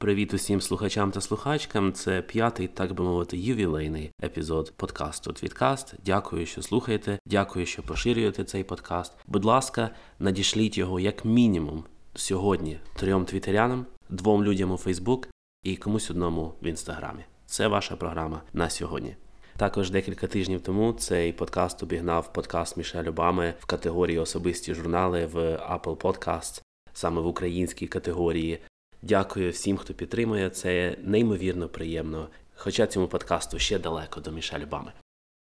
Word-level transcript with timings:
Привіт 0.00 0.34
усім 0.34 0.60
слухачам 0.60 1.10
та 1.10 1.20
слухачкам. 1.20 1.92
Це 1.92 2.22
п'ятий, 2.22 2.68
так 2.68 2.92
би 2.92 3.04
мовити, 3.04 3.38
ювілейний 3.38 4.10
епізод 4.24 4.72
подкасту 4.76 5.32
Твіткаст. 5.32 5.94
Дякую, 6.04 6.46
що 6.46 6.62
слухаєте. 6.62 7.18
Дякую, 7.26 7.66
що 7.66 7.82
поширюєте 7.82 8.44
цей 8.44 8.64
подкаст. 8.64 9.12
Будь 9.26 9.44
ласка, 9.44 9.90
надішліть 10.18 10.78
його 10.78 11.00
як 11.00 11.24
мінімум 11.24 11.84
сьогодні 12.14 12.80
трьом 12.96 13.24
твітерянам, 13.24 13.86
двом 14.08 14.44
людям 14.44 14.70
у 14.70 14.76
Фейсбук 14.76 15.28
і 15.62 15.76
комусь 15.76 16.10
одному 16.10 16.54
в 16.62 16.66
інстаграмі. 16.66 17.24
Це 17.46 17.68
ваша 17.68 17.96
програма 17.96 18.42
на 18.52 18.70
сьогодні. 18.70 19.16
Також 19.56 19.90
декілька 19.90 20.26
тижнів 20.26 20.60
тому 20.60 20.92
цей 20.92 21.32
подкаст 21.32 21.82
обігнав 21.82 22.32
подкаст 22.32 22.76
Мішель 22.76 23.08
Обами 23.08 23.54
в 23.58 23.66
категорії 23.66 24.18
особисті 24.18 24.74
журнали 24.74 25.26
в 25.26 25.36
Apple 25.56 25.96
Podcasts, 25.96 26.62
саме 26.92 27.20
в 27.20 27.26
українській 27.26 27.86
категорії. 27.86 28.60
Дякую 29.02 29.50
всім, 29.50 29.76
хто 29.76 29.94
підтримує. 29.94 30.50
Це 30.50 30.96
неймовірно 31.02 31.68
приємно. 31.68 32.28
Хоча 32.54 32.86
цьому 32.86 33.08
подкасту 33.08 33.58
ще 33.58 33.78
далеко 33.78 34.20
до 34.20 34.30
Мішель 34.30 34.62
Обами. 34.62 34.92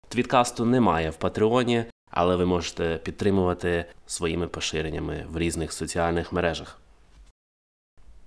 Твіткасту 0.09 0.64
немає 0.64 1.10
в 1.10 1.16
Патреоні, 1.16 1.84
але 2.10 2.36
ви 2.36 2.46
можете 2.46 3.00
підтримувати 3.02 3.84
своїми 4.06 4.48
поширеннями 4.48 5.26
в 5.28 5.38
різних 5.38 5.73
соціальних 5.73 6.32
мережах. 6.32 6.80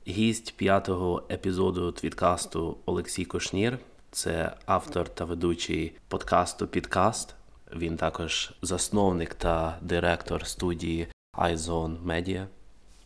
Гість 0.08 0.58
п'ятого 0.58 1.24
епізоду 1.32 1.92
твіткасту 1.92 2.78
Олексій 2.86 3.26
Кошнір. 3.26 3.80
Це 4.12 4.58
автор 4.66 5.10
та 5.10 5.26
ведучий 5.26 5.96
подкасту 6.08 6.68
Підкаст. 6.68 7.36
Він 7.76 7.98
також 7.98 8.54
засновник 8.62 9.34
та 9.34 9.78
директор 9.82 10.48
студії 10.48 11.08
iZone 11.38 12.04
Media. 12.04 12.46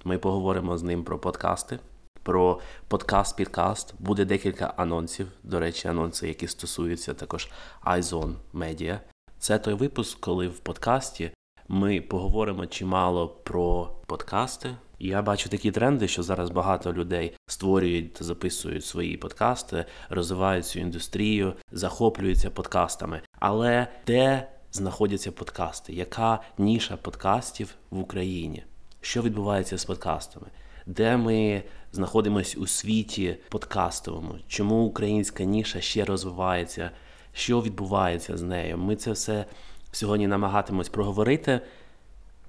Ми 0.04 0.18
поговоримо 0.18 0.77
з 0.77 0.84
ним 0.84 1.04
про 1.04 1.20
подкасти, 1.20 1.79
про 2.27 2.59
подкаст-підкаст. 2.90 3.94
Буде 3.99 4.26
декілька 4.26 4.73
анонсів. 4.77 5.27
До 5.44 5.59
речі, 5.59 5.88
анонси, 5.88 6.27
які 6.27 6.48
стосуються 6.48 7.13
також 7.13 7.49
iZone 7.85 8.34
Media. 8.54 8.99
Це 9.40 9.60
той 9.60 9.74
випуск, 9.74 10.20
коли 10.20 10.48
в 10.48 10.60
подкасті 10.60 11.32
ми 11.68 12.01
поговоримо 12.01 12.66
чимало 12.66 13.27
про 13.27 13.91
подкасти. 14.07 14.76
Я 14.99 15.21
бачу 15.21 15.49
такі 15.49 15.71
тренди, 15.71 16.07
що 16.07 16.24
зараз 16.24 16.49
багато 16.49 16.93
людей 16.93 17.35
створюють 17.49 18.13
та 18.13 18.26
записують 18.26 18.85
свої 18.85 19.18
подкасти, 19.18 19.85
розвивають 20.10 20.66
цю 20.66 20.79
індустрію, 20.79 21.54
захоплюються 21.71 22.49
подкастами. 22.49 23.21
Але 23.40 23.88
де 24.07 24.48
знаходяться 24.71 25.32
подкасти? 25.32 25.94
Яка 25.94 26.40
ніша 26.57 26.98
подкастів 26.98 27.76
в 27.90 27.99
Україні? 27.99 28.63
Що 29.01 29.21
відбувається 29.21 29.77
з 29.77 29.85
подкастами? 29.85 30.48
Де 30.88 31.18
ми 31.18 31.63
знаходимося 31.91 32.60
у 32.60 32.68
світі 32.68 33.38
подкастовому? 33.49 34.35
Чому 34.48 34.84
українська 34.84 35.43
ніша 35.43 35.82
ще 35.82 36.05
розвивається? 36.05 36.91
Що 37.34 37.62
відбувається 37.62 38.38
з 38.38 38.41
нею? 38.41 38.77
Ми 38.77 38.96
це 38.96 39.12
все 39.12 39.46
сьогодні 39.91 40.27
намагатимось 40.27 40.90
проговорити, 40.90 41.62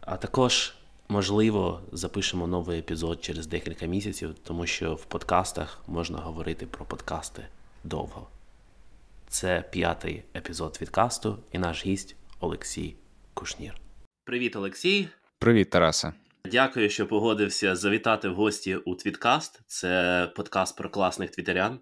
а 0.01 0.17
також. 0.17 0.75
Можливо, 1.11 1.81
запишемо 1.93 2.47
новий 2.47 2.79
епізод 2.79 3.25
через 3.25 3.47
декілька 3.47 3.87
місяців, 3.87 4.35
тому 4.45 4.67
що 4.67 4.95
в 4.95 5.05
подкастах 5.05 5.79
можна 5.87 6.19
говорити 6.19 6.67
про 6.67 6.85
подкасти 6.85 7.43
довго. 7.85 8.27
Це 9.29 9.65
п'ятий 9.71 10.23
епізод 10.37 10.79
відкасту 10.81 11.39
і 11.53 11.59
наш 11.59 11.87
гість 11.87 12.17
Олексій 12.41 12.95
Кушнір. 13.35 13.81
Привіт, 14.25 14.57
Олексій. 14.57 15.09
Привіт, 15.39 15.71
Тарасе. 15.71 16.13
Дякую, 16.51 16.91
що 16.91 17.07
погодився 17.07 17.77
завітати 17.77 18.29
в 18.29 18.35
гості 18.35 18.77
у 18.77 18.95
Твіткаст. 18.95 19.61
Це 19.67 20.33
подкаст 20.37 20.77
про 20.77 20.91
класних 20.91 21.31
твітерян. 21.31 21.81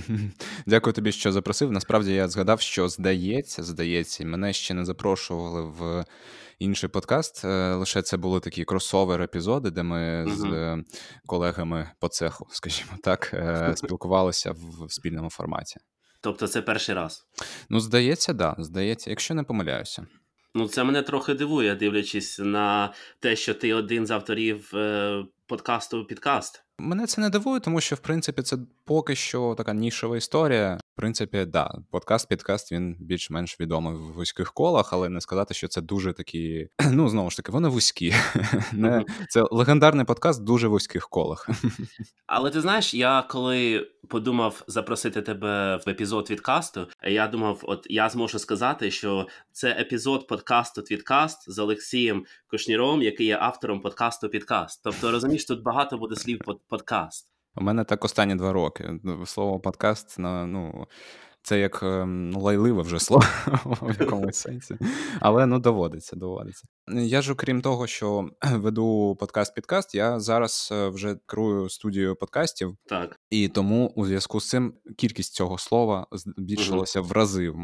Дякую 0.66 0.94
тобі, 0.94 1.12
що 1.12 1.32
запросив. 1.32 1.72
Насправді 1.72 2.12
я 2.12 2.28
згадав, 2.28 2.60
що 2.60 2.88
здається, 2.88 3.62
здається, 3.62 4.26
мене 4.26 4.52
ще 4.52 4.74
не 4.74 4.84
запрошували 4.84 5.62
в 5.62 6.04
інший 6.58 6.88
подкаст. 6.88 7.44
Е, 7.44 7.74
лише 7.74 8.02
це 8.02 8.16
були 8.16 8.40
такі 8.40 8.64
кросовер 8.64 9.22
епізоди, 9.22 9.70
де 9.70 9.82
ми 9.82 10.26
з 10.36 10.76
колегами 11.26 11.90
по 12.00 12.08
цеху, 12.08 12.46
скажімо 12.50 12.90
так, 13.02 13.30
е, 13.34 13.72
спілкувалися 13.76 14.52
в 14.52 14.92
спільному 14.92 15.30
форматі. 15.30 15.76
Тобто, 16.20 16.48
це 16.48 16.62
перший 16.62 16.94
раз? 16.94 17.26
Ну, 17.68 17.80
здається, 17.80 18.32
да. 18.32 18.54
Здається, 18.58 19.10
якщо 19.10 19.34
не 19.34 19.42
помиляюся. 19.42 20.06
Ну, 20.58 20.68
це 20.68 20.84
мене 20.84 21.02
трохи 21.02 21.34
дивує, 21.34 21.74
дивлячись 21.74 22.38
на 22.38 22.92
те, 23.20 23.36
що 23.36 23.54
ти 23.54 23.74
один 23.74 24.06
з 24.06 24.10
авторів 24.10 24.72
подкасту 25.46 26.04
підкаст. 26.04 26.62
Мене 26.78 27.06
це 27.06 27.20
не 27.20 27.30
дивує, 27.30 27.60
тому 27.60 27.80
що 27.80 27.96
в 27.96 27.98
принципі 27.98 28.42
це 28.42 28.56
поки 28.84 29.14
що 29.14 29.54
така 29.58 29.74
нішова 29.74 30.16
історія. 30.16 30.80
Принципі, 30.98 31.44
да, 31.44 31.74
подкаст-підкаст 31.92 32.72
він 32.72 32.96
більш-менш 33.00 33.60
відомий 33.60 33.94
в 33.94 34.12
вузьких 34.12 34.52
колах, 34.52 34.92
але 34.92 35.08
не 35.08 35.20
сказати, 35.20 35.54
що 35.54 35.68
це 35.68 35.80
дуже 35.80 36.12
такі. 36.12 36.68
Ну 36.92 37.08
знову 37.08 37.30
ж 37.30 37.36
таки, 37.36 37.52
вони 37.52 37.68
вузькі. 37.68 38.14
Не, 38.72 39.04
Це 39.28 39.44
легендарний 39.50 40.06
подкаст 40.06 40.40
в 40.40 40.44
дуже 40.44 40.68
вузьких 40.68 41.08
колах. 41.08 41.48
Але 42.26 42.50
ти 42.50 42.60
знаєш, 42.60 42.94
я 42.94 43.22
коли 43.22 43.88
подумав 44.08 44.62
запросити 44.66 45.22
тебе 45.22 45.76
в 45.86 45.88
епізод 45.88 46.30
відкасту, 46.30 46.86
я 47.02 47.28
думав, 47.28 47.60
от 47.62 47.86
я 47.90 48.08
зможу 48.08 48.38
сказати, 48.38 48.90
що 48.90 49.26
це 49.52 49.70
епізод 49.70 50.26
подкасту 50.26 50.82
Твіткаст 50.82 51.52
з 51.52 51.58
Олексієм 51.58 52.24
Кошніром, 52.50 53.02
який 53.02 53.26
є 53.26 53.38
автором 53.40 53.80
подкасту 53.80 54.28
Підкаст. 54.28 54.80
Тобто 54.84 55.10
розумієш, 55.10 55.44
тут 55.44 55.62
багато 55.62 55.98
буде 55.98 56.16
слів 56.16 56.40
подкаст. 56.68 57.37
У 57.56 57.64
мене 57.64 57.84
так 57.84 58.04
останні 58.04 58.34
два 58.34 58.52
роки. 58.52 59.00
Слово 59.26 59.60
подкаст 59.60 60.18
на 60.18 60.46
ну. 60.46 60.86
Це 61.42 61.58
як 61.58 61.78
ну, 61.82 62.40
лайливе 62.40 62.82
вже 62.82 62.98
слово 62.98 63.24
в 63.64 64.00
якомусь 64.00 64.36
сенсі. 64.36 64.78
Але 65.20 65.46
ну 65.46 65.58
доводиться, 65.58 66.16
доводиться. 66.16 66.68
Я 66.94 67.22
ж, 67.22 67.32
окрім 67.32 67.60
того, 67.60 67.86
що 67.86 68.30
веду 68.52 69.16
подкаст-підкаст, 69.20 69.96
я 69.96 70.20
зараз 70.20 70.68
е, 70.72 70.88
вже 70.88 71.16
керую 71.26 71.68
студією 71.68 72.16
подкастів, 72.16 72.76
так 72.86 73.20
і 73.30 73.48
тому 73.48 73.92
у 73.96 74.06
зв'язку 74.06 74.40
з 74.40 74.48
цим 74.48 74.74
кількість 74.96 75.34
цього 75.34 75.58
слова 75.58 76.06
збільшилася 76.12 77.00
угу. 77.00 77.08
в 77.08 77.12
рази 77.12 77.50
в 77.50 77.56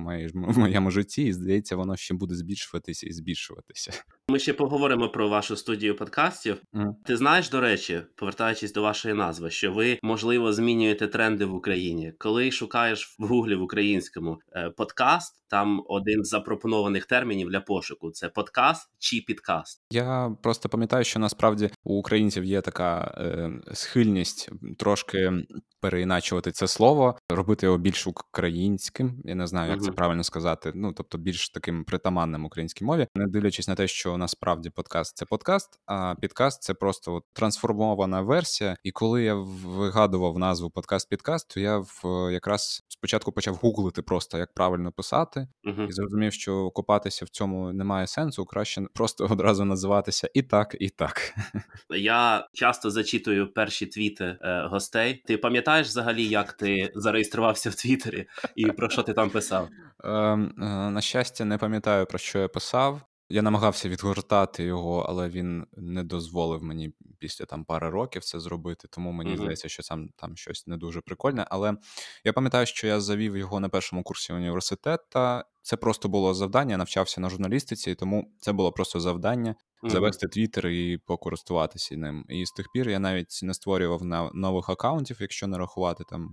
моєму 0.58 0.90
житті, 0.90 1.22
і 1.22 1.32
здається, 1.32 1.76
воно 1.76 1.96
ще 1.96 2.14
буде 2.14 2.34
збільшуватися 2.34 3.06
і 3.06 3.12
збільшуватися. 3.12 3.92
Ми 4.28 4.38
ще 4.38 4.52
поговоримо 4.52 5.08
про 5.08 5.28
вашу 5.28 5.56
студію 5.56 5.96
подкастів. 5.96 6.62
Mm. 6.74 6.94
Ти 7.04 7.16
знаєш, 7.16 7.50
до 7.50 7.60
речі, 7.60 8.02
повертаючись 8.14 8.72
до 8.72 8.82
вашої 8.82 9.14
назви, 9.14 9.50
що 9.50 9.72
ви 9.72 9.98
можливо 10.02 10.52
змінюєте 10.52 11.08
тренди 11.08 11.44
в 11.44 11.54
Україні, 11.54 12.12
коли 12.18 12.50
шукаєш 12.50 13.16
в 13.18 13.26
гуглі 13.26 13.54
в 13.54 13.62
українському 13.62 14.38
е, 14.52 14.70
подкаст. 14.70 15.40
Там 15.48 15.84
один 15.88 16.24
з 16.24 16.28
запропонованих 16.28 17.06
термінів 17.06 17.50
для 17.50 17.60
пошуку 17.60 18.10
це 18.10 18.28
подкаст 18.28 18.90
чи 18.98 19.13
підкаст. 19.20 19.82
Я 19.90 20.36
просто 20.42 20.68
пам'ятаю, 20.68 21.04
що 21.04 21.18
насправді 21.18 21.70
у 21.84 21.94
українців 21.94 22.44
є 22.44 22.60
така 22.60 23.14
е, 23.18 23.50
схильність 23.72 24.50
трошки 24.78 25.32
переіначувати 25.84 26.52
це 26.52 26.68
слово, 26.68 27.18
робити 27.28 27.66
його 27.66 27.78
більш 27.78 28.06
українським. 28.06 29.22
Я 29.24 29.34
не 29.34 29.46
знаю, 29.46 29.70
як 29.70 29.80
uh-huh. 29.80 29.84
це 29.84 29.92
правильно 29.92 30.24
сказати. 30.24 30.72
Ну 30.74 30.92
тобто, 30.92 31.18
більш 31.18 31.48
таким 31.48 31.84
притаманним 31.84 32.44
українській 32.44 32.84
мові, 32.84 33.06
не 33.14 33.26
дивлячись 33.26 33.68
на 33.68 33.74
те, 33.74 33.88
що 33.88 34.16
насправді 34.16 34.70
подкаст 34.70 35.16
це 35.16 35.24
подкаст, 35.24 35.78
а 35.86 36.14
підкаст 36.20 36.62
це 36.62 36.74
просто 36.74 37.14
от 37.14 37.24
трансформована 37.32 38.20
версія. 38.20 38.76
І 38.82 38.90
коли 38.90 39.22
я 39.22 39.34
вигадував 39.34 40.38
назву 40.38 40.68
подкаст-підкаст, 40.68 41.54
то 41.54 41.60
я 41.60 41.78
в 41.78 42.32
якраз 42.32 42.82
спочатку 42.88 43.32
почав 43.32 43.54
гуглити 43.54 44.02
просто 44.02 44.38
як 44.38 44.54
правильно 44.54 44.92
писати, 44.92 45.48
uh-huh. 45.64 45.88
і 45.88 45.92
зрозумів, 45.92 46.32
що 46.32 46.70
копатися 46.70 47.24
в 47.24 47.28
цьому 47.28 47.72
немає 47.72 48.06
сенсу. 48.06 48.44
Краще 48.44 48.82
просто 48.94 49.03
одразу 49.20 49.64
називатися 49.64 50.30
і 50.34 50.42
так, 50.42 50.76
і 50.80 50.88
так. 50.88 51.34
Я 51.90 52.48
часто 52.52 52.90
зачитую 52.90 53.52
перші 53.52 53.86
твіти 53.86 54.24
е, 54.24 54.66
гостей. 54.70 55.22
Ти 55.26 55.36
пам'ятаєш? 55.36 55.94
взагалі, 55.94 56.24
як 56.24 56.52
ти 56.52 56.92
зареєструвався 56.94 57.70
в 57.70 57.74
Твіттері 57.74 58.26
і 58.56 58.66
про 58.66 58.90
що 58.90 59.02
ти 59.02 59.12
там 59.12 59.30
писав? 59.30 59.68
Ем, 60.04 60.54
е, 60.58 60.64
на 60.90 61.00
щастя, 61.00 61.44
не 61.44 61.58
пам'ятаю 61.58 62.06
про 62.06 62.18
що 62.18 62.38
я 62.38 62.48
писав. 62.48 63.00
Я 63.28 63.42
намагався 63.42 63.88
відгортати 63.88 64.64
його, 64.64 65.06
але 65.08 65.28
він 65.28 65.66
не 65.72 66.04
дозволив 66.04 66.62
мені 66.62 66.92
після 67.18 67.44
там 67.44 67.64
пари 67.64 67.90
років 67.90 68.24
це 68.24 68.40
зробити. 68.40 68.88
Тому 68.90 69.12
мені 69.12 69.30
mm-hmm. 69.30 69.36
здається, 69.36 69.68
що 69.68 69.82
сам 69.82 70.08
там 70.16 70.36
щось 70.36 70.66
не 70.66 70.76
дуже 70.76 71.00
прикольне. 71.00 71.46
Але 71.50 71.74
я 72.24 72.32
пам'ятаю, 72.32 72.66
що 72.66 72.86
я 72.86 73.00
завів 73.00 73.36
його 73.36 73.60
на 73.60 73.68
першому 73.68 74.02
курсі 74.02 74.32
університету. 74.32 75.42
Це 75.64 75.76
просто 75.76 76.08
було 76.08 76.34
завдання. 76.34 76.70
Я 76.70 76.76
навчався 76.76 77.20
на 77.20 77.30
журналістиці, 77.30 77.94
тому 77.94 78.32
це 78.40 78.52
було 78.52 78.72
просто 78.72 79.00
завдання 79.00 79.54
mm-hmm. 79.82 79.90
завести 79.90 80.28
твіттер 80.28 80.68
і 80.68 80.98
покористуватися 80.98 81.96
ним. 81.96 82.24
І 82.28 82.46
з 82.46 82.50
тих 82.50 82.66
пір 82.72 82.90
я 82.90 82.98
навіть 82.98 83.40
не 83.42 83.54
створював 83.54 84.04
на 84.04 84.30
нових 84.34 84.68
акаунтів, 84.68 85.16
якщо 85.20 85.46
не 85.46 85.58
рахувати 85.58 86.04
там 86.04 86.30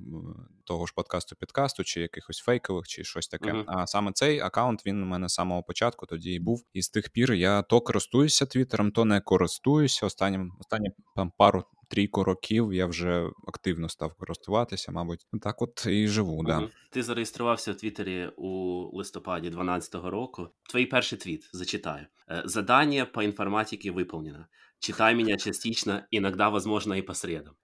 того 0.65 0.85
ж 0.85 0.93
подкасту 0.95 1.35
підкасту, 1.35 1.83
чи 1.83 2.01
якихось 2.01 2.37
фейкових, 2.37 2.87
чи 2.87 3.03
щось 3.03 3.27
таке. 3.27 3.51
Mm-hmm. 3.51 3.63
А 3.67 3.87
саме 3.87 4.11
цей 4.11 4.39
акаунт 4.39 4.85
він 4.85 5.03
у 5.03 5.05
мене 5.05 5.29
з 5.29 5.33
самого 5.33 5.63
початку 5.63 6.05
тоді 6.05 6.33
і 6.33 6.39
був. 6.39 6.65
І 6.73 6.81
з 6.81 6.89
тих 6.89 7.09
пір 7.09 7.33
я 7.33 7.61
то 7.61 7.81
користуюся 7.81 8.45
твіттером, 8.45 8.91
то 8.91 9.05
не 9.05 9.21
користуюся. 9.21 10.05
Останнім 10.05 10.53
останні 10.59 10.89
там 11.15 11.31
пару 11.37 11.63
трійку 11.91 12.23
років 12.23 12.73
я 12.73 12.85
вже 12.85 13.29
активно 13.47 13.89
став 13.89 14.13
користуватися, 14.13 14.91
мабуть, 14.91 15.27
так 15.41 15.61
от 15.61 15.85
і 15.89 16.07
живу. 16.07 16.33
Угу. 16.33 16.43
Да. 16.43 16.69
Ти 16.91 17.03
зареєструвався 17.03 17.71
в 17.71 17.75
Твіттері 17.75 18.29
у 18.37 18.49
листопаді 18.97 19.49
2012 19.49 19.95
року. 19.95 20.47
Твій 20.69 20.85
перший 20.85 21.19
твіт 21.19 21.49
зачитаю. 21.53 22.05
Е, 22.29 22.41
Задання 22.45 23.05
по 23.05 23.23
інформатике 23.23 23.91
выполнено. 23.91 24.45
Читай 24.79 25.15
меня 25.15 25.37
частично, 25.37 26.01
иногда, 26.11 26.49
возможно, 26.49 26.95
и 26.95 27.01
по 27.01 27.13
средам. 27.13 27.53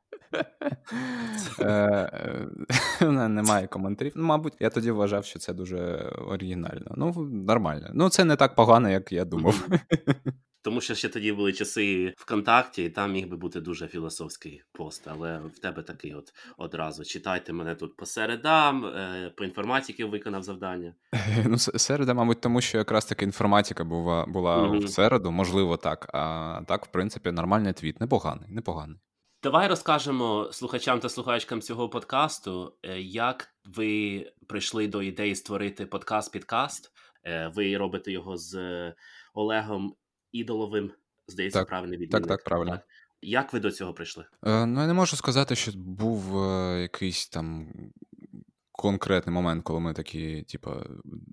Е, 1.59 2.47
немає 3.01 3.67
коментарів. 3.67 4.13
Ну, 4.15 4.23
Мабуть, 4.23 4.53
я 4.59 4.69
тоді 4.69 4.91
вважав, 4.91 5.25
що 5.25 5.39
це 5.39 5.53
дуже 5.53 5.77
оригінально. 6.27 6.93
Ну, 6.97 7.13
нормально. 7.31 7.89
Ну, 7.93 8.09
це 8.09 8.25
не 8.25 8.35
так 8.35 8.55
погано, 8.55 8.89
як 8.89 9.11
я 9.11 9.25
думав. 9.25 9.67
Тому 10.61 10.81
що 10.81 10.95
ще 10.95 11.09
тоді 11.09 11.31
були 11.31 11.53
часи 11.53 12.13
ВКонтакті, 12.17 12.83
і 12.83 12.89
там 12.89 13.11
міг 13.11 13.27
би 13.27 13.37
бути 13.37 13.61
дуже 13.61 13.87
філософський 13.87 14.63
пост, 14.71 15.07
але 15.07 15.39
в 15.39 15.59
тебе 15.59 15.83
такий 15.83 16.13
от 16.13 16.33
одразу. 16.57 17.03
Читайте 17.03 17.53
мене 17.53 17.75
тут 17.75 17.97
по 17.97 18.05
середам, 18.05 18.85
е, 18.85 19.31
по 19.37 19.43
інформатиці 19.43 20.03
виконав 20.03 20.43
завдання. 20.43 20.93
Ну, 21.45 21.57
середа, 21.57 22.13
мабуть, 22.13 22.41
тому 22.41 22.61
що 22.61 22.77
якраз 22.77 23.05
таки 23.05 23.25
інформатика 23.25 23.83
була 23.83 24.25
була 24.25 24.57
mm 24.57 24.85
в 24.85 24.89
середу, 24.89 25.31
можливо, 25.31 25.77
так. 25.77 26.09
А 26.13 26.61
так, 26.67 26.85
в 26.85 26.87
принципі, 26.91 27.31
нормальний 27.31 27.73
твіт. 27.73 28.01
Непоганий, 28.01 28.49
непоганий. 28.49 28.97
Давай 29.43 29.67
розкажемо 29.67 30.49
слухачам 30.51 30.99
та 30.99 31.09
слухачкам 31.09 31.61
цього 31.61 31.89
подкасту, 31.89 32.73
е, 32.83 33.01
як 33.01 33.49
ви 33.65 34.25
прийшли 34.47 34.87
до 34.87 35.01
ідеї 35.01 35.35
створити 35.35 35.85
подкаст-підкаст. 35.85 36.91
Е, 37.25 37.51
ви 37.55 37.77
робите 37.77 38.11
його 38.11 38.37
з 38.37 38.57
Олегом 39.33 39.95
Ідоловим, 40.31 40.91
здається, 41.27 41.59
так, 41.59 41.67
правильний 41.67 41.97
відмінник. 41.97 42.27
Так, 42.27 42.37
так, 42.37 42.45
правильно. 42.45 42.71
Так. 42.71 42.87
Як 43.21 43.53
ви 43.53 43.59
до 43.59 43.71
цього 43.71 43.93
прийшли? 43.93 44.25
Е, 44.45 44.65
ну, 44.65 44.81
я 44.81 44.87
не 44.87 44.93
можу 44.93 45.15
сказати, 45.15 45.55
що 45.55 45.71
був 45.75 46.43
е, 46.43 46.81
якийсь 46.81 47.27
там 47.27 47.67
конкретний 48.77 49.33
момент, 49.33 49.63
коли 49.63 49.79
ми 49.79 49.93
такі, 49.93 50.41
типу, 50.41 50.71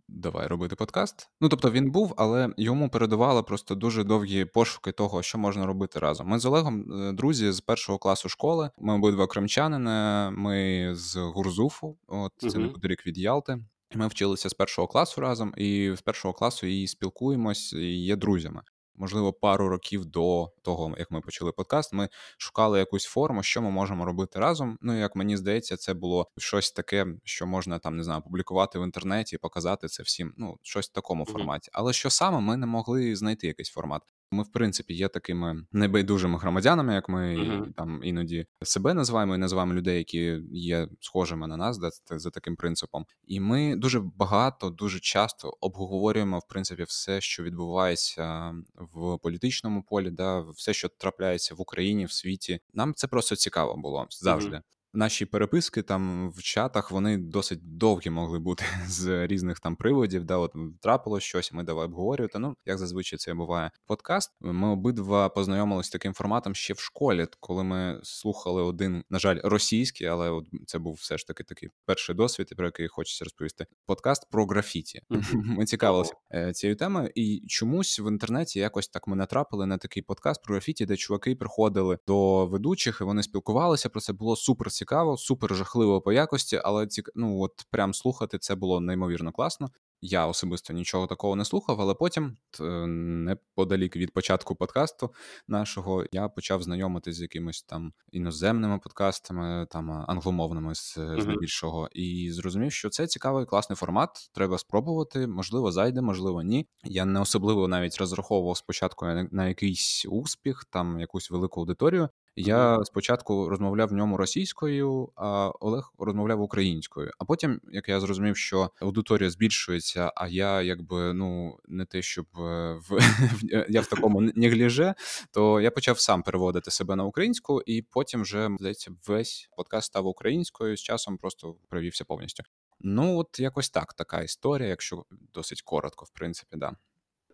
давай 0.08 0.46
робити 0.46 0.76
подкаст. 0.76 1.30
Ну, 1.40 1.48
тобто 1.48 1.70
він 1.70 1.90
був, 1.90 2.14
але 2.16 2.54
йому 2.56 2.88
передавали 2.88 3.42
просто 3.42 3.74
дуже 3.74 4.04
довгі 4.04 4.44
пошуки 4.44 4.92
того, 4.92 5.22
що 5.22 5.38
можна 5.38 5.66
робити 5.66 5.98
разом. 5.98 6.28
Ми 6.28 6.38
з 6.38 6.46
Олегом, 6.46 6.92
е, 6.92 7.12
друзі, 7.12 7.52
з 7.52 7.60
першого 7.60 7.98
класу 7.98 8.28
школи. 8.28 8.70
Ми 8.78 8.94
обидва 8.94 9.26
кримчанини, 9.26 10.30
ми 10.30 10.90
з 10.94 11.16
Гурзуфу, 11.16 11.96
от 12.06 12.32
це 12.36 12.48
угу. 12.48 12.58
неподалік 12.58 13.06
від 13.06 13.18
Ялти. 13.18 13.58
Ми 13.94 14.08
вчилися 14.08 14.48
з 14.48 14.54
першого 14.54 14.88
класу 14.88 15.20
разом, 15.20 15.54
і 15.56 15.92
з 15.96 16.00
першого 16.00 16.34
класу 16.34 16.66
і 16.66 16.86
спілкуємось, 16.86 17.72
і 17.72 18.04
є 18.04 18.16
друзями 18.16 18.62
можливо, 18.96 19.32
пару 19.32 19.68
років 19.68 20.04
до 20.04 20.52
того, 20.62 20.94
як 20.98 21.10
ми 21.10 21.20
почали 21.20 21.52
подкаст, 21.52 21.92
ми 21.92 22.08
шукали 22.38 22.78
якусь 22.78 23.04
форму, 23.04 23.42
що 23.42 23.62
ми 23.62 23.70
можемо 23.70 24.04
робити 24.04 24.40
разом. 24.40 24.78
Ну, 24.80 24.98
як 24.98 25.16
мені 25.16 25.36
здається, 25.36 25.76
це 25.76 25.94
було 25.94 26.26
щось 26.38 26.72
таке, 26.72 27.06
що 27.24 27.46
можна 27.46 27.78
там 27.78 27.96
не 27.96 28.04
знаю, 28.04 28.22
публікувати 28.22 28.78
в 28.78 28.82
інтернеті, 28.82 29.38
показати 29.38 29.88
це 29.88 30.02
всім. 30.02 30.34
Ну, 30.36 30.56
щось 30.62 30.88
в 30.88 30.92
такому 30.92 31.24
форматі. 31.24 31.70
Але 31.72 31.92
що 31.92 32.10
саме 32.10 32.40
ми 32.40 32.56
не 32.56 32.66
могли 32.66 33.16
знайти 33.16 33.46
якийсь 33.46 33.70
формат. 33.70 34.02
Ми, 34.34 34.42
в 34.42 34.52
принципі, 34.52 34.94
є 34.94 35.08
такими 35.08 35.64
небайдужими 35.72 36.38
громадянами, 36.38 36.94
як 36.94 37.08
ми 37.08 37.36
uh-huh. 37.36 37.72
там 37.72 38.00
іноді 38.04 38.46
себе 38.62 38.94
називаємо 38.94 39.34
і 39.34 39.38
називаємо 39.38 39.74
людей, 39.74 39.98
які 39.98 40.40
є 40.52 40.88
схожими 41.00 41.46
на 41.46 41.56
нас, 41.56 41.78
да, 41.78 41.90
за 42.18 42.30
таким 42.30 42.56
принципом. 42.56 43.06
І 43.24 43.40
ми 43.40 43.76
дуже 43.76 44.00
багато, 44.00 44.70
дуже 44.70 45.00
часто 45.00 45.56
обговорюємо 45.60 46.38
в 46.38 46.48
принципі 46.48 46.82
все, 46.82 47.20
що 47.20 47.42
відбувається 47.42 48.54
в 48.74 49.18
політичному 49.18 49.82
полі, 49.82 50.10
да, 50.10 50.40
все, 50.40 50.74
що 50.74 50.88
трапляється 50.88 51.54
в 51.54 51.60
Україні, 51.60 52.04
в 52.04 52.12
світі. 52.12 52.60
Нам 52.74 52.94
це 52.94 53.06
просто 53.06 53.36
цікаво 53.36 53.76
було 53.76 54.06
завжди. 54.10 54.56
Uh-huh 54.56 54.62
наші 54.94 55.26
переписки 55.26 55.82
там 55.82 56.30
в 56.30 56.42
чатах 56.42 56.90
вони 56.90 57.18
досить 57.18 57.78
довгі 57.78 58.10
могли 58.10 58.38
бути 58.38 58.64
з 58.86 59.26
різних 59.26 59.60
там 59.60 59.76
приводів. 59.76 60.24
Да, 60.24 60.36
от 60.36 60.54
трапилось 60.80 61.22
щось, 61.22 61.52
ми 61.52 61.62
давай 61.62 61.84
обговорювати. 61.84 62.38
Ну 62.38 62.56
як 62.66 62.78
зазвичай 62.78 63.18
це 63.18 63.34
буває 63.34 63.70
подкаст. 63.86 64.32
Ми 64.40 64.68
обидва 64.68 65.28
познайомилися 65.28 65.86
з 65.88 65.90
таким 65.90 66.14
форматом 66.14 66.54
ще 66.54 66.74
в 66.74 66.78
школі, 66.78 67.26
коли 67.40 67.64
ми 67.64 68.00
слухали 68.02 68.62
один, 68.62 69.04
на 69.10 69.18
жаль, 69.18 69.38
російський, 69.44 70.06
але 70.06 70.30
от 70.30 70.46
це 70.66 70.78
був 70.78 70.94
все 70.94 71.18
ж 71.18 71.26
таки 71.26 71.44
такий 71.44 71.68
перший 71.86 72.14
досвід, 72.14 72.52
про 72.56 72.66
який 72.66 72.88
хочеться 72.88 73.24
розповісти. 73.24 73.66
Подкаст 73.86 74.30
про 74.30 74.46
графіті. 74.46 75.02
Ми 75.32 75.64
цікавилися 75.64 76.14
е, 76.34 76.52
цією 76.52 76.76
темою, 76.76 77.10
і 77.14 77.42
чомусь 77.48 78.00
в 78.00 78.06
інтернеті 78.08 78.58
якось 78.58 78.88
так 78.88 79.06
ми 79.06 79.16
натрапили 79.16 79.66
на 79.66 79.78
такий 79.78 80.02
подкаст 80.02 80.42
про 80.42 80.54
графіті, 80.54 80.86
де 80.86 80.96
чуваки 80.96 81.36
приходили 81.36 81.98
до 82.06 82.46
ведучих 82.46 82.98
і 83.00 83.04
вони 83.04 83.22
спілкувалися 83.22 83.88
про 83.88 84.00
це. 84.00 84.12
Було 84.12 84.36
супер 84.36 84.72
цікаво 84.84 85.16
супер 85.16 85.54
жахливо 85.54 86.00
по 86.00 86.12
якості, 86.12 86.60
але 86.64 86.86
цік... 86.86 87.10
ну 87.14 87.40
от 87.40 87.52
прям 87.70 87.94
слухати 87.94 88.38
це 88.38 88.54
було 88.54 88.80
неймовірно 88.80 89.32
класно. 89.32 89.70
Я 90.00 90.26
особисто 90.26 90.72
нічого 90.72 91.06
такого 91.06 91.36
не 91.36 91.44
слухав, 91.44 91.80
але 91.80 91.94
потім, 91.94 92.36
е, 92.60 92.64
неподалік 92.86 93.96
від 93.96 94.12
початку 94.12 94.54
подкасту 94.54 95.10
нашого, 95.48 96.04
я 96.12 96.28
почав 96.28 96.62
знайомитися 96.62 97.18
з 97.18 97.22
якимись 97.22 97.62
там 97.62 97.92
іноземними 98.12 98.78
подкастами, 98.78 99.66
там 99.70 100.04
англомовними 100.08 100.72
здебільшого, 100.74 101.88
і 101.92 102.30
зрозумів, 102.32 102.72
що 102.72 102.90
це 102.90 103.06
цікавий 103.06 103.46
класний 103.46 103.76
формат. 103.76 104.30
Треба 104.34 104.58
спробувати. 104.58 105.26
Можливо, 105.26 105.72
зайде, 105.72 106.00
можливо, 106.00 106.42
ні. 106.42 106.66
Я 106.84 107.04
не 107.04 107.20
особливо 107.20 107.68
навіть 107.68 107.98
розраховував 107.98 108.56
спочатку 108.56 109.06
на 109.30 109.48
якийсь 109.48 110.06
успіх, 110.08 110.64
там 110.70 111.00
якусь 111.00 111.30
велику 111.30 111.60
аудиторію. 111.60 112.08
Я 112.36 112.84
спочатку 112.84 113.48
розмовляв 113.48 113.88
в 113.88 113.92
ньому 113.92 114.16
російською, 114.16 115.12
а 115.16 115.50
Олег 115.60 115.92
розмовляв 115.98 116.40
українською. 116.40 117.10
А 117.18 117.24
потім, 117.24 117.60
як 117.72 117.88
я 117.88 118.00
зрозумів, 118.00 118.36
що 118.36 118.70
аудиторія 118.80 119.30
збільшується, 119.30 120.12
а 120.16 120.28
я 120.28 120.62
якби 120.62 121.12
ну 121.12 121.58
не 121.68 121.84
те, 121.84 122.02
щоб 122.02 122.26
е, 122.38 122.74
в 122.88 122.98
я 123.68 123.80
в 123.80 123.86
такому 123.86 124.20
негліже, 124.20 124.94
то 125.30 125.60
я 125.60 125.70
почав 125.70 126.00
сам 126.00 126.22
переводити 126.22 126.70
себе 126.70 126.96
на 126.96 127.04
українську, 127.04 127.62
і 127.66 127.82
потім 127.82 128.22
вже 128.22 128.50
здається, 128.58 128.90
весь 129.06 129.48
подкаст 129.56 129.86
став 129.86 130.06
українською 130.06 130.76
з 130.76 130.82
часом 130.82 131.18
просто 131.18 131.56
привівся 131.68 132.04
повністю. 132.04 132.42
Ну 132.80 133.18
от 133.18 133.40
якось 133.40 133.70
так, 133.70 133.94
така 133.94 134.22
історія, 134.22 134.68
якщо 134.68 135.04
досить 135.34 135.62
коротко, 135.62 136.04
в 136.04 136.10
принципі, 136.10 136.56
да. 136.56 136.72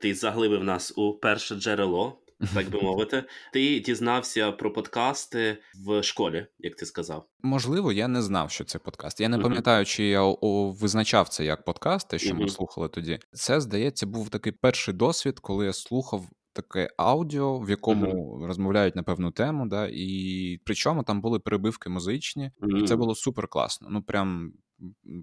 Ти 0.00 0.14
заглибив 0.14 0.64
нас 0.64 0.92
у 0.96 1.12
перше 1.12 1.54
джерело 1.54 2.18
так 2.54 2.70
би 2.70 2.80
мовити. 2.80 3.24
Ти 3.52 3.80
дізнався 3.80 4.52
про 4.52 4.72
подкасти 4.72 5.58
в 5.86 6.02
школі, 6.02 6.46
як 6.58 6.76
ти 6.76 6.86
сказав? 6.86 7.26
Можливо, 7.42 7.92
я 7.92 8.08
не 8.08 8.22
знав, 8.22 8.50
що 8.50 8.64
це 8.64 8.78
подкаст. 8.78 9.20
Я 9.20 9.28
не 9.28 9.38
пам'ятаю, 9.38 9.84
чи 9.84 10.04
я 10.04 10.22
о, 10.22 10.70
визначав 10.70 11.28
це 11.28 11.44
як 11.44 11.64
подкаст, 11.64 12.08
те, 12.08 12.18
що 12.18 12.34
ми 12.34 12.48
слухали 12.48 12.88
тоді. 12.88 13.18
Це 13.32 13.60
здається, 13.60 14.06
був 14.06 14.28
такий 14.28 14.52
перший 14.52 14.94
досвід, 14.94 15.40
коли 15.40 15.66
я 15.66 15.72
слухав. 15.72 16.28
Таке 16.52 16.90
аудіо, 16.96 17.58
в 17.58 17.70
якому 17.70 18.06
uh-huh. 18.06 18.46
розмовляють 18.46 18.96
на 18.96 19.02
певну 19.02 19.30
тему, 19.30 19.66
да, 19.68 19.88
і 19.92 20.60
причому 20.64 21.02
там 21.02 21.20
були 21.20 21.38
перебивки 21.38 21.90
музичні, 21.90 22.50
uh-huh. 22.60 22.82
і 22.82 22.86
це 22.86 22.96
було 22.96 23.14
супер 23.14 23.48
класно. 23.48 23.88
Ну, 23.90 24.02
прям 24.02 24.52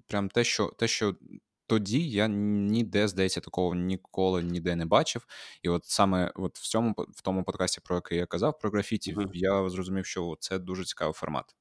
прям 0.08 0.30
те, 0.30 0.44
що 0.44 0.72
те, 0.78 0.88
що 0.88 1.16
тоді 1.68 2.10
я 2.10 2.28
ніде, 2.28 3.08
здається, 3.08 3.42
такого 3.42 3.76
ніколи 3.76 4.44
ніде 4.44 4.76
не 4.76 4.86
бачив. 4.86 5.26
І 5.62 5.70
от 5.70 5.86
саме 5.86 6.32
от 6.36 6.58
в 6.58 6.68
цьому 6.68 6.96
в 6.98 7.22
тому 7.22 7.44
подкасті, 7.44 7.82
про 7.84 7.96
який 7.96 8.18
я 8.18 8.26
казав, 8.26 8.60
про 8.60 8.70
графіті, 8.70 9.14
угу. 9.14 9.30
я 9.34 9.70
зрозумів, 9.70 10.06
що 10.06 10.36
це 10.40 10.60
дуже 10.60 10.84
цікавий 10.84 11.14
формат. 11.14 11.56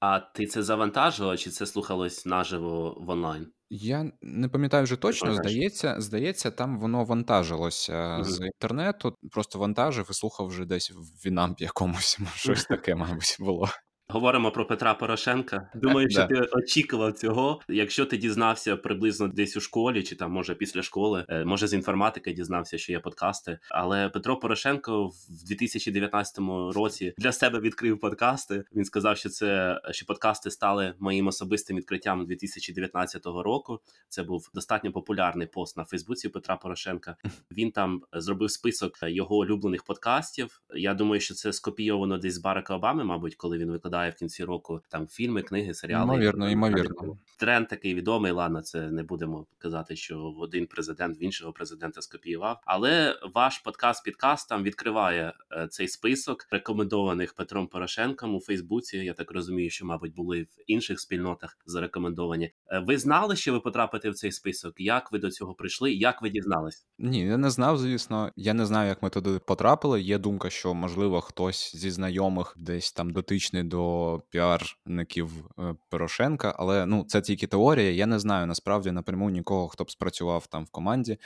А 0.00 0.20
ти 0.20 0.46
це 0.46 0.62
завантажував, 0.62 1.38
чи 1.38 1.50
це 1.50 1.66
слухалось 1.66 2.26
наживо 2.26 2.96
в 3.00 3.10
онлайн? 3.10 3.52
Я 3.70 4.12
не 4.22 4.48
пам'ятаю 4.48 4.84
вже 4.84 4.96
точно. 4.96 5.34
Здається, 5.34 6.00
здається, 6.00 6.50
там 6.50 6.78
воно 6.78 7.04
вантажилося 7.04 7.92
mm-hmm. 7.92 8.24
з 8.24 8.40
інтернету. 8.40 9.16
Просто 9.30 9.58
вантажив 9.58 10.08
і 10.10 10.14
слухав 10.14 10.46
вже 10.46 10.64
десь 10.64 10.90
в 10.90 11.26
Вінампі 11.26 11.64
якомусь. 11.64 12.18
Щось 12.34 12.64
таке, 12.64 12.94
мабуть, 12.94 13.36
було. 13.40 13.68
Говоримо 14.08 14.50
про 14.50 14.66
Петра 14.66 14.94
Порошенка. 14.94 15.70
Думаю, 15.74 16.10
що 16.10 16.26
ти 16.26 16.34
очікував 16.52 17.12
цього. 17.12 17.60
Якщо 17.68 18.06
ти 18.06 18.16
дізнався 18.16 18.76
приблизно 18.76 19.28
десь 19.28 19.56
у 19.56 19.60
школі, 19.60 20.02
чи 20.02 20.16
там 20.16 20.32
може 20.32 20.54
після 20.54 20.82
школи, 20.82 21.24
е, 21.28 21.44
може 21.44 21.66
з 21.66 21.74
інформатики 21.74 22.32
дізнався, 22.32 22.78
що 22.78 22.92
є 22.92 23.00
подкасти. 23.00 23.58
Але 23.70 24.08
Петро 24.08 24.36
Порошенко 24.36 25.06
в 25.06 25.46
2019 25.46 26.38
році 26.74 27.14
для 27.18 27.32
себе 27.32 27.60
відкрив 27.60 28.00
подкасти. 28.00 28.64
Він 28.74 28.84
сказав, 28.84 29.16
що 29.16 29.28
це 29.28 29.80
що 29.90 30.06
подкасти 30.06 30.50
стали 30.50 30.94
моїм 30.98 31.26
особистим 31.26 31.76
відкриттям 31.76 32.26
2019 32.26 33.26
року. 33.26 33.80
Це 34.08 34.22
був 34.22 34.50
достатньо 34.54 34.92
популярний 34.92 35.46
пост 35.46 35.76
на 35.76 35.84
Фейсбуці 35.84 36.28
Петра 36.28 36.56
Порошенка. 36.56 37.16
Він 37.50 37.70
там 37.70 38.02
зробив 38.12 38.50
список 38.50 38.98
його 39.02 39.36
улюблених 39.36 39.84
подкастів. 39.84 40.62
Я 40.74 40.94
думаю, 40.94 41.20
що 41.20 41.34
це 41.34 41.52
скопійовано 41.52 42.18
десь 42.18 42.34
з 42.34 42.38
Барака 42.38 42.76
Обами, 42.76 43.04
мабуть, 43.04 43.34
коли 43.34 43.58
він 43.58 43.70
викладав 43.70 43.95
випадає 43.96 44.10
в 44.10 44.14
кінці 44.14 44.44
року 44.44 44.80
там 44.88 45.06
фільми, 45.06 45.42
книги, 45.42 45.74
серіали. 45.74 46.04
Ймовірно, 46.04 46.50
ймовірно. 46.50 47.18
Тренд 47.38 47.68
такий 47.68 47.94
відомий. 47.94 48.32
Ладно, 48.32 48.62
це 48.62 48.90
не 48.90 49.02
будемо 49.02 49.46
казати, 49.58 49.96
що 49.96 50.34
один 50.38 50.66
президент 50.66 51.20
в 51.20 51.22
іншого 51.22 51.52
президента 51.52 52.02
скопіював. 52.02 52.60
Але 52.64 53.20
ваш 53.34 53.58
подкаст 53.58 54.04
підкаст 54.04 54.48
там 54.48 54.62
відкриває 54.62 55.32
е, 55.52 55.68
цей 55.68 55.88
список 55.88 56.46
рекомендованих 56.50 57.34
Петром 57.34 57.66
Порошенком 57.66 58.34
у 58.34 58.40
Фейсбуці. 58.40 58.98
Я 58.98 59.12
так 59.12 59.30
розумію, 59.30 59.70
що 59.70 59.86
мабуть 59.86 60.14
були 60.14 60.42
в 60.42 60.48
інших 60.66 61.00
спільнотах 61.00 61.58
зарекомендовані. 61.66 62.52
Е, 62.68 62.78
ви 62.78 62.98
знали, 62.98 63.36
що 63.36 63.52
ви 63.52 63.60
потрапите 63.60 64.10
в 64.10 64.14
цей 64.14 64.32
список? 64.32 64.74
Як 64.80 65.12
ви 65.12 65.18
до 65.18 65.30
цього 65.30 65.54
прийшли? 65.54 65.92
Як 65.92 66.22
ви 66.22 66.30
дізнались? 66.30 66.86
Ні, 66.98 67.20
я 67.20 67.36
не 67.36 67.50
знав, 67.50 67.78
звісно. 67.78 68.32
Я 68.36 68.54
не 68.54 68.66
знаю, 68.66 68.88
як 68.88 69.02
ми 69.02 69.10
туди 69.10 69.38
потрапили. 69.46 70.02
Є 70.02 70.18
думка, 70.18 70.50
що 70.50 70.74
можливо 70.74 71.20
хтось 71.20 71.76
зі 71.76 71.90
знайомих 71.90 72.54
десь 72.56 72.92
там 72.92 73.10
дотичний 73.10 73.62
до 73.62 73.85
піарників 74.30 75.30
е, 75.58 75.74
Порошенка, 75.88 76.54
але 76.58 76.86
ну 76.86 77.04
це 77.08 77.20
тільки 77.20 77.46
теорія. 77.46 77.90
Я 77.90 78.06
не 78.06 78.18
знаю 78.18 78.46
насправді 78.46 78.90
напряму 78.90 79.30
нікого, 79.30 79.68
хто 79.68 79.84
б 79.84 79.90
спрацював 79.90 80.46
там 80.46 80.64
в 80.64 80.70
команді. 80.70 81.18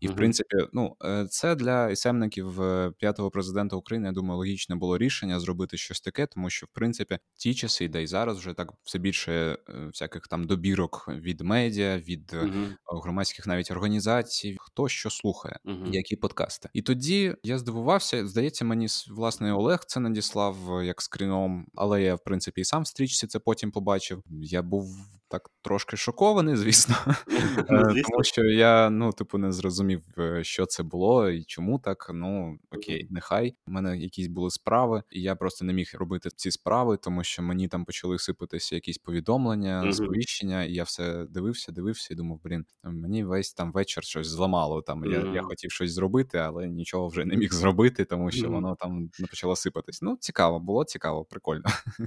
І 0.00 0.08
в 0.08 0.16
принципі, 0.16 0.56
ну 0.72 0.96
е, 1.04 1.26
це 1.30 1.54
для 1.54 1.90
ісемників 1.90 2.62
е, 2.62 2.92
п'ятого 2.98 3.30
президента 3.30 3.76
України. 3.76 4.08
Я 4.08 4.12
думаю, 4.12 4.38
логічне 4.38 4.76
було 4.76 4.98
рішення 4.98 5.40
зробити 5.40 5.76
щось 5.76 6.00
таке, 6.00 6.26
тому 6.26 6.50
що 6.50 6.66
в 6.66 6.68
принципі 6.72 7.18
ті 7.34 7.54
часи, 7.54 7.88
де 7.88 8.02
й 8.02 8.06
зараз 8.06 8.38
вже 8.38 8.52
так 8.52 8.72
все 8.82 8.98
більше 8.98 9.58
всяких 9.68 10.22
там 10.28 10.44
добірок 10.44 11.08
від 11.08 11.40
медіа, 11.40 11.98
від 11.98 12.32
uh 12.32 12.74
громадських 13.02 13.46
навіть 13.46 13.70
організацій, 13.70 14.56
хто 14.60 14.88
що 14.88 15.10
слухає, 15.10 15.58
uh 15.64 15.92
які 15.92 16.16
подкасти. 16.16 16.68
І 16.72 16.82
тоді 16.82 17.34
я 17.42 17.58
здивувався. 17.58 18.26
Здається, 18.26 18.64
мені 18.64 18.86
власне 19.10 19.52
Олег 19.52 19.84
це 19.86 20.00
надіслав 20.00 20.56
як 20.84 21.02
скріном, 21.02 21.66
але 21.74 22.02
я 22.02 22.07
в 22.14 22.24
принципі 22.24 22.60
і 22.60 22.64
сам 22.64 22.82
в 22.82 22.86
стрічці 22.86 23.26
це 23.26 23.38
потім 23.38 23.70
побачив. 23.70 24.22
Я 24.40 24.62
був 24.62 24.96
так 25.28 25.50
трошки 25.62 25.96
шокований, 25.96 26.56
звісно, 26.56 26.94
е, 27.58 27.64
тому 28.10 28.24
що 28.24 28.44
я 28.44 28.90
ну, 28.90 29.12
типу, 29.12 29.38
не 29.38 29.52
зрозумів, 29.52 30.02
е, 30.18 30.44
що 30.44 30.66
це 30.66 30.82
було 30.82 31.30
і 31.30 31.44
чому 31.44 31.78
так. 31.78 32.10
Ну 32.14 32.58
окей, 32.70 33.06
нехай 33.10 33.54
у 33.66 33.70
мене 33.70 33.98
якісь 33.98 34.26
були 34.26 34.50
справи, 34.50 35.02
і 35.10 35.22
я 35.22 35.36
просто 35.36 35.64
не 35.64 35.72
міг 35.72 35.90
робити 35.94 36.28
ці 36.36 36.50
справи, 36.50 36.96
тому 36.96 37.24
що 37.24 37.42
мені 37.42 37.68
там 37.68 37.84
почали 37.84 38.18
сипатися 38.18 38.74
якісь 38.74 38.98
повідомлення, 38.98 39.92
сповіщення, 39.92 40.64
і 40.64 40.72
я 40.72 40.82
все 40.82 41.24
дивився, 41.24 41.72
дивився 41.72 42.08
і 42.14 42.16
думав, 42.16 42.40
блін, 42.44 42.64
мені 42.84 43.24
весь 43.24 43.52
там 43.52 43.72
вечір 43.72 44.04
щось 44.04 44.26
зламало. 44.26 44.82
Там 44.82 45.04
я 45.04 45.32
я 45.34 45.42
хотів 45.42 45.70
щось 45.70 45.92
зробити, 45.92 46.38
але 46.38 46.68
нічого 46.68 47.08
вже 47.08 47.24
не 47.24 47.36
міг 47.36 47.52
зробити, 47.52 48.04
тому 48.04 48.30
що 48.30 48.50
воно 48.50 48.76
там 48.80 49.10
не 49.18 49.26
почало 49.26 49.56
сипатись. 49.56 50.02
Ну, 50.02 50.16
цікаво, 50.20 50.60
було 50.60 50.84
цікаво, 50.84 51.24
прикольно. 51.24 51.64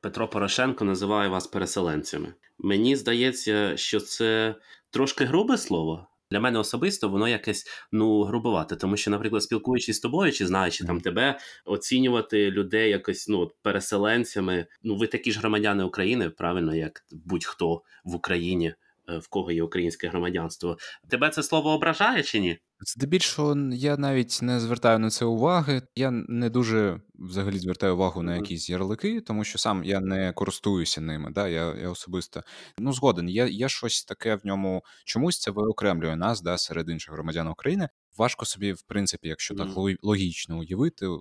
Петро 0.00 0.28
Порошенко 0.28 0.84
називає 0.84 1.28
вас 1.28 1.46
переселенцями. 1.46 2.34
Мені 2.58 2.96
здається, 2.96 3.76
що 3.76 4.00
це 4.00 4.54
трошки 4.90 5.24
грубе 5.24 5.58
слово. 5.58 6.06
Для 6.30 6.40
мене 6.40 6.58
особисто 6.58 7.08
воно 7.08 7.28
якесь 7.28 7.66
ну 7.92 8.22
грубовате, 8.22 8.76
тому 8.76 8.96
що, 8.96 9.10
наприклад, 9.10 9.42
спілкуючись 9.42 9.96
з 9.96 10.00
тобою, 10.00 10.32
чи 10.32 10.46
знаючи 10.46 10.84
там 10.84 11.00
тебе, 11.00 11.38
оцінювати 11.64 12.50
людей 12.50 12.90
якось 12.90 13.28
ну 13.28 13.50
переселенцями. 13.62 14.66
Ну 14.82 14.96
ви 14.96 15.06
такі 15.06 15.32
ж 15.32 15.38
громадяни 15.38 15.84
України, 15.84 16.30
правильно, 16.30 16.74
як 16.74 17.04
будь-хто 17.10 17.82
в 18.04 18.14
Україні. 18.14 18.74
Е, 19.08 19.18
в 19.18 19.28
кого 19.28 19.52
є 19.52 19.62
українське 19.62 20.08
громадянство. 20.08 20.78
Тебе 21.08 21.30
це 21.30 21.42
слово 21.42 21.70
ображає 21.70 22.22
чи 22.22 22.40
ні? 22.40 22.58
Здебільшого 22.84 23.56
я 23.72 23.96
навіть 23.96 24.38
не 24.42 24.60
звертаю 24.60 24.98
на 24.98 25.10
це 25.10 25.24
уваги. 25.24 25.82
Я 25.94 26.10
не 26.10 26.50
дуже 26.50 27.00
взагалі 27.14 27.58
звертаю 27.58 27.94
увагу 27.94 28.22
на 28.22 28.36
якісь 28.36 28.70
ярлики, 28.70 29.20
тому 29.20 29.44
що 29.44 29.58
сам 29.58 29.84
я 29.84 30.00
не 30.00 30.32
користуюся 30.32 31.00
ними. 31.00 31.30
Да, 31.30 31.48
Я 31.48 31.74
я 31.74 31.88
особисто 31.90 32.42
ну 32.78 32.92
згоден. 32.92 33.28
Є 33.28 33.48
є 33.48 33.68
щось 33.68 34.04
таке 34.04 34.34
в 34.34 34.40
ньому 34.44 34.84
чомусь 35.04 35.40
це 35.40 35.50
виокремлює 35.50 36.16
нас, 36.16 36.42
да, 36.42 36.58
серед 36.58 36.88
інших 36.88 37.14
громадян 37.14 37.48
України. 37.48 37.88
Важко 38.18 38.44
собі, 38.44 38.72
в 38.72 38.82
принципі, 38.82 39.28
якщо 39.28 39.54
так 39.54 39.68
логічно 40.02 40.58
уявити, 40.58 41.06
е, 41.06 41.18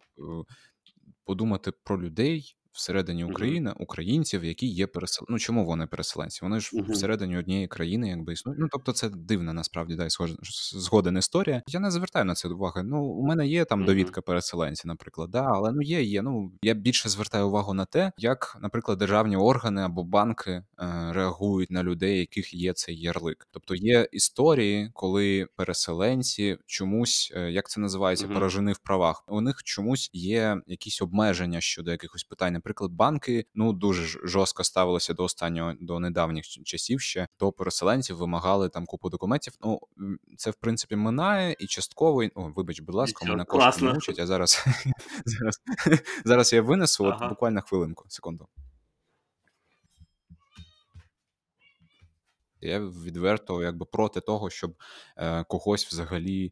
подумати 1.25 1.71
про 1.83 2.01
людей, 2.01 2.55
всередині 2.71 3.23
України 3.23 3.73
українців, 3.77 4.45
які 4.45 4.67
є 4.67 4.87
пересел... 4.87 5.25
Ну 5.29 5.39
чому 5.39 5.65
вони 5.65 5.87
переселенці? 5.87 6.39
Вони 6.43 6.59
ж 6.59 6.71
uh-huh. 6.73 6.91
всередині 6.91 7.37
однієї 7.37 7.67
країни, 7.67 8.09
якби 8.09 8.33
існують. 8.33 8.59
Ну 8.61 8.67
тобто, 8.71 8.91
це 8.91 9.09
дивна 9.09 9.53
насправді 9.53 9.95
да, 9.95 10.07
згоден 10.73 11.17
історія. 11.17 11.61
Я 11.67 11.79
не 11.79 11.91
звертаю 11.91 12.25
на 12.25 12.35
це 12.35 12.47
уваги. 12.47 12.83
Ну, 12.83 13.03
у 13.03 13.25
мене 13.25 13.47
є 13.47 13.65
там 13.65 13.85
довідка 13.85 14.21
переселенців, 14.21 14.87
наприклад, 14.87 15.29
да, 15.31 15.43
але 15.43 15.71
ну 15.71 15.81
є, 15.81 16.03
є. 16.03 16.21
Ну 16.21 16.51
я 16.63 16.73
більше 16.73 17.09
звертаю 17.09 17.47
увагу 17.47 17.73
на 17.73 17.85
те, 17.85 18.11
як, 18.17 18.57
наприклад, 18.61 18.97
державні 18.97 19.35
органи 19.35 19.81
або 19.81 20.03
банки 20.03 20.51
е, 20.51 20.63
реагують 21.11 21.71
на 21.71 21.83
людей, 21.83 22.19
яких 22.19 22.53
є 22.53 22.73
цей 22.73 22.99
ярлик. 22.99 23.47
Тобто 23.51 23.75
є 23.75 24.07
історії, 24.11 24.91
коли 24.93 25.47
переселенці 25.55 26.57
чомусь, 26.65 27.33
е, 27.35 27.51
як 27.51 27.69
це 27.69 27.81
називається, 27.81 28.27
uh-huh. 28.27 28.33
поражені 28.33 28.73
в 28.73 28.77
правах. 28.77 29.23
У 29.27 29.41
них 29.41 29.63
чомусь 29.63 30.09
є 30.13 30.61
якісь 30.67 31.01
обмеження 31.01 31.61
щодо 31.61 31.91
якихось 31.91 32.23
питань 32.23 32.60
наприклад, 32.61 32.91
банки 32.91 33.45
ну 33.55 33.73
дуже 33.73 34.19
жорстко 34.27 34.63
ставилися 34.63 35.13
до 35.13 35.23
останнього 35.23 35.73
до 35.81 35.99
недавніх 35.99 36.45
часів 36.45 37.01
ще 37.01 37.27
до 37.39 37.51
переселенців, 37.51 38.17
вимагали 38.17 38.69
там 38.69 38.85
купу 38.85 39.09
документів. 39.09 39.53
Ну 39.61 39.79
це 40.37 40.51
в 40.51 40.55
принципі 40.55 40.95
минає 40.95 41.55
і 41.59 41.67
частково 41.67 42.23
О, 42.35 42.51
вибач, 42.55 42.79
будь 42.79 42.95
ласка, 42.95 43.25
мене 43.25 43.45
кошти 43.45 43.85
не 43.85 43.93
мучать. 43.93 44.19
А 44.19 44.27
зараз 44.27 44.65
зараз 45.25 45.61
зараз 46.25 46.53
я 46.53 46.61
винесу. 46.61 47.05
От 47.05 47.29
буквально 47.29 47.61
хвилинку, 47.61 48.05
секунду. 48.07 48.47
Я 52.61 52.79
відверто 52.79 53.63
якби 53.63 53.85
проти 53.85 54.21
того, 54.21 54.49
щоб 54.49 54.75
е, 55.17 55.43
когось 55.43 55.85
взагалі 55.85 56.51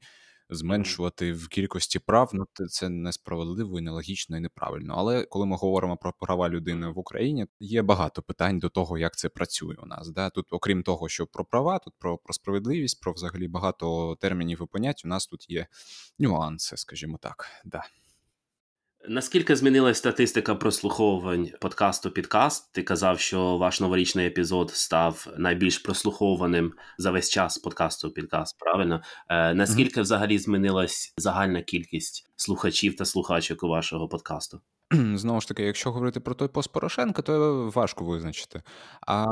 зменшувати 0.50 1.34
в 1.34 1.48
кількості 1.48 2.00
прав, 2.00 2.30
ну 2.34 2.48
це 2.70 2.90
несправедливо 2.90 3.80
і 3.80 3.82
нелогічно 3.82 4.38
і 4.38 4.40
неправильно. 4.40 4.94
Але 4.98 5.26
коли 5.26 5.46
ми 5.46 5.56
говоримо 5.56 5.98
про 5.98 6.14
права 6.20 6.50
людини 6.50 6.88
в 6.88 7.00
Україні, 7.00 7.46
є 7.60 7.82
багато 7.82 8.22
питань 8.22 8.60
до 8.60 8.70
того, 8.70 8.98
як 8.98 9.16
це 9.16 9.30
працює 9.30 9.76
у 9.84 9.86
нас. 9.86 10.10
Да? 10.10 10.30
Тут, 10.30 10.46
окрім 10.52 10.84
того, 10.84 11.10
що 11.10 11.28
про 11.28 11.46
права, 11.46 11.80
тут 11.80 11.94
про, 12.00 12.18
про 12.18 12.34
справедливість, 12.34 13.02
про 13.02 13.14
взагалі 13.14 13.48
багато 13.48 14.18
термінів 14.22 14.62
і 14.64 14.66
понять. 14.66 15.02
У 15.06 15.08
нас 15.08 15.28
тут 15.28 15.50
є 15.50 15.68
нюанси, 16.20 16.78
скажімо 16.78 17.18
так. 17.22 17.46
Да. 17.66 17.84
Наскільки 19.08 19.56
змінилась 19.56 19.98
статистика 19.98 20.56
прослуховувань 20.56 21.50
подкасту 21.62 22.12
Підкаст? 22.12 22.74
Ти 22.74 22.84
казав, 22.84 23.20
що 23.20 23.58
ваш 23.58 23.80
новорічний 23.80 24.28
епізод 24.28 24.72
став 24.72 25.28
найбільш 25.38 25.78
прослухованим 25.78 26.74
за 26.98 27.12
весь 27.12 27.30
час 27.30 27.58
подкасту 27.58 28.12
Підкаст. 28.12 28.60
Правильно? 28.60 29.02
Е, 29.30 29.54
Наскільки 29.54 30.00
mm-hmm. 30.00 30.04
взагалі 30.04 30.38
змінилась 30.38 31.14
загальна 31.18 31.62
кількість 31.62 32.28
слухачів 32.36 32.96
та 32.96 33.06
слухачок 33.06 33.64
у 33.64 33.68
вашого 33.68 34.08
подкасту? 34.08 34.62
Знову 35.14 35.42
ж 35.42 35.48
таки, 35.48 35.64
якщо 35.64 35.92
говорити 35.92 36.20
про 36.20 36.36
той 36.36 36.48
пост 36.48 36.72
Порошенка, 36.72 37.22
то 37.22 37.66
важко 37.76 38.06
визначити. 38.06 38.62
А 39.08 39.26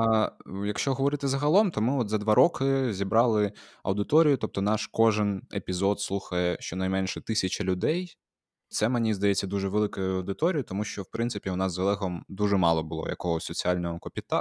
якщо 0.66 0.94
говорити 0.94 1.28
загалом, 1.28 1.72
то 1.72 1.82
ми 1.82 1.98
от 1.98 2.10
за 2.10 2.18
два 2.18 2.36
роки 2.36 2.94
зібрали 2.94 3.52
аудиторію, 3.84 4.38
тобто 4.38 4.62
наш 4.62 4.88
кожен 4.88 5.42
епізод 5.54 6.02
слухає 6.02 6.58
щонайменше 6.60 7.22
тисяча 7.22 7.64
людей. 7.64 8.18
Це 8.70 8.90
мені 8.90 9.14
здається 9.14 9.48
дуже 9.48 9.68
великою 9.68 10.16
аудиторією, 10.16 10.64
тому 10.64 10.84
що 10.84 11.02
в 11.02 11.12
принципі 11.12 11.50
у 11.50 11.56
нас 11.56 11.74
з 11.74 11.80
Олегом 11.80 12.26
дуже 12.30 12.58
мало 12.58 12.84
було 12.84 13.10
якогось 13.10 13.44
соціального 13.44 14.00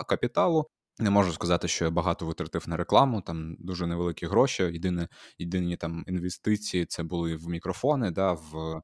капіталу. 0.09 0.66
Не 0.99 1.11
можу 1.11 1.33
сказати, 1.33 1.68
що 1.68 1.85
я 1.85 1.90
багато 1.90 2.26
витратив 2.26 2.68
на 2.68 2.76
рекламу, 2.76 3.21
там 3.21 3.56
дуже 3.59 3.87
невеликі 3.87 4.26
гроші. 4.26 4.62
Єдине, 4.62 5.09
єдині 5.38 5.76
там 5.76 6.04
інвестиції 6.06 6.87
це 6.87 7.02
були 7.02 7.37
в 7.37 7.49
мікрофони, 7.49 8.11
да, 8.11 8.33
в 8.33 8.83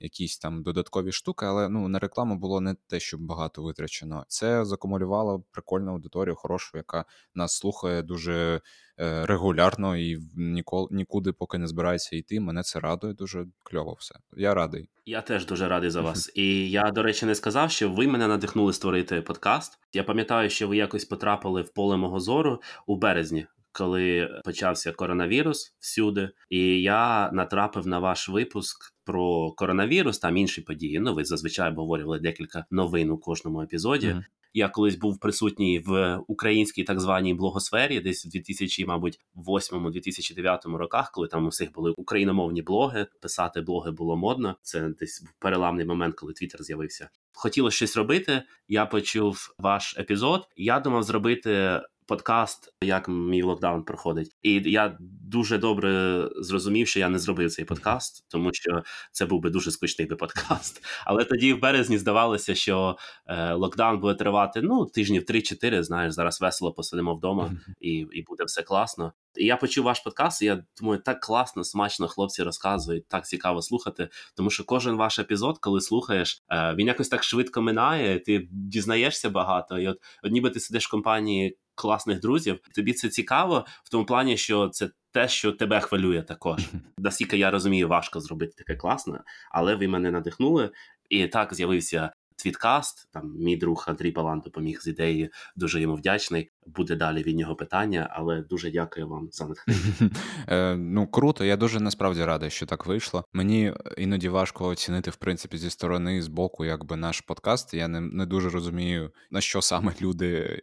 якісь 0.00 0.38
там 0.38 0.62
додаткові 0.62 1.12
штуки, 1.12 1.46
але 1.46 1.68
ну 1.68 1.88
на 1.88 1.98
рекламу 1.98 2.36
було 2.36 2.60
не 2.60 2.74
те, 2.88 3.00
щоб 3.00 3.20
багато 3.20 3.62
витрачено. 3.62 4.24
Це 4.28 4.64
закумулювало 4.64 5.44
прикольну 5.52 5.92
аудиторію, 5.92 6.36
хорошу, 6.36 6.76
яка 6.78 7.04
нас 7.34 7.56
слухає 7.56 8.02
дуже 8.02 8.60
регулярно 9.02 9.96
і 9.96 10.18
ніколи 10.36 10.88
нікуди 10.90 11.32
поки 11.32 11.58
не 11.58 11.66
збирається 11.66 12.16
йти. 12.16 12.40
Мене 12.40 12.62
це 12.62 12.80
радує. 12.80 13.14
Дуже 13.14 13.46
кльово 13.62 13.96
все. 13.98 14.14
Я 14.36 14.54
радий. 14.54 14.88
Я 15.06 15.20
теж 15.20 15.46
дуже 15.46 15.68
радий 15.68 15.90
за 15.90 16.00
вас. 16.00 16.32
І 16.34 16.70
я, 16.70 16.90
до 16.90 17.02
речі, 17.02 17.26
не 17.26 17.34
сказав, 17.34 17.70
що 17.70 17.90
ви 17.90 18.06
мене 18.06 18.28
надихнули 18.28 18.72
створити 18.72 19.22
подкаст. 19.22 19.78
Я 19.92 20.04
пам'ятаю, 20.04 20.50
що 20.50 20.68
ви 20.68 20.76
якось 20.76 21.04
потрапили 21.04 21.62
в 21.62 21.72
поле 21.72 21.96
мого 21.96 22.20
зору 22.20 22.60
у 22.86 22.96
березні. 22.96 23.46
Коли 23.74 24.28
почався 24.44 24.92
коронавірус 24.92 25.74
всюди, 25.78 26.30
і 26.50 26.82
я 26.82 27.30
натрапив 27.32 27.86
на 27.86 27.98
ваш 27.98 28.28
випуск 28.28 28.94
про 29.04 29.52
коронавірус, 29.52 30.18
там 30.18 30.36
інші 30.36 30.60
події. 30.60 31.00
Ну, 31.00 31.14
ви 31.14 31.24
зазвичай 31.24 31.70
обговорювали 31.70 32.20
декілька 32.20 32.64
новин 32.70 33.10
у 33.10 33.18
кожному 33.18 33.62
епізоді. 33.62 34.08
Mm-hmm. 34.08 34.24
Я 34.54 34.68
колись 34.68 34.96
був 34.96 35.20
присутній 35.20 35.78
в 35.78 36.20
українській 36.26 36.84
так 36.84 37.00
званій 37.00 37.34
блогосфері, 37.34 38.00
десь 38.00 38.26
в 38.26 38.28
2000, 38.28 38.86
мабуть, 38.86 39.20
2008-2009 39.36 40.76
роках, 40.76 41.10
коли 41.10 41.28
там 41.28 41.44
у 41.44 41.48
всіх 41.48 41.72
були 41.72 41.90
україномовні 41.96 42.62
блоги. 42.62 43.06
Писати 43.20 43.60
блоги 43.60 43.90
було 43.90 44.16
модно. 44.16 44.56
Це 44.62 44.88
десь 45.00 45.20
був 45.20 45.30
переламний 45.38 45.86
момент, 45.86 46.14
коли 46.14 46.32
Твіттер 46.32 46.62
з'явився. 46.62 47.08
хотілося 47.32 47.76
щось 47.76 47.96
робити. 47.96 48.42
Я 48.68 48.86
почув 48.86 49.54
ваш 49.58 49.98
епізод. 49.98 50.48
Я 50.56 50.80
думав 50.80 51.02
зробити 51.02 51.80
подкаст, 52.12 52.74
як 52.82 53.08
мій 53.08 53.42
локдаун 53.42 53.82
проходить, 53.82 54.36
і 54.42 54.62
я 54.70 54.96
дуже 55.00 55.58
добре 55.58 56.22
зрозумів, 56.36 56.88
що 56.88 57.00
я 57.00 57.08
не 57.08 57.18
зробив 57.18 57.50
цей 57.50 57.64
подкаст, 57.64 58.24
тому 58.28 58.50
що 58.52 58.82
це 59.12 59.26
був 59.26 59.40
би 59.40 59.50
дуже 59.50 59.70
скучний 59.70 60.08
би 60.08 60.16
подкаст. 60.16 60.84
Але 61.06 61.24
тоді 61.24 61.52
в 61.52 61.60
березні 61.60 61.98
здавалося, 61.98 62.54
що 62.54 62.96
е, 63.26 63.52
локдаун 63.54 64.00
буде 64.00 64.14
тривати 64.14 64.62
ну 64.62 64.86
тижнів 64.86 65.22
3-4, 65.22 65.82
Знаєш, 65.82 66.14
зараз 66.14 66.40
весело 66.40 66.72
посидимо 66.72 67.14
вдома, 67.14 67.52
і, 67.80 67.90
і 67.90 68.22
буде 68.22 68.44
все 68.44 68.62
класно. 68.62 69.12
І 69.36 69.44
я 69.44 69.56
почув 69.56 69.84
ваш 69.84 70.00
подкаст, 70.00 70.42
і 70.42 70.44
я 70.44 70.64
думаю, 70.80 71.00
так 71.00 71.20
класно, 71.20 71.64
смачно 71.64 72.08
хлопці 72.08 72.42
розказують, 72.42 73.08
так 73.08 73.26
цікаво 73.26 73.62
слухати. 73.62 74.08
Тому 74.36 74.50
що 74.50 74.64
кожен 74.64 74.96
ваш 74.96 75.18
епізод, 75.18 75.58
коли 75.58 75.80
слухаєш, 75.80 76.42
е, 76.50 76.74
він 76.74 76.86
якось 76.86 77.08
так 77.08 77.24
швидко 77.24 77.62
минає. 77.62 78.18
Ти 78.18 78.48
дізнаєшся 78.50 79.30
багато, 79.30 79.78
і 79.78 79.88
от, 79.88 79.98
от 80.22 80.32
ніби 80.32 80.50
ти 80.50 80.60
сидиш 80.60 80.86
в 80.86 80.90
компанії 80.90 81.58
класних 81.74 82.20
друзів. 82.20 82.58
Тобі 82.74 82.92
це 82.92 83.08
цікаво 83.08 83.66
в 83.84 83.90
тому 83.90 84.06
плані, 84.06 84.36
що 84.36 84.68
це 84.68 84.90
те, 85.12 85.28
що 85.28 85.52
тебе 85.52 85.80
хвилює, 85.80 86.22
також 86.22 86.68
наскільки 86.98 87.38
я 87.38 87.50
розумію, 87.50 87.88
важко 87.88 88.20
зробити 88.20 88.52
таке 88.56 88.76
класне, 88.76 89.20
але 89.50 89.74
ви 89.74 89.88
мене 89.88 90.10
надихнули. 90.10 90.70
І 91.08 91.26
так 91.26 91.54
з'явився 91.54 92.12
твіткаст. 92.36 93.08
Там 93.12 93.34
мій 93.38 93.56
друг 93.56 93.84
Андрій 93.88 94.10
Балан 94.10 94.40
допоміг 94.40 94.80
з 94.80 94.86
ідеєю, 94.86 95.28
Дуже 95.56 95.80
йому 95.80 95.94
вдячний. 95.94 96.50
Буде 96.66 96.96
далі 96.96 97.22
від 97.22 97.36
нього 97.36 97.56
питання, 97.56 98.08
але 98.10 98.42
дуже 98.42 98.70
дякую 98.70 99.08
вам 99.08 99.28
за 99.32 99.46
натхнення. 99.46 99.80
Е, 100.48 100.76
Ну 100.76 101.06
круто. 101.06 101.44
Я 101.44 101.56
дуже 101.56 101.80
насправді 101.80 102.24
радий, 102.24 102.50
що 102.50 102.66
так 102.66 102.86
вийшло. 102.86 103.24
Мені 103.32 103.72
іноді 103.98 104.28
важко 104.28 104.66
оцінити 104.66 105.10
в 105.10 105.16
принципі 105.16 105.58
зі 105.58 105.70
сторони 105.70 106.22
з 106.22 106.28
боку, 106.28 106.64
якби 106.64 106.96
наш 106.96 107.20
подкаст. 107.20 107.74
Я 107.74 107.88
не 107.88 108.00
не 108.00 108.26
дуже 108.26 108.50
розумію 108.50 109.10
на 109.30 109.40
що 109.40 109.62
саме 109.62 109.92
люди 110.00 110.60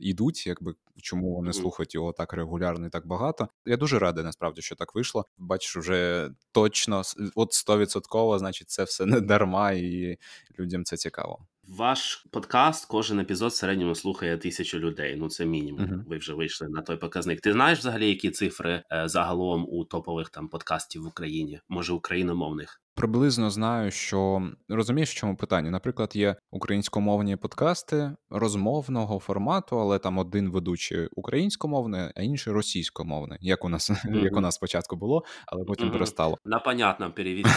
йдуть, 0.00 0.46
якби 0.46 0.74
чому 1.02 1.34
вони 1.34 1.52
слухають 1.52 1.94
його 1.94 2.12
так 2.12 2.32
регулярно 2.32 2.86
і 2.86 2.90
так 2.90 3.06
багато. 3.06 3.48
Я 3.66 3.76
дуже 3.76 3.98
радий 3.98 4.24
насправді, 4.24 4.62
що 4.62 4.76
так 4.76 4.94
вийшло. 4.94 5.24
Бачиш, 5.38 5.76
вже 5.76 6.30
точно 6.52 7.02
от 7.34 7.52
стовідсотково, 7.52 8.38
значить, 8.38 8.70
це 8.70 8.84
все 8.84 9.06
не 9.06 9.20
дарма, 9.20 9.72
і 9.72 10.18
людям 10.58 10.84
це 10.84 10.96
цікаво. 10.96 11.38
Ваш 11.68 12.26
подкаст, 12.30 12.86
кожен 12.86 13.20
епізод 13.20 13.50
в 13.50 13.54
середньому 13.54 13.94
слухає 13.94 14.38
тисячу 14.38 14.78
людей. 14.78 15.16
Ну 15.16 15.28
це 15.28 15.46
мінімум. 15.46 15.80
Uh-huh. 15.80 16.04
Ви 16.06 16.18
вже 16.18 16.34
вийшли 16.34 16.68
на 16.68 16.82
той 16.82 16.96
показник. 16.96 17.40
Ти 17.40 17.52
знаєш 17.52 17.78
взагалі, 17.78 18.08
які 18.08 18.30
цифри 18.30 18.82
е, 18.92 19.08
загалом 19.08 19.66
у 19.68 19.84
топових 19.84 20.28
там 20.28 20.48
подкастів 20.48 21.02
в 21.02 21.06
Україні, 21.06 21.60
може 21.68 21.92
україномовних? 21.92 22.82
Приблизно 22.98 23.50
знаю, 23.50 23.90
що 23.90 24.50
розумієш, 24.68 25.10
в 25.10 25.14
чому 25.14 25.36
питання. 25.36 25.70
Наприклад, 25.70 26.16
є 26.16 26.36
українськомовні 26.50 27.36
подкасти 27.36 28.12
розмовного 28.30 29.18
формату, 29.18 29.80
але 29.80 29.98
там 29.98 30.18
один 30.18 30.50
ведучий 30.50 31.08
українськомовний, 31.12 32.00
а 32.16 32.22
інший 32.22 32.52
російськомовний, 32.52 33.38
як 33.40 33.64
у 33.64 33.68
нас 33.68 33.90
mm-hmm. 33.90 34.22
як 34.24 34.36
у 34.36 34.40
нас 34.40 34.54
спочатку 34.54 34.96
було, 34.96 35.24
але 35.46 35.64
потім 35.64 35.88
mm-hmm. 35.88 35.92
перестало. 35.92 36.38
На 36.44 36.58
понятному 36.58 37.12
перевіді. 37.12 37.50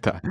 Так. 0.00 0.22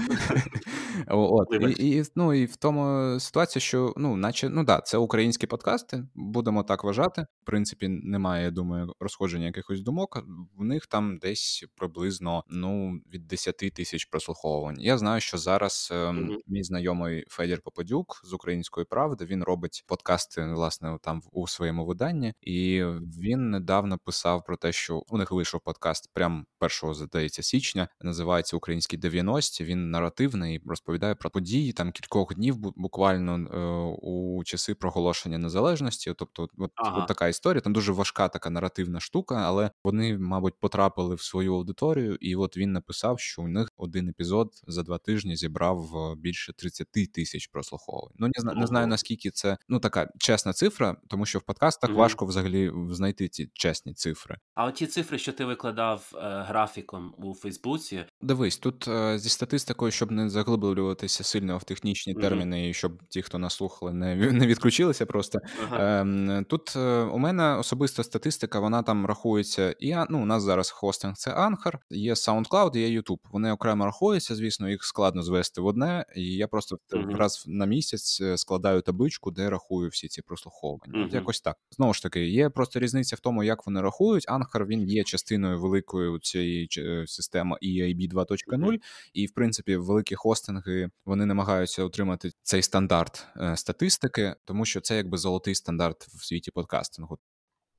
От 1.08 1.48
і, 1.80 2.04
ну 2.16 2.34
і 2.34 2.46
в 2.46 2.56
тому 2.56 3.20
ситуація, 3.20 3.62
що 3.62 3.94
ну, 3.98 4.16
наче 4.16 4.50
ну 4.50 4.64
да, 4.64 4.82
це 4.82 4.98
українські 4.98 5.48
подкасти, 5.48 6.04
будемо 6.16 6.64
так 6.64 6.84
вважати. 6.84 7.26
В 7.42 7.46
принципі, 7.46 7.88
немає, 7.88 8.44
я 8.44 8.52
думаю, 8.52 8.94
розходження 9.00 9.46
якихось 9.46 9.82
думок. 9.82 10.24
В 10.58 10.64
них 10.64 10.88
там 10.88 11.18
десь 11.18 11.66
приблизно 11.76 12.44
ну 12.50 13.02
від 13.14 13.28
10 13.28 13.58
тисяч 13.58 14.06
прослуховувань. 14.42 14.82
Я 14.82 14.98
знаю, 14.98 15.22
що 15.22 15.38
зараз 15.38 15.90
mm-hmm. 15.94 16.38
мій 16.48 16.64
знайомий 16.64 17.26
Федір 17.28 17.62
Попадюк 17.62 18.22
з 18.24 18.34
української 18.34 18.86
правди 18.86 19.26
він 19.26 19.44
робить 19.44 19.84
подкасти 19.88 20.46
власне 20.46 20.98
там 21.02 21.22
у 21.32 21.48
своєму 21.48 21.86
виданні, 21.86 22.34
і 22.42 22.84
він 23.22 23.50
недавно 23.50 23.98
писав 23.98 24.44
про 24.44 24.58
те, 24.58 24.72
що 24.72 25.04
у 25.10 25.18
них 25.18 25.32
вийшов 25.32 25.62
подкаст 25.62 26.10
прям 26.14 26.46
першого 26.60 26.94
здається 26.94 27.44
січня. 27.44 27.88
Називається 28.02 28.58
Українські 28.58 28.98
90-ті. 28.98 29.64
Він 29.64 29.92
наративний 29.92 30.62
розповідає 30.66 31.16
про 31.16 31.30
події 31.30 31.74
там 31.74 31.92
кількох 31.92 32.36
днів, 32.36 32.56
буквально 32.58 33.36
е, 33.36 33.98
у 34.02 34.44
часи 34.44 34.76
проголошення 34.76 35.38
незалежності. 35.38 36.14
Тобто, 36.18 36.48
от, 36.58 36.72
ага. 36.76 37.02
от 37.02 37.08
така 37.08 37.28
історія. 37.28 37.62
Там 37.62 37.74
дуже 37.74 37.92
важка 37.92 38.28
така 38.28 38.50
наративна 38.50 39.00
штука, 39.00 39.36
але 39.36 39.72
вони, 39.84 40.18
мабуть, 40.18 40.54
потрапили 40.60 41.16
в 41.16 41.22
свою 41.22 41.56
аудиторію, 41.56 42.18
і 42.22 42.36
от 42.36 42.58
він 42.58 42.72
написав, 42.72 43.20
що 43.20 43.42
у 43.42 43.48
них 43.48 43.70
один 43.78 44.10
епізод 44.10 44.31
за 44.68 44.84
два 44.84 44.98
тижні 44.98 45.36
зібрав 45.36 45.96
е, 45.96 46.16
більше 46.16 46.54
30 46.54 46.88
тисяч 47.14 47.48
прослуховувань. 47.48 48.14
Ну 48.18 48.28
не 48.28 48.54
не 48.54 48.68
знаю 48.68 48.88
наскільки 48.88 49.30
це 49.30 49.58
ну 49.70 49.80
така 49.80 50.10
чесна 50.20 50.54
цифра, 50.54 50.96
тому 51.08 51.26
що 51.26 51.40
в 51.40 51.42
подкастах 51.42 51.90
mm 51.90 52.02
важко 52.02 52.26
взагалі 52.26 52.72
знайти 52.90 53.28
ці 53.28 53.50
чесні 53.54 53.94
цифри. 53.94 54.38
А 54.56 54.66
от 54.66 54.76
ті 54.76 54.88
цифри, 54.88 55.18
що 55.18 55.34
ти 55.34 55.46
викладав 55.46 56.12
е, 56.14 56.18
графіком 56.48 57.16
у 57.18 57.34
Фейсбуці, 57.34 58.06
дивись 58.22 58.58
тут 58.58 58.88
е, 58.88 59.20
зі 59.20 59.30
статистикою, 59.30 59.92
щоб 59.92 60.12
не 60.12 60.30
заглиблюватися 60.30 61.24
сильно 61.24 61.58
в 61.58 61.64
технічні 61.64 62.16
mm 62.16 62.22
терміни, 62.22 62.70
і 62.70 62.74
щоб 62.74 63.04
ті, 63.10 63.22
хто 63.22 63.38
нас 63.38 63.56
слухали, 63.56 63.94
не 63.94 64.16
не 64.32 64.48
відключилися. 64.48 65.06
Просто 65.06 65.40
ага. 65.64 66.04
е, 66.04 66.44
тут 66.50 66.76
е, 66.76 67.02
у 67.02 67.18
мене 67.18 67.56
особиста 67.56 68.04
статистика, 68.04 68.60
вона 68.60 68.84
там 68.84 69.06
рахується. 69.06 69.76
І 69.80 69.96
ну 70.10 70.22
у 70.22 70.26
нас 70.26 70.44
зараз 70.44 70.70
хостинг 70.70 71.16
це 71.16 71.32
Anchor, 71.32 71.74
є 71.90 72.14
SoundCloud, 72.14 72.78
є 72.78 73.02
YouTube. 73.02 73.20
Вони 73.32 73.52
окремо 73.52 73.86
рахуються. 73.86 74.21
Звісно, 74.30 74.70
їх 74.70 74.84
складно 74.84 75.24
звести 75.24 75.62
в 75.62 75.66
одне, 75.66 76.06
і 76.16 76.24
я 76.24 76.48
просто 76.48 76.78
mm 76.92 77.16
раз 77.16 77.44
на 77.48 77.66
місяць 77.66 78.22
е, 78.22 78.38
складаю 78.38 78.82
табличку, 78.82 79.32
де 79.32 79.50
рахую 79.50 79.90
всі 79.90 80.08
ці 80.08 80.22
прослуховування. 80.22 80.94
mm 80.94 81.06
От 81.06 81.14
якось 81.14 81.42
так 81.42 81.58
знову 81.72 81.94
ж 81.94 82.04
таки, 82.04 82.28
є 82.28 82.50
просто 82.50 82.80
різниця 82.80 83.16
в 83.16 83.20
тому, 83.20 83.44
як 83.44 83.66
вони 83.66 83.82
рахують. 83.82 84.28
Anchor, 84.28 84.66
він 84.66 84.90
є 84.90 85.04
частиною 85.04 85.62
великої 85.62 86.20
цієї 86.20 86.70
е, 86.78 87.08
системи 87.08 87.58
EIB 87.64 88.14
2.0, 88.14 88.38
mm 88.48 88.80
і 89.14 89.26
в 89.26 89.32
принципі 89.32 89.76
великі 89.76 90.16
хостинги 90.16 90.90
вони 91.06 91.26
намагаються 91.26 91.84
отримати 91.84 92.32
цей 92.44 92.62
стандарт 92.62 93.28
е, 93.38 93.58
статистики, 93.58 94.36
тому 94.46 94.66
що 94.66 94.82
це 94.82 94.96
якби 94.96 95.18
золотий 95.18 95.56
стандарт 95.56 96.08
в 96.08 96.26
світі 96.26 96.52
подкастингу. 96.52 97.18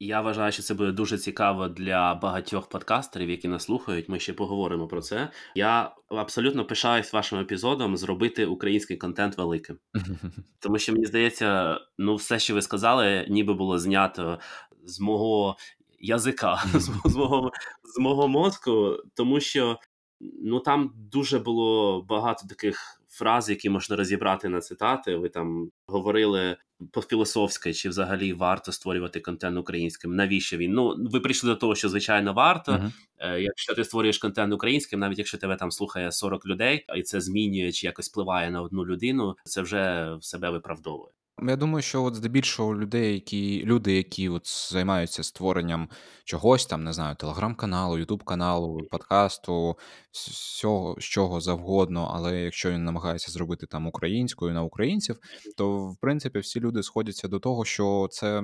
Я 0.04 0.20
вважаю, 0.20 0.52
що 0.52 0.62
це 0.62 0.74
буде 0.74 0.92
дуже 0.92 1.18
цікаво 1.18 1.68
для 1.68 2.14
багатьох 2.14 2.68
подкастерів, 2.68 3.30
які 3.30 3.48
нас 3.48 3.64
слухають. 3.64 4.08
Ми 4.08 4.18
ще 4.18 4.32
поговоримо 4.32 4.86
про 4.86 5.00
це. 5.00 5.28
Я 5.54 5.94
абсолютно 6.08 6.64
пишаюсь 6.64 7.12
вашим 7.12 7.38
епізодом 7.38 7.96
зробити 7.96 8.46
український 8.46 8.96
контент 8.96 9.38
великим, 9.38 9.78
тому 10.58 10.78
що 10.78 10.92
мені 10.92 11.06
здається, 11.06 11.80
ну 11.98 12.14
все, 12.14 12.38
що 12.38 12.54
ви 12.54 12.62
сказали, 12.62 13.26
ніби 13.28 13.54
було 13.54 13.78
знято 13.78 14.38
з 14.84 15.00
мого 15.00 15.56
язика, 16.00 16.64
з 17.04 17.14
мого 17.16 17.52
з 17.84 17.98
мого 17.98 18.28
мозку, 18.28 18.96
тому 19.14 19.40
що 19.40 19.78
ну 20.20 20.60
там 20.60 20.92
дуже 20.96 21.38
було 21.38 22.02
багато 22.02 22.46
таких 22.48 23.02
фраз, 23.08 23.50
які 23.50 23.70
можна 23.70 23.96
розібрати 23.96 24.48
на 24.48 24.60
цитати. 24.60 25.16
Ви 25.16 25.28
там 25.28 25.70
говорили 25.86 26.56
по-філософськи, 26.92 27.74
чи 27.74 27.88
взагалі 27.88 28.32
варто 28.32 28.72
створювати 28.72 29.20
контент 29.20 29.58
українським? 29.58 30.16
Навіщо 30.16 30.56
він? 30.56 30.72
Ну 30.72 30.96
ви 30.98 31.20
прийшли 31.20 31.50
до 31.50 31.56
того, 31.56 31.74
що 31.74 31.88
звичайно 31.88 32.32
варто. 32.32 32.72
Uh-huh. 32.72 33.38
Якщо 33.38 33.74
ти 33.74 33.84
створюєш 33.84 34.18
контент 34.18 34.54
українським, 34.54 35.00
навіть 35.00 35.18
якщо 35.18 35.38
тебе 35.38 35.56
там 35.56 35.70
слухає 35.70 36.12
40 36.12 36.46
людей, 36.46 36.86
і 36.96 37.02
це 37.02 37.20
змінює 37.20 37.72
чи 37.72 37.86
якось 37.86 38.10
впливає 38.10 38.50
на 38.50 38.62
одну 38.62 38.86
людину, 38.86 39.36
це 39.44 39.62
вже 39.62 40.14
в 40.14 40.24
себе 40.24 40.50
виправдовує. 40.50 41.12
Я 41.40 41.56
думаю, 41.56 41.82
що 41.82 42.04
от 42.04 42.14
здебільшого 42.14 42.74
людей, 42.74 43.14
які 43.14 43.64
люди, 43.64 43.96
які 43.96 44.28
от 44.28 44.72
займаються 44.72 45.22
створенням 45.22 45.88
чогось 46.24 46.66
там, 46.66 46.84
не 46.84 46.92
знаю, 46.92 47.16
телеграм-каналу, 47.16 47.98
ютуб-каналу, 47.98 48.80
подкасту, 48.90 49.78
всього 50.10 50.96
з 51.00 51.04
чого 51.04 51.40
завгодно, 51.40 52.10
але 52.14 52.40
якщо 52.40 52.70
він 52.70 52.84
намагається 52.84 53.32
зробити 53.32 53.66
там 53.66 53.86
українською 53.86 54.54
на 54.54 54.62
українців, 54.62 55.16
то 55.56 55.88
в 55.88 55.96
принципі 56.00 56.38
всі 56.38 56.60
люди 56.60 56.82
сходяться 56.82 57.28
до 57.28 57.38
того, 57.40 57.64
що 57.64 58.08
це 58.10 58.42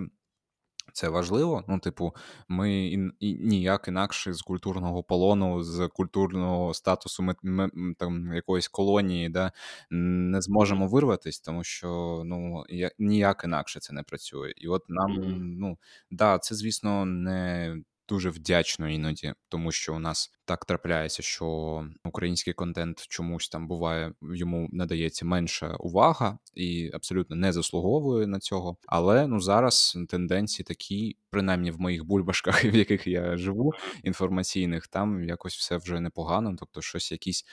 це 0.92 1.08
важливо. 1.08 1.64
Ну, 1.68 1.78
типу, 1.78 2.14
ми 2.48 2.86
і, 2.86 3.10
і 3.20 3.34
ніяк 3.34 3.88
інакше 3.88 4.32
з 4.32 4.42
культурного 4.42 5.02
полону, 5.02 5.62
з 5.62 5.88
культурного 5.88 6.74
статусу 6.74 7.22
ми, 7.22 7.34
ми, 7.42 7.94
там 7.98 8.32
якоїсь 8.34 8.68
колонії, 8.68 9.28
да, 9.28 9.52
не 9.90 10.40
зможемо 10.40 10.88
вирватися, 10.88 11.42
тому 11.44 11.64
що 11.64 12.22
ну 12.24 12.64
ніяк 12.98 13.42
інакше 13.44 13.80
це 13.80 13.92
не 13.94 14.02
працює. 14.02 14.52
І 14.56 14.68
от 14.68 14.84
нам, 14.88 15.14
ну 15.60 15.78
да, 16.10 16.38
це 16.38 16.54
звісно 16.54 17.04
не 17.04 17.76
дуже 18.08 18.30
вдячно 18.30 18.88
іноді, 18.88 19.34
тому 19.48 19.72
що 19.72 19.94
у 19.94 19.98
нас 19.98 20.32
так 20.44 20.64
трапляється, 20.64 21.22
що 21.22 21.84
український 22.04 22.52
контент 22.52 23.06
чомусь 23.08 23.48
там 23.48 23.68
буває, 23.68 24.12
йому 24.22 24.68
надається 24.72 25.24
менша 25.24 25.76
увага 25.76 26.38
і 26.54 26.90
абсолютно 26.94 27.36
не 27.36 27.52
заслуговує 27.52 28.26
на 28.26 28.38
цього. 28.38 28.76
Але 28.86 29.26
ну 29.26 29.40
зараз 29.40 29.98
тенденції 30.08 30.64
такі, 30.64 31.16
принаймні 31.30 31.70
в 31.70 31.80
моїх 31.80 32.04
бульбашках, 32.04 32.64
в 32.64 32.74
яких 32.74 33.06
я 33.06 33.36
живу, 33.36 33.72
інформаційних, 34.02 34.86
там 34.86 35.24
якось 35.24 35.56
все 35.56 35.76
вже 35.76 36.00
непогано. 36.00 36.56
Тобто, 36.58 36.82
щось 36.82 37.12
якийсь 37.12 37.44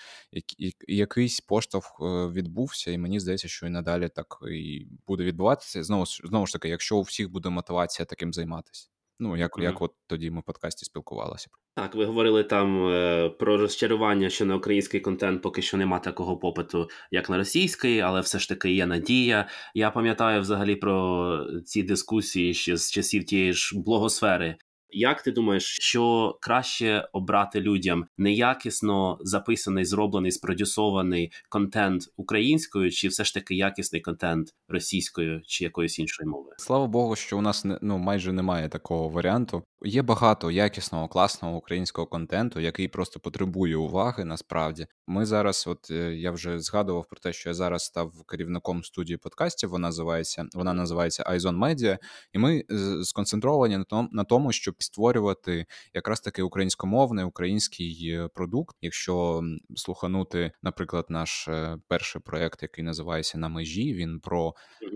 якийсь 0.87 1.39
поштовх 1.41 1.97
е, 2.01 2.05
відбувся, 2.27 2.91
і 2.91 2.97
мені 2.97 3.19
здається, 3.19 3.47
що 3.47 3.67
і 3.67 3.69
надалі 3.69 4.09
так 4.09 4.37
і 4.51 4.87
буде 5.07 5.23
відбуватися. 5.23 5.83
Знову 5.83 6.05
знову 6.05 6.45
ж 6.45 6.53
таки, 6.53 6.69
якщо 6.69 6.97
у 6.97 7.01
всіх 7.01 7.31
буде 7.31 7.49
мотивація 7.49 8.05
таким 8.05 8.33
займатися. 8.33 8.89
Ну, 9.19 9.37
як 9.37 9.57
mm-hmm. 9.57 9.63
як 9.63 9.81
от 9.81 9.91
тоді 10.07 10.31
ми 10.31 10.39
в 10.39 10.43
подкасті 10.43 10.85
спілкувалися. 10.85 11.47
Так, 11.75 11.95
ви 11.95 12.05
говорили 12.05 12.43
там 12.43 12.87
е, 12.87 13.29
про 13.29 13.57
розчарування, 13.57 14.29
що 14.29 14.45
на 14.45 14.55
український 14.55 14.99
контент 14.99 15.41
поки 15.41 15.61
що 15.61 15.77
нема 15.77 15.99
такого 15.99 16.37
попиту, 16.37 16.87
як 17.11 17.29
на 17.29 17.37
російський, 17.37 17.99
але 17.99 18.21
все 18.21 18.39
ж 18.39 18.49
таки 18.49 18.71
є 18.71 18.85
надія. 18.85 19.47
Я 19.73 19.91
пам'ятаю 19.91 20.41
взагалі 20.41 20.75
про 20.75 21.47
ці 21.65 21.83
дискусії 21.83 22.53
ще 22.53 22.77
з 22.77 22.91
часів 22.91 23.25
тієї 23.25 23.53
ж 23.53 23.79
блогосфери, 23.79 24.55
як 24.95 25.21
ти 25.21 25.31
думаєш, 25.31 25.63
що 25.63 26.37
краще 26.41 27.09
обрати 27.13 27.61
людям 27.61 28.05
неякісно 28.17 29.17
записаний, 29.21 29.85
зроблений, 29.85 30.31
спродюсований 30.31 31.31
контент 31.49 32.03
українською, 32.17 32.91
чи 32.91 33.07
все 33.07 33.23
ж 33.23 33.33
таки 33.33 33.55
якісний 33.55 34.01
контент 34.01 34.53
російською 34.67 35.41
чи 35.47 35.63
якоюсь 35.63 35.99
іншою 35.99 36.29
мовою? 36.29 36.55
Слава 36.57 36.87
Богу, 36.87 37.15
що 37.15 37.37
у 37.37 37.41
нас 37.41 37.65
не 37.65 37.79
ну 37.81 37.97
майже 37.97 38.33
немає 38.33 38.69
такого 38.69 39.09
варіанту. 39.09 39.63
Є 39.85 40.01
багато 40.01 40.51
якісного, 40.51 41.07
класного 41.07 41.57
українського 41.57 42.07
контенту, 42.07 42.59
який 42.59 42.87
просто 42.87 43.19
потребує 43.19 43.77
уваги. 43.77 44.25
Насправді, 44.25 44.87
ми 45.07 45.25
зараз, 45.25 45.65
от 45.67 45.91
е, 45.91 46.15
я 46.15 46.31
вже 46.31 46.59
згадував 46.59 47.05
про 47.09 47.19
те, 47.19 47.33
що 47.33 47.49
я 47.49 47.53
зараз 47.53 47.83
став 47.85 48.11
керівником 48.27 48.83
студії 48.83 49.17
подкастів. 49.17 49.69
Вона 49.69 49.87
називається 49.87 50.45
вона 50.53 50.73
називається 50.73 51.23
Айзон 51.25 51.57
Медіа, 51.57 51.97
і 52.33 52.39
ми 52.39 52.63
сконцентровані 53.03 53.77
на 53.77 53.83
тому, 53.83 54.09
на 54.11 54.23
тому, 54.23 54.51
щоб 54.51 54.75
створювати 54.85 55.65
якраз 55.93 56.19
таки 56.19 56.41
українськомовний 56.41 57.25
український 57.25 58.09
е, 58.09 58.27
продукт. 58.35 58.75
Якщо 58.81 59.43
слуханути, 59.75 60.51
наприклад, 60.63 61.05
наш 61.09 61.47
е, 61.47 61.77
перший 61.87 62.21
проект, 62.21 62.63
який 62.63 62.83
називається 62.83 63.37
на 63.37 63.49
межі, 63.49 63.93
він 63.93 64.19
про 64.19 64.53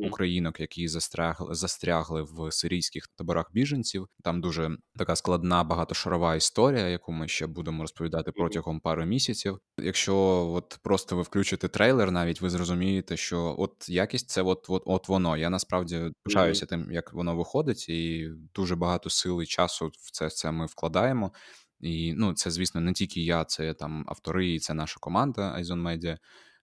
українок, 0.08 0.60
які 0.60 0.88
застрягли 0.88 1.56
застрягли 1.56 2.22
в 2.22 2.52
сирійських 2.52 3.08
таборах 3.08 3.50
біженців. 3.54 4.08
Там 4.24 4.42
дуже 4.42 4.78
така 4.98 5.16
складна 5.16 5.64
багатошарова 5.64 6.36
історія, 6.36 6.88
яку 6.88 7.12
ми 7.12 7.28
ще 7.28 7.48
будемо 7.48 7.84
розповідати 7.84 8.32
протягом 8.32 8.80
пари 8.80 9.06
місяців. 9.06 9.60
Якщо 9.78 10.16
от 10.54 10.80
просто 10.84 11.16
ви 11.16 11.22
включите 11.22 11.68
трейлер, 11.68 12.12
навіть 12.12 12.42
ви 12.42 12.50
зрозумієте, 12.50 13.18
що 13.18 13.56
от 13.58 13.90
якість 13.90 14.30
це 14.30 14.42
от 14.42 14.66
от, 14.70 14.84
от 14.86 15.08
воно. 15.08 15.38
Я 15.38 15.50
насправді 15.50 16.12
пишаюся 16.24 16.66
тим, 16.66 16.92
як 16.92 17.14
воно 17.14 17.36
виходить, 17.36 17.90
і 17.90 18.30
дуже 18.56 18.76
багато 18.76 19.10
сил 19.10 19.42
і 19.42 19.46
часу 19.46 19.69
в 19.72 20.12
це 20.12 20.30
це 20.30 20.52
ми 20.52 20.66
вкладаємо. 20.66 21.32
І 21.80 22.14
ну, 22.18 22.34
це, 22.34 22.52
звісно, 22.52 22.82
не 22.82 22.94
тільки 22.94 23.22
я, 23.22 23.46
це 23.46 23.74
там 23.74 24.06
автори, 24.08 24.54
і 24.54 24.60
це 24.60 24.74
наша 24.74 24.98
команда 25.00 25.52
Айзон 25.56 25.88
Media 25.88 26.18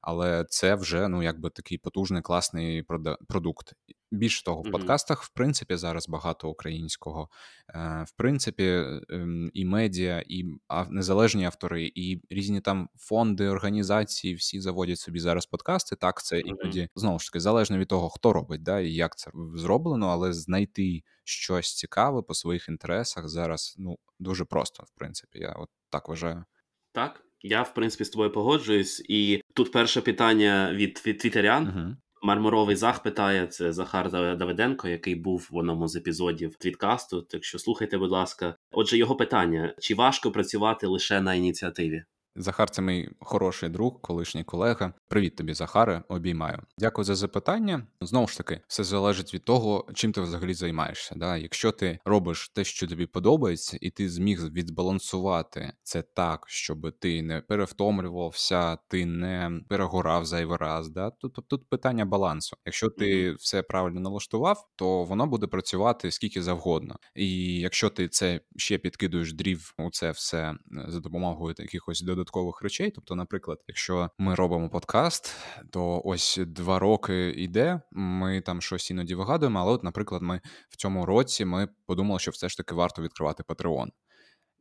але 0.07 0.45
це 0.49 0.75
вже 0.75 1.09
ну 1.09 1.23
якби 1.23 1.51
такий 1.51 1.79
потужний 1.79 2.23
класний 2.23 2.83
продукт. 3.29 3.73
Більше 4.11 4.45
того, 4.45 4.63
в 4.63 4.71
подкастах, 4.71 5.23
в 5.23 5.29
принципі, 5.29 5.77
зараз 5.77 6.09
багато 6.09 6.49
українського. 6.49 7.29
Е, 7.75 8.05
в 8.09 8.11
принципі, 8.17 8.85
ем, 9.11 9.51
і 9.55 9.65
медіа, 9.65 10.25
і 10.27 10.45
незалежні 10.89 11.45
автори, 11.45 11.93
і 11.95 12.21
різні 12.31 12.61
там 12.61 12.89
фонди, 12.99 13.49
організації, 13.49 14.35
всі 14.35 14.61
заводять 14.61 14.99
собі 14.99 15.19
зараз 15.19 15.47
подкасти. 15.47 15.97
Так, 15.97 16.23
це 16.23 16.41
іноді 16.41 16.89
знову 16.95 17.19
ж 17.19 17.27
таки 17.27 17.41
залежно 17.41 17.79
від 17.79 17.89
того, 17.89 18.11
хто 18.11 18.33
робить, 18.33 18.63
да, 18.63 18.81
і 18.81 18.93
як 18.93 19.19
це 19.19 19.31
зроблено, 19.55 20.07
але 20.07 20.33
знайти 20.33 21.03
щось 21.25 21.75
цікаве 21.75 22.23
по 22.23 22.35
своїх 22.35 22.69
інтересах 22.69 23.29
зараз 23.29 23.75
ну 23.79 23.99
дуже 24.19 24.45
просто, 24.45 24.83
в 24.83 24.91
принципі. 24.91 25.39
Я 25.39 25.53
от 25.53 25.69
так 25.91 26.09
вважаю. 26.09 26.45
Так, 26.93 27.26
я, 27.43 27.63
в 27.63 27.75
принципі, 27.75 28.05
з 28.05 28.11
тобою 28.11 28.33
погоджуюсь, 28.33 29.05
і 29.09 29.41
тут 29.55 29.73
перше 29.73 30.01
питання 30.01 30.73
від 30.73 31.03
від 31.07 31.19
твітерян. 31.19 31.67
Uh-huh. 31.67 31.97
Мармуровий 32.23 32.77
Зах 32.77 33.03
питає 33.03 33.47
це 33.47 33.73
Захар 33.73 34.11
Давиденко, 34.11 34.89
який 34.89 35.15
був 35.15 35.49
в 35.51 35.57
одному 35.57 35.89
з 35.89 35.97
епізодів 35.97 36.57
твіткасту. 36.57 37.23
Так 37.23 37.45
що 37.45 37.59
слухайте, 37.59 37.99
будь 37.99 38.11
ласка. 38.11 38.57
Отже, 38.71 38.99
його 38.99 39.17
питання: 39.17 39.75
чи 39.79 39.95
важко 39.95 40.33
працювати 40.33 40.87
лише 40.87 41.21
на 41.21 41.35
ініціативі? 41.35 42.05
Захар, 42.39 42.71
це 42.71 42.83
мій 42.83 43.09
хороший 43.21 43.69
друг, 43.69 44.01
колишній 44.01 44.45
колега. 44.45 44.93
Привіт 45.09 45.37
тобі, 45.37 45.55
Захаре. 45.55 46.03
Обіймаю. 46.09 46.63
Дякую 46.79 47.05
за 47.05 47.15
запитання. 47.15 47.87
Знову 48.01 48.29
ж 48.29 48.37
таки, 48.37 48.61
все 48.69 48.85
залежить 48.85 49.35
від 49.35 49.45
того, 49.45 49.87
чим 49.95 50.13
ти 50.13 50.21
взагалі 50.21 50.55
займаєшся. 50.55 51.15
Да? 51.15 51.37
Якщо 51.37 51.73
ти 51.73 51.99
робиш 52.05 52.49
те, 52.49 52.65
що 52.65 52.87
тобі 52.87 53.07
подобається, 53.07 53.79
і 53.81 53.91
ти 53.91 54.09
зміг 54.09 54.53
відбалансувати 54.53 55.73
це 55.83 56.03
так, 56.03 56.45
щоб 56.49 56.99
ти 56.99 57.23
не 57.23 57.41
перевтомлювався, 57.41 58.77
ти 58.89 59.07
не 59.07 59.61
перегорав 59.69 60.25
зайвий 60.25 60.57
раз. 60.57 60.89
Да? 60.89 61.11
Тут 61.11 61.39
тут 61.49 61.69
питання 61.69 62.05
балансу. 62.05 62.57
Якщо 62.67 62.89
ти 62.89 63.33
все 63.33 63.63
правильно 63.63 64.01
налаштував, 64.01 64.69
то 64.77 65.05
воно 65.05 65.27
буде 65.27 65.47
працювати 65.47 66.11
скільки 66.11 66.43
завгодно. 66.43 66.97
І 67.15 67.59
якщо 67.61 67.91
ти 67.91 68.09
це 68.09 68.41
ще 68.57 68.79
підкидуєш 68.79 69.33
дрів 69.33 69.75
у 69.79 69.91
це 69.91 70.11
все 70.11 70.55
за 70.89 71.01
допомогою 71.01 71.55
якихось 71.59 72.01
додаткових 72.03 72.26
додаткових 72.27 72.63
речей. 72.63 72.91
Тобто, 72.91 73.15
наприклад, 73.15 73.65
якщо 73.69 74.11
ми 74.19 74.35
робимо 74.35 74.71
подкаст, 74.71 75.37
то 75.71 76.03
ось 76.05 76.41
два 76.47 76.79
роки 76.79 77.31
йде, 77.31 77.81
ми 77.93 78.41
там 78.41 78.61
щось 78.61 78.91
іноді 78.91 79.15
вигадуємо. 79.15 79.59
Але, 79.59 79.73
от, 79.73 79.85
наприклад, 79.85 80.23
ми 80.23 80.41
в 80.69 80.77
цьому 80.77 81.07
році 81.07 81.45
ми 81.45 81.69
подумали, 81.87 82.19
що 82.19 82.31
все 82.31 82.49
ж 82.49 82.57
таки 82.57 82.75
варто 82.75 83.03
відкривати 83.03 83.43
Patreon. 83.43 83.89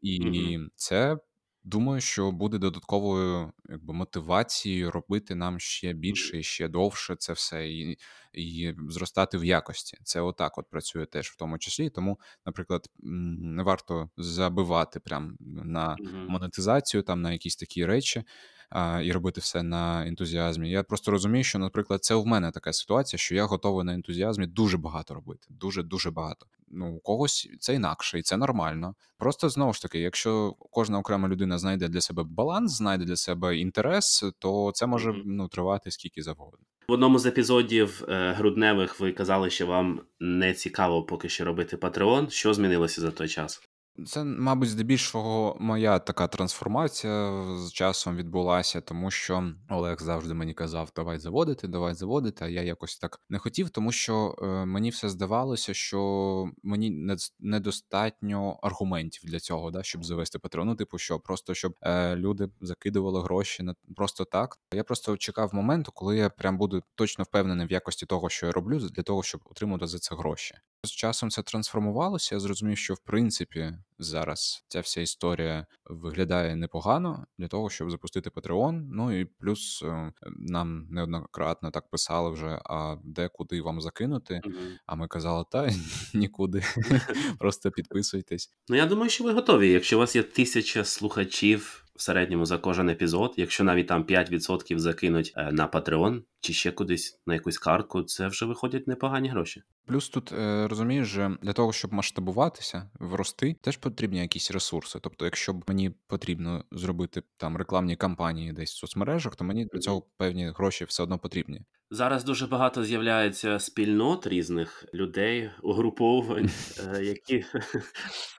І 0.02 0.22
mm-hmm. 0.22 0.68
це 0.76 1.18
думаю, 1.66 2.02
що 2.02 2.32
буде 2.32 2.58
додатковою 2.58 3.52
якби 3.70 3.94
мотивацією 3.94 4.92
робити 4.92 5.36
нам 5.36 5.60
ще 5.60 5.94
більше 5.94 6.40
і 6.40 6.44
ще 6.44 6.68
довше 6.68 7.16
це 7.16 7.34
все 7.34 7.70
і 7.70 7.98
і 8.34 8.74
зростати 8.90 9.38
в 9.38 9.46
якості. 9.46 9.98
Це 10.04 10.22
отак 10.22 10.58
от 10.58 10.70
працює 10.70 11.06
теж 11.06 11.28
в 11.30 11.36
тому 11.36 11.58
числі. 11.58 11.90
Тому, 11.90 12.20
наприклад, 12.46 12.90
не 13.00 13.64
варто 13.64 14.10
забивати 14.18 15.00
прям 15.00 15.38
на 15.66 15.98
монетизацію, 16.28 17.04
там 17.04 17.22
на 17.22 17.32
якісь 17.32 17.56
такі 17.56 17.86
речі 17.86 18.24
а, 18.70 19.02
і 19.02 19.12
робити 19.12 19.42
все 19.42 19.64
на 19.64 20.08
ентузіазмі. 20.08 20.70
Я 20.70 20.84
просто 20.84 21.12
розумію, 21.12 21.44
що, 21.44 21.60
наприклад, 21.60 22.04
це 22.04 22.16
в 22.16 22.26
мене 22.26 22.52
така 22.52 22.74
ситуація, 22.74 23.18
що 23.18 23.36
я 23.36 23.46
готовий 23.46 23.86
на 23.86 23.94
ентузіазмі 23.94 24.48
дуже 24.48 24.78
багато 24.78 25.14
робити. 25.14 25.48
Дуже 25.50 25.84
дуже 25.84 26.12
багато. 26.12 26.46
Ну, 26.68 26.96
у 26.96 27.00
когось 27.00 27.50
це 27.60 27.74
інакше, 27.74 28.20
і 28.20 28.22
це 28.22 28.38
нормально. 28.38 28.96
Просто 29.18 29.50
знову 29.50 29.74
ж 29.74 29.82
таки, 29.82 30.00
якщо 30.00 30.56
кожна 30.72 31.00
окрема 31.00 31.28
людина 31.28 31.58
знайде 31.58 31.88
для 31.88 32.02
себе 32.02 32.24
баланс, 32.24 32.78
знайде 32.78 33.06
для 33.06 33.16
себе 33.16 33.58
інтерес, 33.58 34.24
то 34.40 34.72
це 34.74 34.86
може 34.86 35.14
ну 35.26 35.48
тривати 35.48 35.92
скільки 35.92 36.24
завгодно. 36.24 36.60
В 36.88 36.92
одному 36.92 37.20
з 37.20 37.26
епізодів 37.26 38.04
е, 38.10 38.34
грудневих 38.34 39.00
ви 39.00 39.12
казали, 39.12 39.50
що 39.50 39.68
вам 39.68 40.02
не 40.20 40.54
цікаво 40.54 41.04
поки 41.04 41.30
що 41.30 41.46
робити 41.46 41.78
Patreon. 41.78 42.30
Що 42.30 42.54
змінилося 42.54 43.02
за 43.02 43.12
той 43.12 43.28
час? 43.28 43.62
Це, 44.06 44.24
мабуть, 44.24 44.70
здебільшого 44.70 45.58
моя 45.60 46.00
така 46.00 46.28
трансформація 46.28 47.44
з 47.58 47.72
часом 47.72 48.16
відбулася, 48.16 48.82
тому 48.82 49.12
що 49.12 49.52
Олег 49.70 50.02
завжди 50.02 50.34
мені 50.34 50.54
казав, 50.54 50.92
давай 50.96 51.20
заводити, 51.20 51.68
давай 51.68 51.94
заводити. 51.94 52.46
А 52.46 52.48
я 52.48 52.62
якось 52.62 52.98
так 52.98 53.22
не 53.30 53.40
хотів, 53.40 53.70
тому 53.70 53.92
що 53.92 54.36
е, 54.42 54.46
мені 54.66 54.90
все 54.90 55.10
здавалося, 55.10 55.74
що 55.74 56.50
мені 56.64 57.18
недостатньо 57.40 58.60
аргументів 58.62 59.22
для 59.26 59.40
цього, 59.40 59.72
да, 59.72 59.84
щоб 59.84 60.06
завести 60.06 60.38
Patreon. 60.38 60.64
Ну, 60.64 60.76
типу, 60.76 60.98
що 60.98 61.20
просто 61.20 61.54
щоб 61.54 61.74
е, 61.82 62.16
люди 62.16 62.50
закидували 62.62 63.22
гроші 63.22 63.64
на 63.64 63.76
просто 63.96 64.26
так. 64.26 64.60
Я 64.74 64.84
просто 64.84 65.18
чекав 65.18 65.56
моменту, 65.56 65.92
коли 65.92 66.18
я 66.18 66.30
прям 66.30 66.58
буду 66.58 66.84
точно 66.96 67.24
впевнений 67.24 67.68
в 67.68 67.72
якості 67.72 68.06
того, 68.06 68.30
що 68.30 68.46
я 68.46 68.52
роблю, 68.52 68.80
для 68.80 69.04
того, 69.04 69.24
щоб 69.24 69.42
отримати 69.46 69.88
за 69.88 70.00
це 70.00 70.16
гроші. 70.16 70.56
З 70.84 70.92
часом 70.92 71.30
це 71.30 71.42
трансформувалося. 71.42 72.36
Я 72.36 72.40
зрозумів, 72.40 72.78
що 72.78 72.94
в 72.94 73.00
принципі 73.00 73.74
зараз 74.00 74.66
ця 74.68 74.80
вся 74.80 75.02
історія 75.02 75.66
виглядає 75.86 76.56
непогано 76.56 77.26
для 77.38 77.48
того, 77.48 77.70
щоб 77.70 77.92
запустити 77.92 78.30
Patreon. 78.30 78.88
Ну 78.92 79.20
і 79.20 79.26
плюс 79.26 79.84
е, 79.86 80.12
нам 80.38 80.88
неоднократно 80.90 81.72
так 81.72 81.90
писали 81.90 82.32
вже: 82.32 82.62
а 82.66 82.96
де 83.04 83.30
куди 83.34 83.62
вам 83.62 83.82
закинути? 83.82 84.34
Mm-hmm. 84.34 84.78
А 84.86 84.96
ми 84.96 85.08
казали, 85.08 85.46
та 85.52 85.70
нікуди. 86.14 86.64
Просто 87.40 87.72
підписуйтесь. 87.72 88.50
Ну 88.70 88.76
я 88.76 88.86
думаю, 88.86 89.10
що 89.10 89.24
ви 89.24 89.34
готові. 89.34 89.72
Якщо 89.72 89.96
у 89.96 90.00
вас 90.00 90.16
є 90.16 90.24
тисяча 90.24 90.84
слухачів 90.84 91.85
в 91.96 92.02
середньому 92.02 92.46
за 92.46 92.58
кожен 92.58 92.90
епізод. 92.90 93.34
Якщо 93.38 93.64
навіть 93.64 93.88
там 93.88 94.04
5% 94.04 94.78
закинуть 94.78 95.34
е, 95.38 95.52
на 95.52 95.68
Patreon 95.68 96.22
чи 96.40 96.54
ще 96.54 96.72
кудись 96.72 97.20
на 97.26 97.34
якусь 97.34 97.58
картку, 97.58 98.04
це 98.04 98.28
вже 98.28 98.46
виходять 98.46 98.88
непогані 98.88 99.30
гроші. 99.30 99.64
Плюс 99.86 100.10
тут 100.10 100.32
е, 100.32 100.68
розумієш, 100.68 101.18
для 101.42 101.54
того, 101.54 101.74
щоб 101.74 101.94
масштабуватися, 101.94 102.90
врости, 103.00 103.56
теж 103.62 103.78
потрібні 103.78 104.20
якісь 104.20 104.52
ресурси. 104.52 105.00
Тобто, 105.02 105.26
якщо 105.26 105.54
б 105.54 105.64
мені 105.68 105.92
потрібно 106.08 106.66
зробити 106.72 107.24
там 107.38 107.58
рекламні 107.58 107.96
кампанії 107.96 108.54
десь 108.54 108.74
в 108.74 108.78
соцмережах, 108.78 109.36
то 109.36 109.44
мені 109.44 109.66
для 109.66 109.80
цього 109.80 110.02
певні 110.18 110.50
гроші 110.50 110.86
все 110.86 111.04
одно 111.04 111.18
потрібні. 111.18 111.62
Зараз 111.96 112.24
дуже 112.24 112.48
багато 112.48 112.84
з'являється 112.84 113.60
спільнот 113.60 114.28
різних 114.28 114.86
людей, 114.94 115.50
угруповань, 115.64 116.50
е, 116.96 117.04
які 117.04 117.46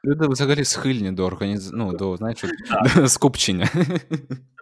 люди 0.05 0.27
взагалі 0.29 0.64
схильні 0.64 1.12
до 1.12 1.25
організ... 1.25 1.71
ну, 1.73 1.92
до 1.92 2.16
знаєш, 2.16 2.45
скупчення. 3.07 3.69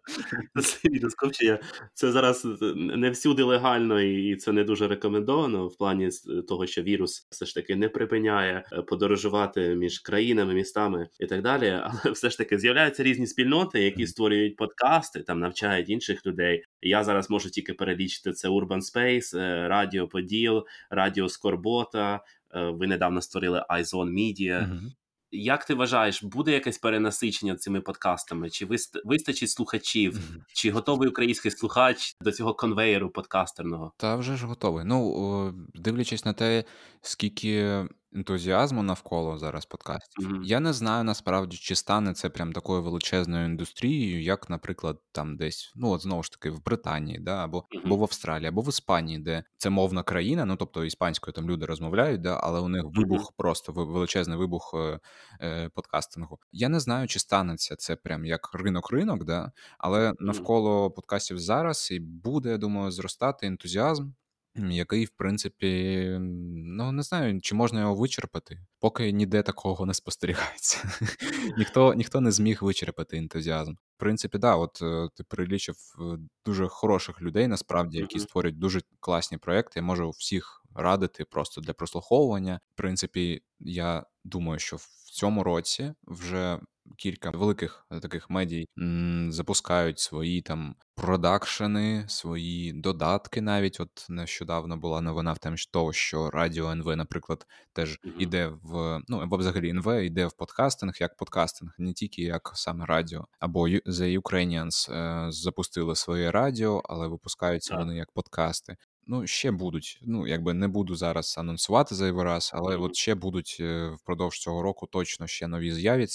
Це. 0.62 1.61
Це 1.95 2.12
зараз 2.12 2.47
не 2.75 3.11
всюди 3.11 3.43
легально, 3.43 4.01
і 4.01 4.37
це 4.37 4.53
не 4.53 4.64
дуже 4.64 4.88
рекомендовано 4.88 5.67
в 5.67 5.77
плані 5.77 6.09
того, 6.49 6.67
що 6.67 6.83
вірус 6.83 7.27
все 7.31 7.47
ж 7.47 7.55
таки 7.55 7.77
не 7.77 7.88
припиняє 7.88 8.64
е, 8.73 8.83
подорожувати 8.83 9.75
між 9.75 9.99
країнами, 9.99 10.55
містами 10.55 11.09
і 11.21 11.27
так 11.27 11.43
далі. 11.43 11.69
Але 11.85 12.12
все 12.12 12.31
ж 12.31 12.38
таки 12.38 12.59
з'являються 12.59 13.03
різні 13.03 13.27
спільноти, 13.27 13.83
які 13.83 14.07
створюють 14.07 14.57
подкасти, 14.57 15.23
там 15.23 15.40
навчають 15.40 15.88
інших 15.88 16.27
людей. 16.27 16.64
Я 16.83 17.05
зараз 17.05 17.31
можу 17.31 17.51
тільки 17.51 17.75
перелічити 17.75 18.33
це 18.33 18.49
Urban 18.49 18.81
Space, 18.81 19.38
е, 19.38 19.69
Радіо 19.69 20.09
Поділ, 20.09 20.67
Радіо 20.90 21.29
Скорбота. 21.29 22.21
Е, 22.55 22.71
ви 22.71 22.87
недавно 22.87 23.23
створили 23.23 23.64
iZone 23.71 24.12
Media. 24.12 24.61
Uh-huh. 24.61 24.90
Як 25.37 25.64
ти 25.64 25.75
вважаєш, 25.75 26.23
буде 26.23 26.53
якесь 26.53 26.79
перенасичення 26.79 27.57
цими 27.57 27.81
подкастами? 27.81 28.51
Чи 28.51 28.68
вистачить 29.05 29.51
слухачів? 29.51 30.14
Mm-hmm. 30.14 30.40
Чи 30.53 30.70
готовий 30.70 31.09
український 31.09 31.51
слухач 31.51 32.16
до 32.20 32.33
цього 32.33 32.55
конвейеру 32.55 33.11
подкастерного? 33.11 33.92
Та 33.97 34.16
вже 34.16 34.37
ж 34.37 34.47
готовий. 34.47 34.85
Ну 34.85 35.55
дивлячись 35.75 36.25
на 36.25 36.33
те, 36.33 36.64
скільки 37.01 37.85
ентузіазму 38.14 38.83
навколо 38.83 39.38
зараз 39.38 39.66
подкастів. 39.66 40.29
Mm-hmm. 40.29 40.42
Я 40.44 40.61
не 40.61 40.72
знаю 40.72 41.05
насправді, 41.05 41.57
чи 41.57 41.74
стане 41.74 42.14
це 42.14 42.29
прям 42.29 42.53
такою 42.53 42.83
величезною 42.83 43.46
індустрією, 43.46 44.22
як, 44.22 44.50
наприклад, 44.50 45.00
там 45.12 45.37
десь, 45.37 45.72
ну 45.77 45.90
от 45.90 46.03
знову 46.03 46.22
ж 46.22 46.33
таки, 46.33 46.50
в 46.50 46.64
Британії, 46.64 47.18
да, 47.18 47.44
або 47.44 47.59
mm-hmm. 47.59 47.81
або 47.85 47.96
в 47.96 48.03
Австралії, 48.03 48.48
або 48.48 48.61
в 48.61 48.68
Іспанії, 48.68 49.18
де 49.18 49.44
це 49.57 49.70
мовна 49.70 50.03
країна, 50.03 50.44
ну 50.44 50.57
тобто 50.57 50.85
іспанською 50.85 51.35
там 51.35 51.50
люди 51.50 51.66
розмовляють, 51.66 52.20
да, 52.20 52.40
але 52.42 52.61
у 52.61 52.68
них 52.68 52.85
вибух, 52.85 53.20
mm-hmm. 53.20 53.37
просто 53.37 53.72
величезний 53.72 54.38
вибух 54.38 54.74
е, 54.74 55.00
е, 55.40 55.68
подкастингу. 55.68 56.38
Я 56.53 56.68
не 56.68 56.81
знаю, 56.81 57.09
чи 57.09 57.18
станеться 57.18 57.77
це 57.77 57.96
прям 57.96 58.24
як 58.24 58.55
ринок-ринок, 58.55 59.24
да, 59.24 59.53
але 59.79 60.12
навколо 60.18 60.90
подкастів 60.90 61.38
зараз 61.38 61.88
і 61.90 62.00
буде, 62.00 62.50
я 62.50 62.59
думаю, 62.59 62.90
зростати 62.90 63.46
ентузіазм 63.46 64.11
який, 64.57 65.05
в 65.05 65.11
принципі, 65.11 66.07
ну 66.51 66.93
не 66.93 67.03
знаю, 67.03 67.40
чи 67.40 67.55
можна 67.55 67.81
його 67.81 67.95
вичерпати, 67.95 68.61
поки 68.81 69.12
ніде 69.12 69.43
такого 69.43 69.87
не 69.87 69.95
спостерігається. 69.95 70.90
Ніхто 71.59 71.95
ніхто 71.95 72.21
не 72.21 72.33
зміг 72.33 72.59
вичерпати 72.62 73.17
ентузіазм. 73.17 73.73
В 73.73 73.97
принципі, 73.97 74.38
да, 74.38 74.57
от 74.57 74.83
е, 74.83 75.09
ти 75.14 75.25
перелічив 75.25 75.77
е, 75.99 76.19
дуже 76.47 76.69
хороших 76.69 77.23
людей, 77.23 77.47
насправді, 77.47 77.99
які 77.99 78.19
створюють 78.19 78.59
дуже 78.59 78.81
класні 79.01 79.38
проекти. 79.38 79.81
Я 79.81 79.83
можу 79.83 80.11
всіх 80.11 80.62
радити 80.75 81.25
просто 81.25 81.61
для 81.61 81.73
прослуховування. 81.73 82.61
В 82.75 82.77
принципі, 82.77 83.43
я 83.61 84.05
думаю, 84.25 84.59
що 84.59 84.77
в 84.77 85.11
цьому 85.12 85.45
році 85.45 85.93
вже 86.03 86.59
кілька 86.97 87.31
великих 87.31 87.87
е, 87.90 88.01
таких 88.01 88.31
медій 88.31 88.68
м, 88.79 89.33
запускають 89.33 89.99
свої 89.99 90.42
там 90.42 90.75
продакшени, 90.94 92.05
свої 92.09 92.73
додатки. 92.73 93.40
Навіть 93.40 93.81
от 93.81 94.07
нещодавно 94.09 94.77
була 94.77 95.01
новина 95.01 95.33
в 95.33 95.38
того, 95.73 95.92
що 95.92 96.31
Радіо 96.31 96.70
НВ, 96.70 96.97
наприклад, 96.97 97.47
теж 97.73 97.99
іде 98.18 98.53
в 98.62 99.01
ну 99.09 99.18
або 99.18 99.37
взагалі 99.37 99.70
НВ 99.70 100.03
йде 100.03 100.27
в 100.27 100.33
подкастинг 100.33 100.94
як 101.01 101.16
подкастинг, 101.16 101.75
не 101.79 101.92
тільки 101.92 102.23
як 102.23 102.53
саме 102.55 102.87
радіо, 102.87 103.25
або 103.40 103.68
The 103.68 104.20
Ukrainians 104.20 104.92
е, 104.92 105.27
запустили 105.33 105.97
своє 105.97 106.31
радіо, 106.31 106.83
але 106.85 107.09
випускаються 107.09 107.77
вони 107.77 107.97
як 107.97 108.12
подкасти. 108.12 108.77
Ну, 109.07 109.27
ще 109.27 109.51
будуть. 109.51 110.01
Ну, 110.03 110.27
якби 110.27 110.55
не 110.55 110.69
буду 110.69 110.95
зараз 110.95 111.35
анонсувати 111.38 111.95
зайвий 111.95 112.25
раз, 112.25 112.51
але 112.55 112.77
от 112.77 112.97
ще 112.97 113.14
будуть 113.14 113.57
е, 113.61 113.88
впродовж 113.90 114.38
цього 114.38 114.62
року 114.62 114.87
точно 114.87 115.27
ще 115.27 115.47
нові 115.47 115.73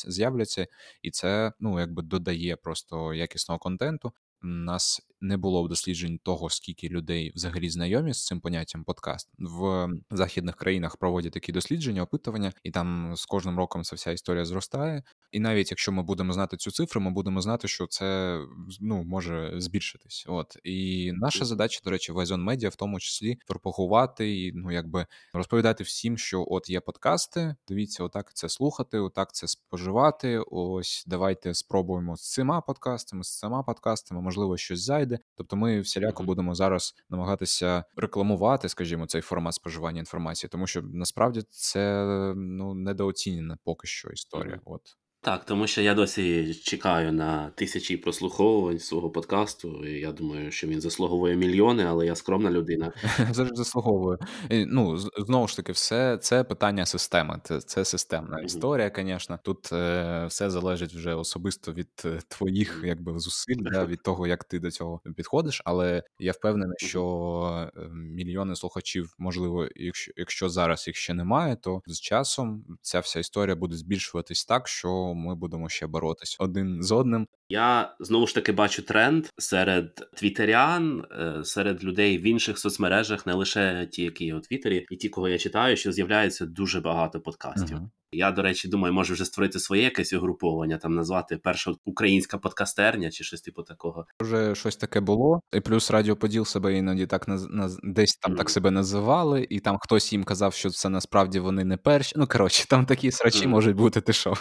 з'являться, 0.08 0.68
і 1.02 1.12
це 1.12 1.52
ну 1.60 1.80
якби 1.80 2.02
додає 2.04 2.56
просто 2.56 3.14
якісного 3.14 3.60
контенту. 3.60 4.14
У 4.44 4.48
нас 4.48 5.02
не 5.22 5.38
було 5.38 5.68
досліджень 5.68 6.20
того, 6.24 6.50
скільки 6.50 6.90
людей 6.90 7.32
взагалі 7.36 7.70
знайомі 7.70 8.14
з 8.14 8.26
цим 8.26 8.42
поняттям 8.42 8.84
подкаст 8.84 9.30
в 9.40 9.88
західних 10.12 10.56
країнах 10.56 10.98
проводять 10.98 11.34
такі 11.34 11.52
дослідження, 11.52 12.02
опитування, 12.02 12.54
і 12.64 12.72
там 12.72 13.14
з 13.16 13.26
кожним 13.26 13.58
роком 13.58 13.84
ця 13.84 13.96
вся 13.96 14.12
історія 14.12 14.46
зростає. 14.46 15.04
І 15.32 15.40
навіть 15.40 15.72
якщо 15.72 15.92
ми 15.92 16.04
будемо 16.04 16.34
знати 16.34 16.58
цю 16.58 16.72
цифру, 16.72 17.02
ми 17.02 17.12
будемо 17.12 17.42
знати, 17.42 17.68
що 17.68 17.88
це 17.88 18.40
ну 18.80 19.04
може 19.04 19.54
збільшитись. 19.58 20.26
От 20.28 20.58
і 20.64 21.12
наша 21.16 21.46
задача, 21.46 21.80
до 21.84 21.92
речі, 21.92 22.12
в 22.12 22.20
Айзон 22.20 22.44
Медіа 22.44 22.70
в 22.70 22.76
тому 22.76 23.00
числі 23.00 23.38
пропагувати 23.48 24.40
і 24.40 24.52
ну 24.54 24.72
якби 24.72 25.06
розповідати 25.34 25.84
всім, 25.84 26.18
що 26.18 26.46
от 26.50 26.70
є 26.70 26.80
подкасти. 26.80 27.56
Дивіться, 27.68 28.04
отак 28.04 28.34
це 28.34 28.50
слухати, 28.50 29.00
отак 29.00 29.34
це 29.34 29.48
споживати. 29.48 30.40
Ось 30.52 31.04
давайте 31.08 31.54
спробуємо 31.54 32.16
з 32.16 32.32
цими 32.32 32.62
подкастами, 32.68 33.24
з 33.24 33.40
цими 33.40 33.64
подкастами, 33.64 34.22
можливо, 34.22 34.58
щось 34.58 34.82
зайде. 34.82 35.09
Тобто, 35.36 35.56
ми 35.56 35.82
всіляко 35.82 36.24
будемо 36.24 36.56
зараз 36.56 36.96
намагатися 37.10 37.84
рекламувати, 37.96 38.70
скажімо, 38.70 39.06
цей 39.06 39.22
формат 39.22 39.54
споживання 39.54 40.00
інформації, 40.00 40.50
тому 40.50 40.68
що 40.68 40.82
насправді 40.82 41.42
це 41.50 42.06
ну 42.36 42.74
недооцінена 42.74 43.58
поки 43.64 43.88
що 43.88 44.10
історія. 44.10 44.62
От. 44.66 44.82
Так, 45.22 45.46
тому 45.46 45.68
що 45.68 45.82
я 45.82 45.94
досі 45.94 46.54
чекаю 46.54 47.12
на 47.12 47.50
тисячі 47.50 47.98
прослуховувань 47.98 48.80
свого 48.80 49.10
подкасту. 49.10 49.86
і 49.86 50.00
Я 50.00 50.12
думаю, 50.12 50.52
що 50.52 50.68
він 50.68 50.82
заслуговує 50.82 51.36
мільйони, 51.36 51.84
але 51.84 52.06
я 52.06 52.16
скромна 52.16 52.52
людина. 52.52 52.92
Завжди 53.32 53.56
заслуговує. 53.56 54.18
Ну 54.50 54.98
знову 54.98 55.48
ж 55.48 55.56
таки, 55.56 55.72
все 55.72 56.18
це 56.18 56.44
питання 56.44 56.86
системи. 56.86 57.40
Це 57.44 57.62
це 57.62 57.86
системна 57.86 58.38
mm-hmm. 58.38 58.46
історія. 58.46 58.92
Звісно, 58.96 59.40
тут 59.44 59.74
е, 59.74 60.26
все 60.30 60.50
залежить 60.50 60.94
вже 60.94 61.14
особисто 61.14 61.74
від 61.74 61.90
е, 62.06 62.20
твоїх 62.28 62.82
якби 62.86 63.20
зусиль, 63.20 63.60
да, 63.60 63.86
від 63.86 64.04
того, 64.04 64.28
як 64.28 64.44
ти 64.44 64.60
до 64.60 64.72
цього 64.72 65.02
підходиш. 65.16 65.62
Але 65.66 66.04
я 66.20 66.32
впевнений, 66.32 66.78
що 66.80 67.72
е, 67.78 67.82
мільйони 67.94 68.56
слухачів, 68.56 69.16
можливо, 69.18 69.68
якщо 69.76 70.12
якщо 70.16 70.50
зараз 70.50 70.88
їх 70.88 70.96
ще 70.96 71.14
немає, 71.14 71.56
то 71.56 71.82
з 71.88 72.00
часом 72.00 72.66
ця 72.82 73.00
вся 73.00 73.20
історія 73.20 73.56
буде 73.56 73.76
збільшуватись 73.76 74.46
так, 74.46 74.68
що 74.68 75.09
ми 75.14 75.36
будемо 75.36 75.70
ще 75.70 75.88
боротись 75.88 76.38
один 76.40 76.84
з 76.84 76.92
одним. 76.92 77.28
Я 77.50 77.96
знову 78.00 78.28
ж 78.28 78.36
таки 78.36 78.52
бачу 78.52 78.82
тренд 78.82 79.28
серед 79.38 79.96
твітерян, 80.16 81.06
е, 81.12 81.44
серед 81.44 81.84
людей 81.84 82.18
в 82.18 82.28
інших 82.28 82.60
соцмережах, 82.60 83.26
не 83.26 83.34
лише 83.34 83.88
ті, 83.92 84.04
які 84.04 84.26
є 84.26 84.36
у 84.36 84.40
Твіттері, 84.40 84.86
і 84.92 84.96
ті, 84.96 85.10
кого 85.10 85.30
я 85.30 85.38
читаю, 85.38 85.78
що 85.78 85.92
з'являється 85.92 86.46
дуже 86.46 86.82
багато 86.82 87.22
подкастів. 87.22 87.78
Uh-huh. 87.78 87.90
Я, 88.12 88.32
до 88.32 88.42
речі, 88.42 88.68
думаю, 88.68 88.94
може 88.94 89.14
вже 89.14 89.26
створити 89.26 89.60
своє 89.60 89.84
якесь 89.84 90.14
угруповання, 90.14 90.78
там 90.78 90.96
назвати 90.96 91.38
перша 91.38 91.72
українська 91.86 92.38
подкастерня 92.38 93.12
чи 93.12 93.24
щось 93.24 93.42
типу 93.42 93.64
такого. 93.64 94.06
Вже 94.22 94.56
щось 94.56 94.76
таке 94.76 95.00
було, 95.00 95.42
і 95.54 95.60
плюс 95.60 95.92
Радіо 95.92 96.16
Поділ 96.16 96.46
себе 96.46 96.78
іноді 96.78 97.08
так 97.08 97.28
наз... 97.28 97.48
наз... 97.50 97.80
десь 97.84 98.16
там 98.16 98.34
mm. 98.34 98.38
так 98.38 98.50
себе 98.50 98.72
називали, 98.72 99.48
і 99.50 99.60
там 99.60 99.78
хтось 99.80 100.14
їм 100.14 100.24
казав, 100.24 100.54
що 100.54 100.70
це 100.70 100.90
насправді 100.90 101.40
вони 101.40 101.64
не 101.64 101.78
перші. 101.78 102.14
Ну 102.18 102.28
коротше, 102.28 102.68
там 102.68 102.86
такі 102.86 103.12
срачі 103.12 103.46
mm. 103.46 103.48
можуть 103.48 103.76
бути. 103.76 104.02
Ти 104.02 104.14
що? 104.14 104.34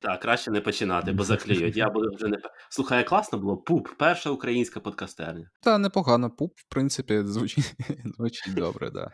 Так, 0.00 0.20
краще 0.20 0.50
не 0.50 0.60
починати, 0.60 1.12
бо 1.12 1.24
закліють. 1.24 1.76
Я 1.76 1.90
буду 1.90 2.14
вже 2.16 2.28
не 2.28 2.38
слухай, 2.70 3.04
класно 3.04 3.38
було. 3.38 3.56
Пуп, 3.56 3.88
перша 3.98 4.30
українська 4.30 4.80
подкастерня. 4.80 5.50
Та 5.62 5.78
непогано. 5.78 6.30
Пуп, 6.30 6.52
в 6.56 6.68
принципі, 6.68 7.22
звучить 7.24 7.74
звучить 8.16 8.54
добре. 8.54 8.90
да. 8.90 9.10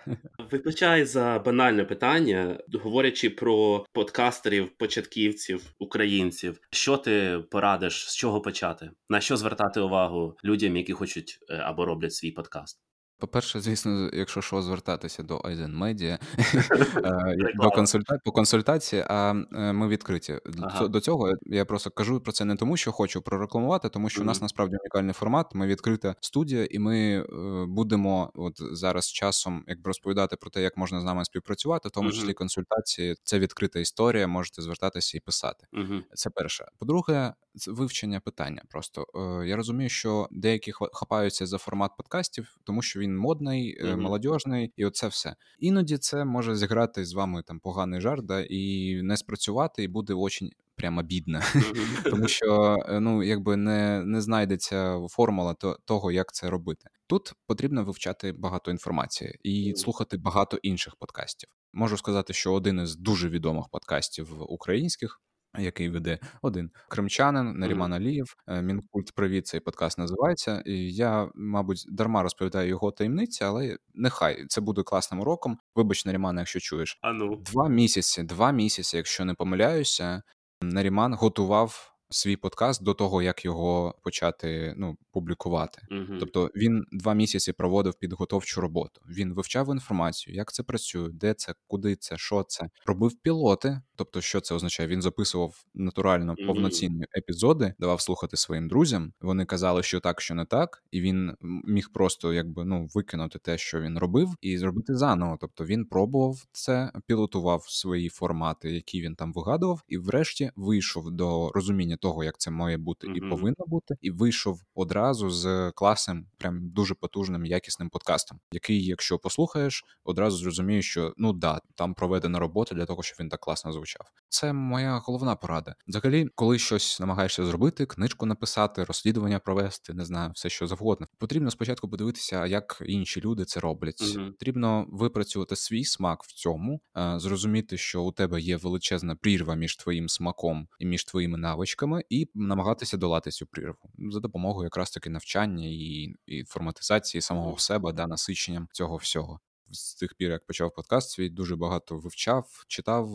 Вибачай 0.53 1.05
за 1.05 1.42
банальне 1.44 1.85
питання, 1.85 2.59
говорячи 2.83 3.31
про 3.31 3.76
подкастерів, 3.93 4.71
початківців, 4.79 5.75
українців. 5.79 6.61
Що 6.71 6.97
ти 6.97 7.39
порадиш, 7.51 8.11
з 8.11 8.17
чого 8.17 8.41
почати? 8.41 8.91
На 9.09 9.21
що 9.21 9.37
звертати 9.37 9.81
увагу 9.81 10.37
людям, 10.45 10.77
які 10.77 10.93
хочуть 10.93 11.39
е, 11.51 11.57
або 11.57 11.85
роблять 11.85 12.15
свій 12.15 12.31
подкаст? 12.31 12.81
По-перше, 13.19 13.61
звісно, 13.61 14.11
якщо 14.13 14.43
що, 14.43 14.63
звертатися 14.63 15.23
до 15.23 15.41
Айзен 15.45 15.77
Медіа 15.77 16.19
до 17.55 17.71
консульта... 17.71 18.19
по 18.25 18.33
консультації, 18.33 19.05
а 19.09 19.35
е, 19.53 19.73
ми 19.73 19.89
відкриті. 19.89 20.41
Ага. 20.63 20.89
До 20.89 21.01
цього 21.01 21.33
я 21.43 21.65
просто 21.65 21.91
кажу 21.91 22.21
про 22.21 22.33
це 22.33 22.45
не 22.45 22.57
тому, 22.57 22.77
що 22.77 22.93
хочу 22.93 23.23
прорекламувати, 23.23 23.89
тому 23.89 24.09
що 24.09 24.21
mm-hmm. 24.21 24.25
у 24.25 24.27
нас 24.27 24.43
насправді 24.43 24.77
унікальний 24.77 25.13
формат. 25.13 25.55
Ми 25.55 25.67
відкрита 25.67 26.15
студія, 26.21 26.67
і 26.71 26.79
ми 26.79 26.99
е, 26.99 27.25
будемо 27.69 28.33
от 28.35 28.55
зараз 28.59 29.13
часом 29.13 29.65
якби 29.67 29.89
розповідати 29.89 30.37
про 30.37 30.51
те, 30.51 30.63
як 30.63 30.77
можна 30.77 31.01
з 31.01 31.05
нами 31.05 31.25
співпрацювати, 31.25 31.89
в 31.89 31.93
тому 31.93 32.13
числі 32.13 32.33
консультації. 32.33 33.17
Це 33.23 33.39
відкрита 33.39 33.79
історія. 33.79 34.27
Можете 34.27 34.63
звертатися 34.63 35.19
і 35.19 35.21
писати. 35.21 35.67
Mm-hmm. 35.73 36.03
Це 36.15 36.31
перше. 36.31 36.67
По-друге, 36.79 37.33
вивчення 37.67 38.21
питання. 38.21 38.63
Просто 38.69 39.07
е, 39.15 39.47
я 39.47 39.57
розумію, 39.57 39.89
що 39.89 40.29
деякі 40.31 40.73
хапаються 40.73 41.47
за 41.47 41.59
формат 41.59 41.91
подкастів, 41.97 42.57
тому 42.65 42.83
що 42.83 43.01
він 43.01 43.06
модний, 43.09 43.79
mm-hmm. 43.83 43.97
молодіжний, 43.97 44.73
і 44.77 44.85
оце 44.85 45.09
все. 45.09 45.37
Іноді 45.59 45.99
це 45.99 46.25
може 46.25 46.57
зіграти 46.57 47.05
з 47.05 47.12
вами 47.12 47.42
там 47.47 47.61
поганий 47.61 48.01
жарт, 48.01 48.27
да, 48.27 48.40
і 48.40 48.95
не 49.03 49.16
спрацювати, 49.16 49.83
і 49.83 49.88
буде 49.88 50.14
очень 50.14 50.51
прямо 50.77 51.03
mm-hmm. 51.03 52.03
тому 52.11 52.29
що 52.29 52.79
е, 52.88 53.01
ну 53.01 53.23
якби 53.23 53.57
не 53.57 54.03
не 54.05 54.21
знайдеться 54.21 55.01
формула 55.11 55.55
того, 55.85 56.12
як 56.12 56.33
це 56.33 56.51
робити. 56.51 56.88
Тут 57.07 57.33
потрібно 57.47 57.85
вивчати 57.85 58.33
багато 58.33 58.71
інформації 58.71 59.38
і 59.42 59.51
mm-hmm. 59.51 59.77
слухати 59.77 60.16
багато 60.16 60.57
інших 60.57 60.97
подкастів. 60.97 61.49
Можу 61.73 61.97
сказати, 61.97 62.33
що 62.33 62.53
один 62.53 62.81
із 62.81 62.97
дуже 62.97 63.29
відомих 63.29 63.69
подкастів 63.69 64.29
українських 64.38 65.21
який 65.59 65.88
веде 65.88 66.19
один 66.42 66.71
кримчанин 66.88 67.59
Наріман 67.59 67.92
Алієв. 67.92 68.37
Е, 68.47 68.62
Мінкульт 68.62 69.12
Привіт 69.14 69.47
цей 69.47 69.61
подкаст 69.61 69.99
називається. 69.99 70.62
І 70.66 70.92
Я, 70.92 71.31
мабуть, 71.35 71.85
дарма 71.88 72.23
розповідаю 72.23 72.69
його 72.69 72.90
таємниці, 72.90 73.45
але 73.45 73.77
нехай 73.95 74.47
це 74.47 74.61
буде 74.61 74.83
класним 74.83 75.21
уроком. 75.21 75.59
Вибач, 75.75 76.07
Наріман, 76.07 76.38
якщо 76.38 76.61
чуєш. 76.61 76.99
А 77.03 77.12
ну. 77.12 77.37
Два 77.37 77.69
місяці, 77.69 78.23
два 78.23 78.51
місяці, 78.51 78.97
якщо 78.97 79.25
не 79.25 79.35
помиляюся, 79.35 80.23
Наріман 80.62 81.14
готував 81.14 81.97
свій 82.11 82.37
подкаст 82.37 82.85
до 82.85 82.95
того, 82.95 83.23
як 83.23 83.45
його 83.45 83.95
почати 84.03 84.75
ну, 84.77 84.97
публікувати. 85.12 85.83
uh 85.90 86.19
Тобто 86.21 86.51
він 86.57 86.85
два 86.92 87.14
місяці 87.14 87.53
проводив 87.53 87.95
підготовчу 87.95 88.61
роботу. 88.61 89.01
Він 89.09 89.35
вивчав 89.35 89.71
інформацію, 89.71 90.37
як 90.37 90.53
це 90.53 90.62
працює, 90.62 91.09
де 91.12 91.35
це, 91.35 91.55
куди 91.66 91.97
це, 91.97 92.16
що 92.19 92.42
це, 92.42 92.69
робив 92.87 93.21
пілоти. 93.23 93.81
Тобто, 93.97 94.21
що 94.21 94.41
це 94.41 94.55
означає? 94.55 94.89
Він 94.89 95.03
записував 95.03 95.65
натурально 95.75 96.35
повноцінні 96.47 97.01
uh 97.01 97.19
епізоди, 97.19 97.75
давав 97.79 98.01
слухати 98.01 98.37
своїм 98.37 98.69
друзям. 98.69 99.13
Вони 99.21 99.45
казали, 99.45 99.83
що 99.83 100.01
так, 100.01 100.21
що 100.21 100.35
не 100.35 100.45
так, 100.45 100.83
і 100.91 101.01
він 101.01 101.33
міг 101.65 101.91
просто 101.93 102.33
якби 102.33 102.65
ну 102.65 102.89
викинути 102.95 103.39
те, 103.39 103.59
що 103.59 103.81
він 103.81 103.99
робив, 103.99 104.35
і 104.41 104.59
зробити 104.59 104.97
заново. 104.97 105.39
Тобто 105.41 105.65
він 105.65 105.85
пробував 105.85 106.47
це, 106.53 106.93
пілотував 107.07 107.65
свої 107.69 108.09
формати, 108.09 108.71
які 108.71 109.01
він 109.01 109.15
там 109.15 109.33
вигадував, 109.33 109.83
і 109.89 109.99
врешті 109.99 110.51
вийшов 110.57 111.11
до 111.11 111.51
розуміння 111.55 111.97
того, 111.97 112.25
як 112.25 112.39
це 112.39 112.51
має 112.51 112.77
бути 112.79 113.07
і 113.15 113.21
повинно 113.21 113.65
бути, 113.67 113.95
і 114.01 114.11
вийшов 114.11 114.61
одразу 114.75 115.31
з 115.31 115.73
класним, 115.75 116.27
прям 116.39 116.69
дуже 116.71 116.95
потужним, 116.95 117.47
якісним 117.47 117.91
подкастом, 117.91 118.41
який, 118.53 118.85
якщо 118.85 119.19
послухаєш, 119.19 119.85
одразу 120.05 120.37
зрозумієш, 120.37 120.91
що 120.91 121.15
ну 121.17 121.33
да, 121.33 121.61
там 121.75 121.95
проведена 121.95 122.39
робота 122.39 122.75
для 122.75 122.87
того, 122.87 123.03
щоб 123.03 123.17
він 123.21 123.29
так 123.29 123.41
класно 123.41 123.73
звучав. 123.73 123.86
Це 124.29 124.53
моя 124.53 124.96
головна 124.96 125.37
порада. 125.37 125.75
Взагалі, 125.88 126.29
коли 126.35 126.59
щось 126.59 127.01
намагаєшся 127.01 127.44
зробити, 127.44 127.87
книжку 127.87 128.27
написати, 128.27 128.85
розслідування 128.85 129.38
провести, 129.38 129.94
не 129.94 130.05
знаю, 130.05 130.31
все 130.35 130.49
що 130.49 130.66
завгодно. 130.66 131.07
Потрібно 131.18 131.51
спочатку 131.51 131.88
подивитися, 131.88 132.46
як 132.46 132.83
інші 132.87 133.20
люди 133.20 133.44
це 133.44 133.61
роблять. 133.61 134.03
mm 134.03 134.31
Потрібно 134.31 134.87
випрацювати 134.88 135.57
свій 135.57 135.85
смак 135.85 136.22
в 136.22 136.33
цьому, 136.33 136.81
зрозуміти, 137.16 137.79
що 137.79 138.03
у 138.03 138.12
тебе 138.12 138.40
є 138.40 138.57
величезна 138.57 139.16
прірва 139.16 139.55
між 139.55 139.77
твоїм 139.77 140.09
смаком 140.09 140.68
і 140.79 140.87
між 140.87 141.05
твоїми 141.05 141.38
навичками 141.38 141.66
навичками 141.77 142.05
і 142.11 142.29
намагатися 142.35 142.96
долати 142.96 143.31
цю 143.31 143.46
прірву 143.46 143.90
за 144.11 144.20
допомогою 144.20 144.66
якраз 144.66 144.90
таки 144.90 145.11
навчання 145.11 145.66
і 145.66 146.14
і 146.27 146.44
форматизації 146.44 147.20
самого 147.20 147.59
себе, 147.59 147.92
да, 147.92 148.07
насиченням 148.07 148.68
цього 148.72 148.96
всього. 148.96 149.40
З 149.71 149.95
тих 149.95 150.15
пір, 150.15 150.31
як 150.31 150.47
почав 150.47 150.75
подкаст, 150.75 151.11
свій 151.11 151.29
дуже 151.29 151.57
багато 151.57 151.99
вивчав, 151.99 152.65
читав, 152.69 153.09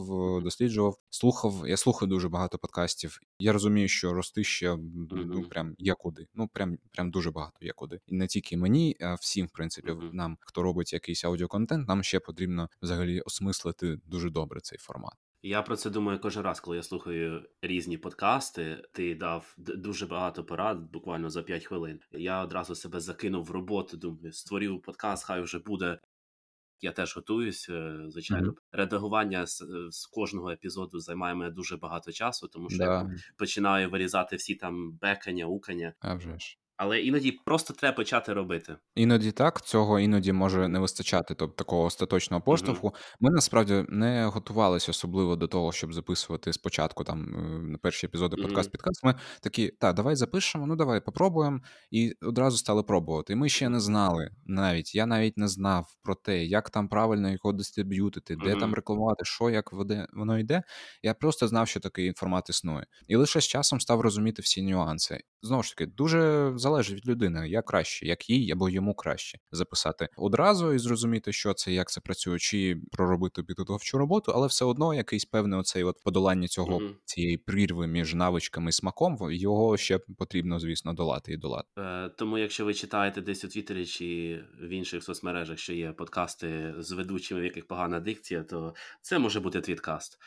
досліджував, 0.44 0.98
слухав. 1.10 1.64
Я 1.68 1.78
слухаю 1.78 2.10
дуже 2.10 2.30
багато 2.30 2.58
подкастів. 2.58 3.20
Я 3.40 3.54
розумію, 3.54 3.88
що 3.88 4.14
рости 4.14 4.44
ще 4.44 4.78
ну 5.12 5.44
прям 5.50 5.76
є 5.78 5.94
куди. 5.94 6.28
Ну 6.34 6.48
прям 6.48 6.78
прям 6.92 7.12
дуже 7.12 7.32
багато 7.32 7.66
є 7.66 7.72
куди. 7.76 8.00
І 8.08 8.16
не 8.16 8.28
тільки 8.28 8.58
мені, 8.58 8.96
а 9.02 9.14
всім, 9.14 9.46
в 9.46 9.52
принципі, 9.52 9.92
mm-hmm. 9.92 10.14
нам, 10.14 10.38
хто 10.40 10.62
робить 10.62 10.94
якийсь 10.94 11.24
аудіоконтент, 11.24 11.88
нам 11.88 12.04
ще 12.04 12.20
потрібно 12.20 12.70
взагалі 12.82 13.22
осмислити 13.22 13.98
дуже 14.06 14.30
добре 14.30 14.60
цей 14.62 14.78
формат. 14.78 15.14
Я 15.44 15.62
про 15.62 15.76
це 15.76 15.90
думаю 15.90 16.20
кожен 16.20 16.44
раз, 16.44 16.60
коли 16.60 16.78
я 16.78 16.84
слухаю 16.84 17.50
різні 17.62 17.98
подкасти. 17.98 18.84
Ти 18.94 19.16
дав 19.16 19.56
дуже 19.58 20.06
багато 20.06 20.44
порад, 20.44 20.92
буквально 20.92 21.30
за 21.30 21.44
5 21.44 21.66
хвилин. 21.66 22.00
Я 22.12 22.44
одразу 22.44 22.76
себе 22.76 23.00
закинув 23.00 23.46
в 23.46 23.52
роботу. 23.52 23.98
Думаю, 23.98 24.34
створив 24.34 24.82
подкаст, 24.82 25.24
хай 25.24 25.42
вже 25.42 25.60
буде. 25.60 26.00
Я 26.82 26.92
теж 26.92 27.16
готуюсь, 27.16 27.70
е, 27.70 28.06
звичайно. 28.08 28.50
Mm-hmm. 28.50 28.58
Редагування 28.72 29.46
з, 29.46 29.64
з 29.90 30.06
кожного 30.06 30.50
епізоду 30.50 31.00
займає 31.00 31.36
мене 31.36 31.52
дуже 31.52 31.78
багато 31.78 32.12
часу, 32.12 32.48
тому 32.48 32.70
що 32.70 32.78
да. 32.78 32.86
я 32.86 33.12
починаю 33.38 33.90
вирізати 33.90 34.36
всі 34.36 34.56
там 34.56 34.92
бекання, 34.92 35.46
укання. 35.46 35.94
А 36.00 36.16
вже 36.16 36.40
ж 36.40 36.58
але 36.82 37.02
іноді 37.02 37.32
просто 37.32 37.74
треба 37.74 37.96
почати 37.96 38.34
робити. 38.34 38.76
Іноді 38.96 39.32
так, 39.32 39.62
цього 39.62 40.00
іноді 40.00 40.34
може 40.34 40.68
не 40.68 40.80
вистачати, 40.80 41.36
тобто 41.36 41.56
такого 41.56 41.84
остаточного 41.84 42.44
поштовху. 42.44 42.88
Mm-hmm. 42.88 43.16
Ми 43.20 43.30
насправді 43.32 43.86
не 43.90 44.26
готувалися 44.26 44.92
особливо 44.92 45.36
до 45.36 45.48
того, 45.48 45.72
щоб 45.72 45.94
записувати 45.94 46.54
спочатку 46.54 47.04
там 47.04 47.26
на 47.72 47.78
перші 47.78 48.06
епізоди 48.06 48.36
mm-hmm. 48.36 48.48
подкаст-підкаст. 48.48 49.00
Ми 49.04 49.16
такі, 49.42 49.68
так, 49.80 49.96
давай 49.96 50.16
запишемо, 50.16 50.68
ну 50.68 50.76
давай 50.76 51.02
попробуємо, 51.02 51.60
і 51.92 52.14
одразу 52.22 52.58
стали 52.58 52.84
пробувати. 52.84 53.34
І 53.34 53.36
ми 53.36 53.50
ще 53.50 53.70
не 53.70 53.80
знали 53.80 54.30
навіть. 54.46 54.96
Я 54.96 55.06
навіть 55.06 55.38
не 55.38 55.48
знав 55.48 55.86
про 56.04 56.16
те, 56.16 56.46
як 56.46 56.70
там 56.70 56.90
правильно 56.90 57.30
його 57.32 57.54
дистриб'ютити, 57.54 58.36
де 58.36 58.44
mm-hmm. 58.44 58.60
там 58.60 58.74
рекламувати, 58.74 59.26
що 59.26 59.50
як 59.50 59.74
воно 60.14 60.40
йде. 60.40 60.64
Я 61.04 61.14
просто 61.14 61.48
знав, 61.48 61.68
що 61.68 61.80
такий 61.80 62.06
інформат 62.06 62.50
існує, 62.50 62.86
і 63.08 63.16
лише 63.16 63.42
з 63.42 63.48
часом 63.48 63.80
став 63.80 64.02
розуміти 64.02 64.42
всі 64.42 64.62
нюанси. 64.64 65.22
Знову 65.42 65.64
ж 65.64 65.76
таки, 65.76 65.92
дуже 65.92 66.52
залежить 66.72 66.98
від 66.98 67.08
людини, 67.08 67.50
як 67.50 67.66
краще, 67.66 68.06
як 68.06 68.30
їй 68.30 68.52
або 68.52 68.70
йому 68.70 68.96
краще 68.96 69.40
записати 69.52 70.10
одразу 70.18 70.74
і 70.74 70.80
зрозуміти, 70.80 71.34
що 71.34 71.54
це, 71.54 71.72
як 71.72 71.90
це 71.90 72.02
працює, 72.02 72.40
чи 72.40 72.82
проробити 72.92 73.44
підготовчу 73.44 73.98
роботу, 73.98 74.32
але 74.36 74.48
все 74.48 74.66
одно 74.66 74.94
якийсь 74.94 75.26
певний 75.26 75.60
оцей 75.60 75.84
от 75.84 75.96
подолання 76.04 76.48
цього 76.48 76.80
mm-hmm. 76.80 76.96
цієї 77.06 77.38
прірви 77.38 77.88
між 77.88 78.14
навичками 78.14 78.70
і 78.70 78.72
смаком. 78.72 79.18
Його 79.32 79.78
ще 79.78 80.00
потрібно, 80.18 80.60
звісно, 80.60 80.94
долати 80.94 81.34
і 81.34 81.38
долати. 81.38 81.68
Е, 81.78 82.10
Тому, 82.18 82.38
якщо 82.38 82.66
ви 82.66 82.74
читаєте 82.74 83.22
десь 83.22 83.44
у 83.44 83.48
Твіттері 83.48 83.86
чи 83.86 84.40
в 84.62 84.70
інших 84.70 85.04
соцмережах, 85.04 85.58
що 85.58 85.74
є 85.74 85.92
подкасти 85.92 86.74
з 86.78 86.92
ведучими, 86.92 87.42
в 87.42 87.44
яких 87.44 87.68
погана 87.68 88.00
дикція, 88.00 88.44
то 88.44 88.76
це 89.02 89.20
може 89.20 89.40
бути 89.40 89.62
твіткаст. 89.62 90.18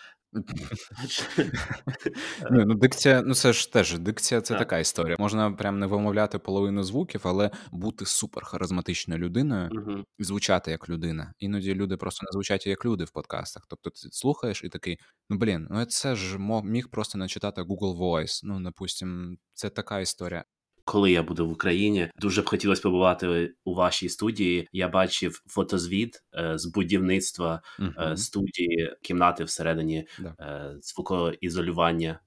Ну, 2.51 2.65
ну, 2.67 2.75
дикція, 2.75 3.23
ну 3.23 3.35
це 3.35 3.53
ж 3.53 3.73
теж 3.73 3.99
дикція 3.99 4.41
це 4.41 4.59
така 4.59 4.79
історія. 4.79 5.17
Можна 5.19 5.51
прям 5.51 5.79
не 5.79 5.87
вимовляти 5.87 6.39
половину 6.39 6.83
звуків, 6.83 7.21
але 7.25 7.51
бути 7.73 8.07
супер 8.07 8.45
харизматичною 8.45 9.21
людиною 9.21 9.71
і 10.19 10.25
звучати 10.25 10.71
як 10.71 10.89
людина. 10.89 11.33
Іноді 11.39 11.75
люди 11.75 11.97
просто 11.97 12.27
не 12.27 12.33
звучать 12.33 12.67
як 12.67 12.85
люди 12.85 13.05
в 13.05 13.11
подкастах. 13.11 13.67
Тобто 13.69 13.91
ти 13.91 13.97
слухаєш 13.97 14.65
і 14.65 14.69
такий: 14.69 14.99
ну 15.31 15.39
блін, 15.39 15.67
ну 15.71 15.85
це 15.85 16.17
ж 16.17 16.39
міг 16.65 16.89
просто 16.91 17.19
начитати 17.19 17.63
Google 17.63 17.99
Voice. 17.99 18.41
Ну, 18.43 18.61
допустим, 18.61 19.39
це 19.55 19.71
така 19.71 20.01
історія 20.01 20.45
коли 20.85 21.13
я 21.13 21.23
буду 21.23 21.47
в 21.47 21.53
Україні. 21.53 22.09
Дуже 22.19 22.43
б 22.43 22.49
хотілося 22.49 22.83
побувати 22.83 23.55
у 23.65 23.75
вашій 23.75 24.09
студії. 24.09 24.69
Я 24.73 24.89
бачив 24.89 25.43
фотозвіт 25.47 26.23
е, 26.35 26.59
з 26.59 26.67
будівництва 26.67 27.63
uh-huh. 27.79 28.17
студії 28.17 28.93
кімнати 29.03 29.45
всередині 29.45 30.07
да. 30.19 30.35
е, 30.41 30.77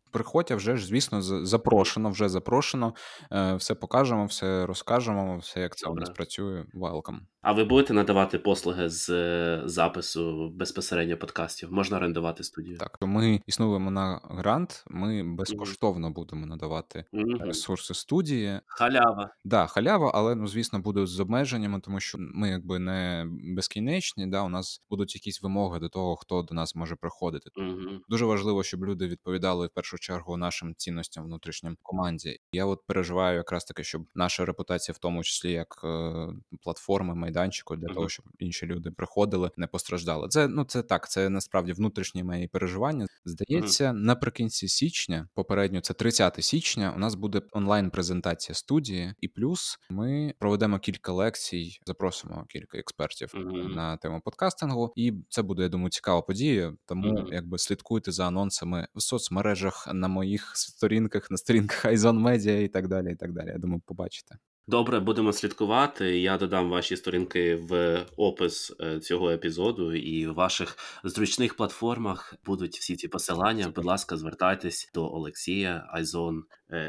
звукоізолювання. 0.08 0.12
Приходьте 0.12 0.56
вже 0.56 0.78
ж, 0.78 0.86
звісно, 0.86 1.22
запрошено, 1.22 2.10
вже 2.10 2.30
запрошено. 2.30 2.94
Е, 3.32 3.56
все 3.56 3.76
покажемо, 3.76 4.26
все 4.26 4.66
розкажемо, 4.66 5.38
все 5.38 5.60
як 5.60 5.76
це 5.76 5.90
у 5.90 5.96
нас 5.96 6.10
працює. 6.10 6.66
Welcome. 6.74 7.20
А 7.42 7.54
ви 7.54 7.64
будете 7.64 7.94
надавати 7.94 8.40
послуги 8.40 8.90
з 8.90 9.10
е, 9.10 9.62
запису 9.66 10.50
безпосередньо 10.50 11.18
подкастів? 11.18 11.72
Можна 11.72 11.98
орендувати 11.98 12.44
студію? 12.44 12.78
Так, 12.78 12.98
ми 13.02 13.42
існуємо 13.48 13.92
на 13.92 14.22
грант. 14.24 14.84
Ми 14.88 15.24
безкоштовно 15.24 16.08
mm-hmm. 16.08 16.14
будемо 16.14 16.46
надавати 16.46 17.06
mm-hmm. 17.14 17.46
ресурси 17.46 17.94
студії. 17.94 18.60
Халява. 18.66 19.30
Да, 19.46 19.68
халява, 19.68 20.12
але 20.14 20.36
ну 20.36 20.48
звісно 20.48 20.80
буде 20.80 21.06
з 21.06 21.20
обмеженнями, 21.20 21.80
тому 21.80 22.00
що 22.00 22.18
ми 22.20 22.50
якби 22.50 22.80
не 22.80 23.26
безкінечні. 23.56 24.28
Да, 24.28 24.42
у 24.42 24.50
нас 24.50 24.82
будуть 24.90 25.16
якісь 25.16 25.44
вимоги 25.44 25.80
до 25.80 25.90
того, 25.90 26.16
хто 26.16 26.42
до 26.42 26.56
нас 26.56 26.76
може 26.76 26.96
приходити. 26.96 27.50
Mm-hmm. 27.58 28.00
Дуже 28.10 28.26
важливо, 28.26 28.64
щоб 28.64 28.86
люди 28.86 29.08
відповідали 29.08 29.68
в 29.68 29.70
першу 29.70 29.97
першу 29.98 30.14
чергу 30.14 30.38
нашим 30.38 30.76
цінностям 30.76 31.26
внутрішнім 31.26 31.78
команді. 31.84 32.40
Я 32.52 32.66
от 32.66 32.86
переживаю 32.88 33.38
якраз 33.38 33.66
таки, 33.66 33.84
щоб 33.84 34.06
наша 34.16 34.46
репутація, 34.46 34.94
в 34.94 34.98
тому 34.98 35.24
числі 35.24 35.52
як 35.52 35.82
е, 35.84 36.28
платформи 36.64 37.16
майданчику, 37.16 37.76
для 37.76 37.88
uh-huh. 37.88 37.94
того, 37.94 38.10
щоб 38.10 38.26
інші 38.40 38.66
люди 38.66 38.92
приходили, 38.92 39.52
не 39.58 39.68
постраждали. 39.68 40.28
Це 40.28 40.48
ну 40.48 40.64
це 40.64 40.84
так, 40.84 41.10
це 41.10 41.30
насправді 41.30 41.74
внутрішні 41.74 42.24
мої 42.24 42.48
переживання. 42.48 43.06
Здається, 43.26 43.86
uh-huh. 43.86 43.94
наприкінці 43.94 44.68
січня, 44.68 45.28
попередньо 45.34 45.82
це 45.82 45.94
30 45.94 46.44
січня. 46.44 46.94
У 46.96 47.00
нас 47.00 47.16
буде 47.16 47.42
онлайн 47.52 47.90
презентація 47.90 48.56
студії, 48.56 49.14
і 49.22 49.28
плюс 49.28 49.80
ми 49.90 50.34
проведемо 50.40 50.80
кілька 50.80 51.12
лекцій, 51.12 51.80
запросимо 51.86 52.46
кілька 52.50 52.78
експертів 52.78 53.34
uh-huh. 53.36 53.76
на 53.76 53.98
тему 53.98 54.22
подкастингу, 54.26 54.94
і 54.96 55.14
це 55.30 55.42
буде 55.42 55.64
я 55.64 55.70
думаю, 55.70 55.90
цікава 55.90 56.22
подія. 56.22 56.74
Тому 56.86 57.28
якби 57.32 57.58
слідкуйте 57.58 58.12
за 58.12 58.28
анонсами 58.28 58.88
в 58.96 59.02
соцмережах 59.02 59.87
на 59.94 60.08
моїх 60.08 60.52
сторінках, 60.56 61.32
на 61.32 61.38
сторінках 61.38 61.86
Айзон 61.86 62.18
Медіа 62.20 62.62
і 62.62 62.68
так 62.68 62.88
далі. 62.88 63.12
І 63.12 63.16
так 63.16 63.34
далі. 63.34 63.48
Я 63.48 63.58
думаю, 63.58 63.82
побачите. 63.86 64.36
Добре, 64.70 65.00
будемо 65.00 65.34
слідкувати. 65.34 66.20
Я 66.20 66.38
додам 66.38 66.70
ваші 66.70 66.98
сторінки 66.98 67.56
в 67.56 68.06
опис 68.18 68.74
е, 68.80 69.00
цього 69.00 69.32
епізоду, 69.32 69.96
і 69.96 70.28
в 70.28 70.34
ваших 70.34 70.78
зручних 71.04 71.56
платформах 71.56 72.36
будуть 72.46 72.78
всі 72.78 72.96
ці 72.96 73.08
посилання. 73.08 73.72
Будь 73.76 73.86
ласка, 73.86 74.18
звертайтесь 74.18 74.92
до 74.94 75.14
Олексія 75.14 75.88
Айзон 75.92 76.44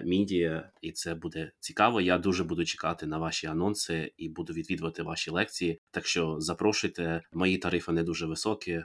Мідія, 0.04 0.70
і 0.80 0.92
це 0.92 1.14
буде 1.14 1.52
цікаво. 1.60 2.00
Я 2.00 2.18
дуже 2.18 2.44
буду 2.44 2.64
чекати 2.64 3.06
на 3.06 3.18
ваші 3.18 3.46
анонси 3.46 4.12
і 4.16 4.28
буду 4.28 4.52
відвідувати 4.52 5.02
ваші 5.02 5.30
лекції. 5.30 5.80
Так 5.90 6.06
що 6.06 6.36
запрошуйте. 6.40 7.22
Мої 7.32 7.58
тарифи 7.58 7.92
не 7.92 8.02
дуже 8.02 8.26
високі. 8.26 8.82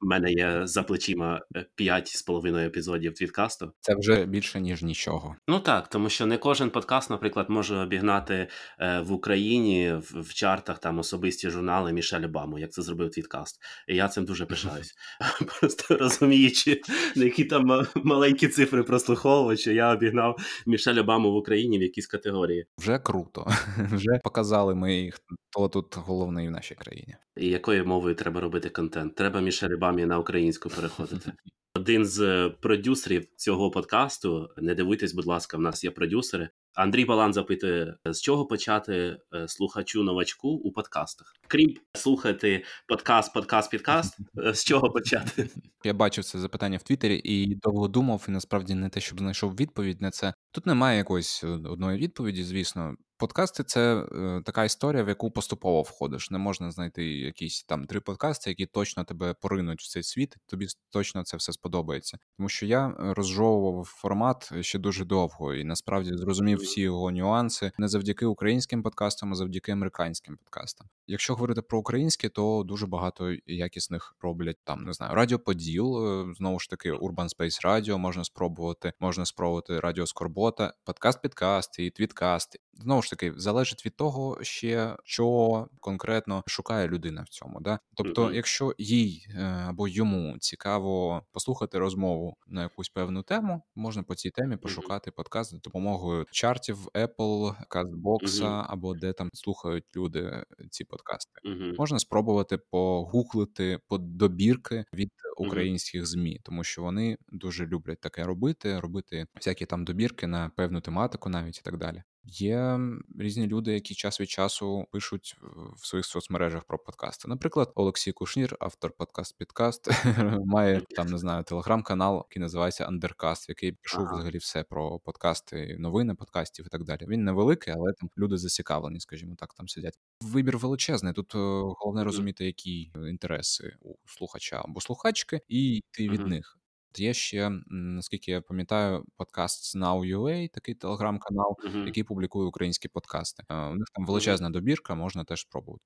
У 0.00 0.06
мене 0.06 0.32
є 0.32 0.60
за 0.64 0.82
плечима 0.82 1.40
п'ять 1.74 2.08
з 2.08 2.22
половиною 2.22 2.66
епізодів 2.66 3.14
твіткасту. 3.14 3.72
Це 3.80 3.94
вже 3.94 4.26
більше 4.26 4.60
ніж 4.60 4.82
нічого. 4.82 5.36
Ну 5.48 5.60
так, 5.60 5.88
тому 5.88 6.08
що 6.08 6.26
не 6.26 6.38
кожен 6.38 6.70
подкаст, 6.70 7.10
наприклад, 7.10 7.46
може 7.50 7.76
обігнати 7.76 8.48
е, 8.78 9.00
в 9.00 9.12
Україні 9.12 9.94
в, 10.00 10.34
чартах 10.34 10.78
там 10.78 10.98
особисті 10.98 11.50
журнали 11.50 11.92
Мішель 11.92 12.24
Обаму, 12.24 12.58
як 12.58 12.72
це 12.72 12.82
зробив 12.82 13.10
Твіткаст. 13.10 13.60
І 13.88 13.96
я 13.96 14.08
цим 14.08 14.24
дуже 14.24 14.46
пишаюсь. 14.46 14.94
Просто 15.60 15.96
розуміючи, 15.96 16.80
які 17.16 17.44
там 17.44 17.86
маленькі 17.94 18.48
цифри 18.48 18.82
прослуховувачі, 18.82 19.74
я 19.74 19.91
обігнав 19.92 20.36
Мішель 20.66 21.00
Обаму 21.00 21.32
в 21.32 21.36
Україні 21.36 21.78
в 21.78 21.82
якійсь 21.82 22.06
категорії. 22.06 22.66
Вже 22.78 22.98
круто. 22.98 23.46
Вже 23.92 24.20
показали 24.24 24.74
ми 24.74 24.96
їх, 24.96 25.20
хто 25.50 25.68
тут 25.68 25.96
головний 25.96 26.48
в 26.48 26.50
нашій 26.50 26.74
країні. 26.74 27.16
І 27.36 27.48
якою 27.48 27.86
мовою 27.86 28.14
треба 28.14 28.40
робити 28.40 28.68
контент? 28.68 29.14
Треба 29.14 29.40
Мішель 29.40 29.74
Обамі 29.74 30.06
на 30.06 30.18
українську 30.18 30.68
переходити. 30.68 31.32
Один 31.74 32.06
з 32.06 32.50
продюсерів 32.60 33.26
цього 33.36 33.70
подкасту. 33.70 34.48
Не 34.56 34.74
дивуйтесь, 34.74 35.14
будь 35.14 35.26
ласка, 35.26 35.56
в 35.56 35.60
нас 35.60 35.84
є 35.84 35.90
продюсери. 35.90 36.48
Андрій 36.74 37.04
Балан 37.04 37.32
запитує, 37.32 37.94
з 38.04 38.20
чого 38.20 38.46
почати 38.46 39.16
е, 39.34 39.48
слухачу 39.48 40.02
новачку 40.02 40.48
у 40.48 40.72
подкастах, 40.72 41.34
крім 41.48 41.76
слухати 41.94 42.64
подкаст, 42.88 43.34
подкаст, 43.34 43.70
підкаст. 43.70 44.18
Е, 44.46 44.54
з 44.54 44.64
чого 44.64 44.90
почати? 44.90 45.48
Я 45.84 45.94
бачив 45.94 46.24
це 46.24 46.38
запитання 46.38 46.76
в 46.76 46.82
Твіттері 46.82 47.20
і 47.24 47.54
довго 47.54 47.88
думав, 47.88 48.24
і 48.28 48.30
насправді 48.30 48.74
не 48.74 48.88
те, 48.88 49.00
щоб 49.00 49.18
знайшов 49.18 49.54
відповідь 49.54 50.00
на 50.00 50.10
це. 50.10 50.34
Тут 50.52 50.66
немає 50.66 50.98
якоїсь 50.98 51.44
одної 51.44 51.98
відповіді, 51.98 52.44
звісно. 52.44 52.94
Подкасти 53.22 53.64
це 53.64 53.94
е, 53.96 54.42
така 54.44 54.64
історія, 54.64 55.04
в 55.04 55.08
яку 55.08 55.30
поступово 55.30 55.82
входиш. 55.82 56.30
Не 56.30 56.38
можна 56.38 56.70
знайти 56.70 57.04
якісь 57.04 57.62
там 57.64 57.84
три 57.84 58.00
подкасти, 58.00 58.50
які 58.50 58.66
точно 58.66 59.04
тебе 59.04 59.34
поринуть 59.34 59.80
в 59.80 59.88
цей 59.88 60.02
світ. 60.02 60.36
Тобі 60.46 60.66
точно 60.90 61.24
це 61.24 61.36
все 61.36 61.52
сподобається. 61.52 62.18
Тому 62.36 62.48
що 62.48 62.66
я 62.66 62.94
розжовував 62.98 63.84
формат 63.84 64.52
ще 64.60 64.78
дуже 64.78 65.04
довго 65.04 65.54
і 65.54 65.64
насправді 65.64 66.16
зрозумів 66.16 66.58
всі 66.58 66.80
його 66.80 67.10
нюанси 67.10 67.72
не 67.78 67.88
завдяки 67.88 68.26
українським 68.26 68.82
подкастам, 68.82 69.32
а 69.32 69.34
завдяки 69.34 69.72
американським 69.72 70.36
подкастам. 70.36 70.88
Якщо 71.06 71.34
говорити 71.34 71.62
про 71.62 71.78
українське, 71.78 72.28
то 72.28 72.62
дуже 72.66 72.86
багато 72.86 73.34
якісних 73.46 74.16
роблять 74.22 74.58
там. 74.64 74.84
Не 74.84 74.92
знаю, 74.92 75.14
Радіо 75.14 75.38
Поділ, 75.38 76.06
е, 76.06 76.34
знову 76.34 76.58
ж 76.58 76.70
таки, 76.70 76.92
Urban 76.92 77.28
Space 77.36 77.66
Radio 77.66 77.98
можна 77.98 78.24
спробувати, 78.24 78.92
можна 79.00 79.26
спробувати 79.26 79.80
Радіо 79.80 80.06
Скорбота, 80.06 80.74
подкаст, 80.84 81.22
підкаст 81.22 81.78
і 81.78 81.90
твіткаст. 81.90 82.58
Знову 82.74 83.02
ж 83.02 83.10
таки, 83.12 83.32
залежить 83.36 83.86
від 83.86 83.96
того, 83.96 84.38
ще 84.42 84.96
що 85.04 85.68
конкретно 85.80 86.42
шукає 86.46 86.88
людина 86.88 87.22
в 87.22 87.28
цьому. 87.28 87.60
Да? 87.60 87.78
Тобто, 87.94 88.26
mm-hmm. 88.26 88.34
якщо 88.34 88.74
їй 88.78 89.26
е, 89.34 89.42
або 89.68 89.88
йому 89.88 90.38
цікаво 90.38 91.22
послухати 91.32 91.78
розмову 91.78 92.36
на 92.46 92.62
якусь 92.62 92.88
певну 92.88 93.22
тему, 93.22 93.62
можна 93.74 94.02
по 94.02 94.14
цій 94.14 94.30
темі 94.30 94.56
пошукати 94.56 95.10
mm-hmm. 95.10 95.14
подкаст 95.14 95.50
за 95.50 95.58
допомогою 95.58 96.26
чартів 96.30 96.86
Apple, 96.94 97.54
Castbox 97.70 98.24
mm-hmm. 98.24 98.64
або 98.68 98.94
де 98.94 99.12
там 99.12 99.30
слухають 99.32 99.84
люди 99.96 100.44
ці 100.70 100.84
подкасти. 100.84 101.40
Можна 101.78 101.98
спробувати 101.98 102.58
погуглити 102.58 103.78
по 103.88 103.98
добірки 103.98 104.84
від 104.94 105.10
українських 105.36 106.06
змі, 106.06 106.40
тому 106.42 106.64
що 106.64 106.82
вони 106.82 107.18
дуже 107.28 107.66
люблять 107.66 108.00
таке 108.00 108.24
робити, 108.24 108.80
робити 108.80 109.26
всякі 109.34 109.66
там 109.66 109.84
добірки 109.84 110.26
на 110.26 110.50
певну 110.56 110.80
тематику, 110.80 111.28
навіть 111.28 111.58
і 111.58 111.62
так 111.62 111.78
далі. 111.78 112.02
Є 112.24 112.80
різні 113.18 113.46
люди, 113.46 113.72
які 113.72 113.94
час 113.94 114.20
від 114.20 114.30
часу 114.30 114.86
пишуть 114.92 115.36
в 115.76 115.86
своїх 115.86 116.06
соцмережах 116.06 116.64
про 116.64 116.78
подкасти. 116.78 117.28
Наприклад, 117.28 117.72
Олексій 117.74 118.12
Кушнір, 118.12 118.56
автор 118.60 118.92
подкаст 118.92 119.38
Підкаст, 119.38 119.90
має 120.46 120.80
там 120.80 121.06
не 121.06 121.18
знаю 121.18 121.44
телеграм-канал, 121.44 122.26
який 122.30 122.40
називається 122.40 122.84
Андеркаст, 122.84 123.48
в 123.48 123.50
який 123.50 123.72
пишу 123.72 124.04
взагалі 124.12 124.38
все 124.38 124.62
про 124.62 124.98
подкасти, 124.98 125.76
новини 125.78 126.14
подкастів 126.14 126.66
і 126.66 126.68
так 126.68 126.84
далі. 126.84 127.06
Він 127.08 127.24
невеликий, 127.24 127.74
але 127.74 127.92
там 127.92 128.10
люди 128.18 128.38
зацікавлені, 128.38 129.00
скажімо 129.00 129.34
так, 129.38 129.54
там 129.54 129.68
сидять. 129.68 129.98
Вибір 130.20 130.58
величезний. 130.58 131.12
Тут 131.12 131.34
е, 131.34 131.38
головне 131.78 132.04
розуміти, 132.04 132.44
які 132.44 132.92
інтереси 133.08 133.76
у 133.80 133.94
слухача 134.06 134.62
або 134.64 134.80
слухачки, 134.80 135.40
і 135.48 135.76
йти 135.76 136.08
від 136.08 136.26
них. 136.26 136.58
Є 136.98 137.14
ще, 137.14 137.50
наскільки 137.66 138.30
я 138.30 138.40
пам'ятаю, 138.40 139.04
подкаст 139.16 139.76
Now.ua, 139.76 140.48
такий 140.48 140.74
телеграм-канал, 140.74 141.56
uh-huh. 141.64 141.86
який 141.86 142.04
публікує 142.04 142.48
українські 142.48 142.88
подкасти. 142.88 143.44
У 143.50 143.74
них 143.74 143.86
там 143.94 144.06
величезна 144.06 144.50
добірка, 144.50 144.94
можна 144.94 145.24
теж 145.24 145.40
спробувати. 145.40 145.84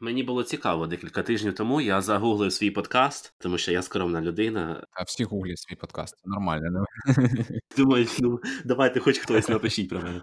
Мені 0.00 0.22
було 0.22 0.42
цікаво 0.42 0.86
декілька 0.86 1.22
тижнів 1.22 1.54
тому. 1.54 1.80
Я 1.80 2.00
загуглив 2.00 2.52
свій 2.52 2.70
подкаст, 2.70 3.34
тому 3.38 3.58
що 3.58 3.72
я 3.72 3.82
скромна 3.82 4.20
людина. 4.20 4.86
А 4.92 5.02
всі 5.02 5.24
гуглять 5.24 5.58
свій 5.58 5.76
подкаст. 5.76 6.16
Нормально. 6.24 6.70
Не? 7.16 7.60
Думаю, 7.76 8.06
ну 8.20 8.40
давайте 8.64 9.00
хоч 9.00 9.18
хтось 9.18 9.48
напишіть 9.48 9.88
про 9.88 10.00
мене. 10.00 10.20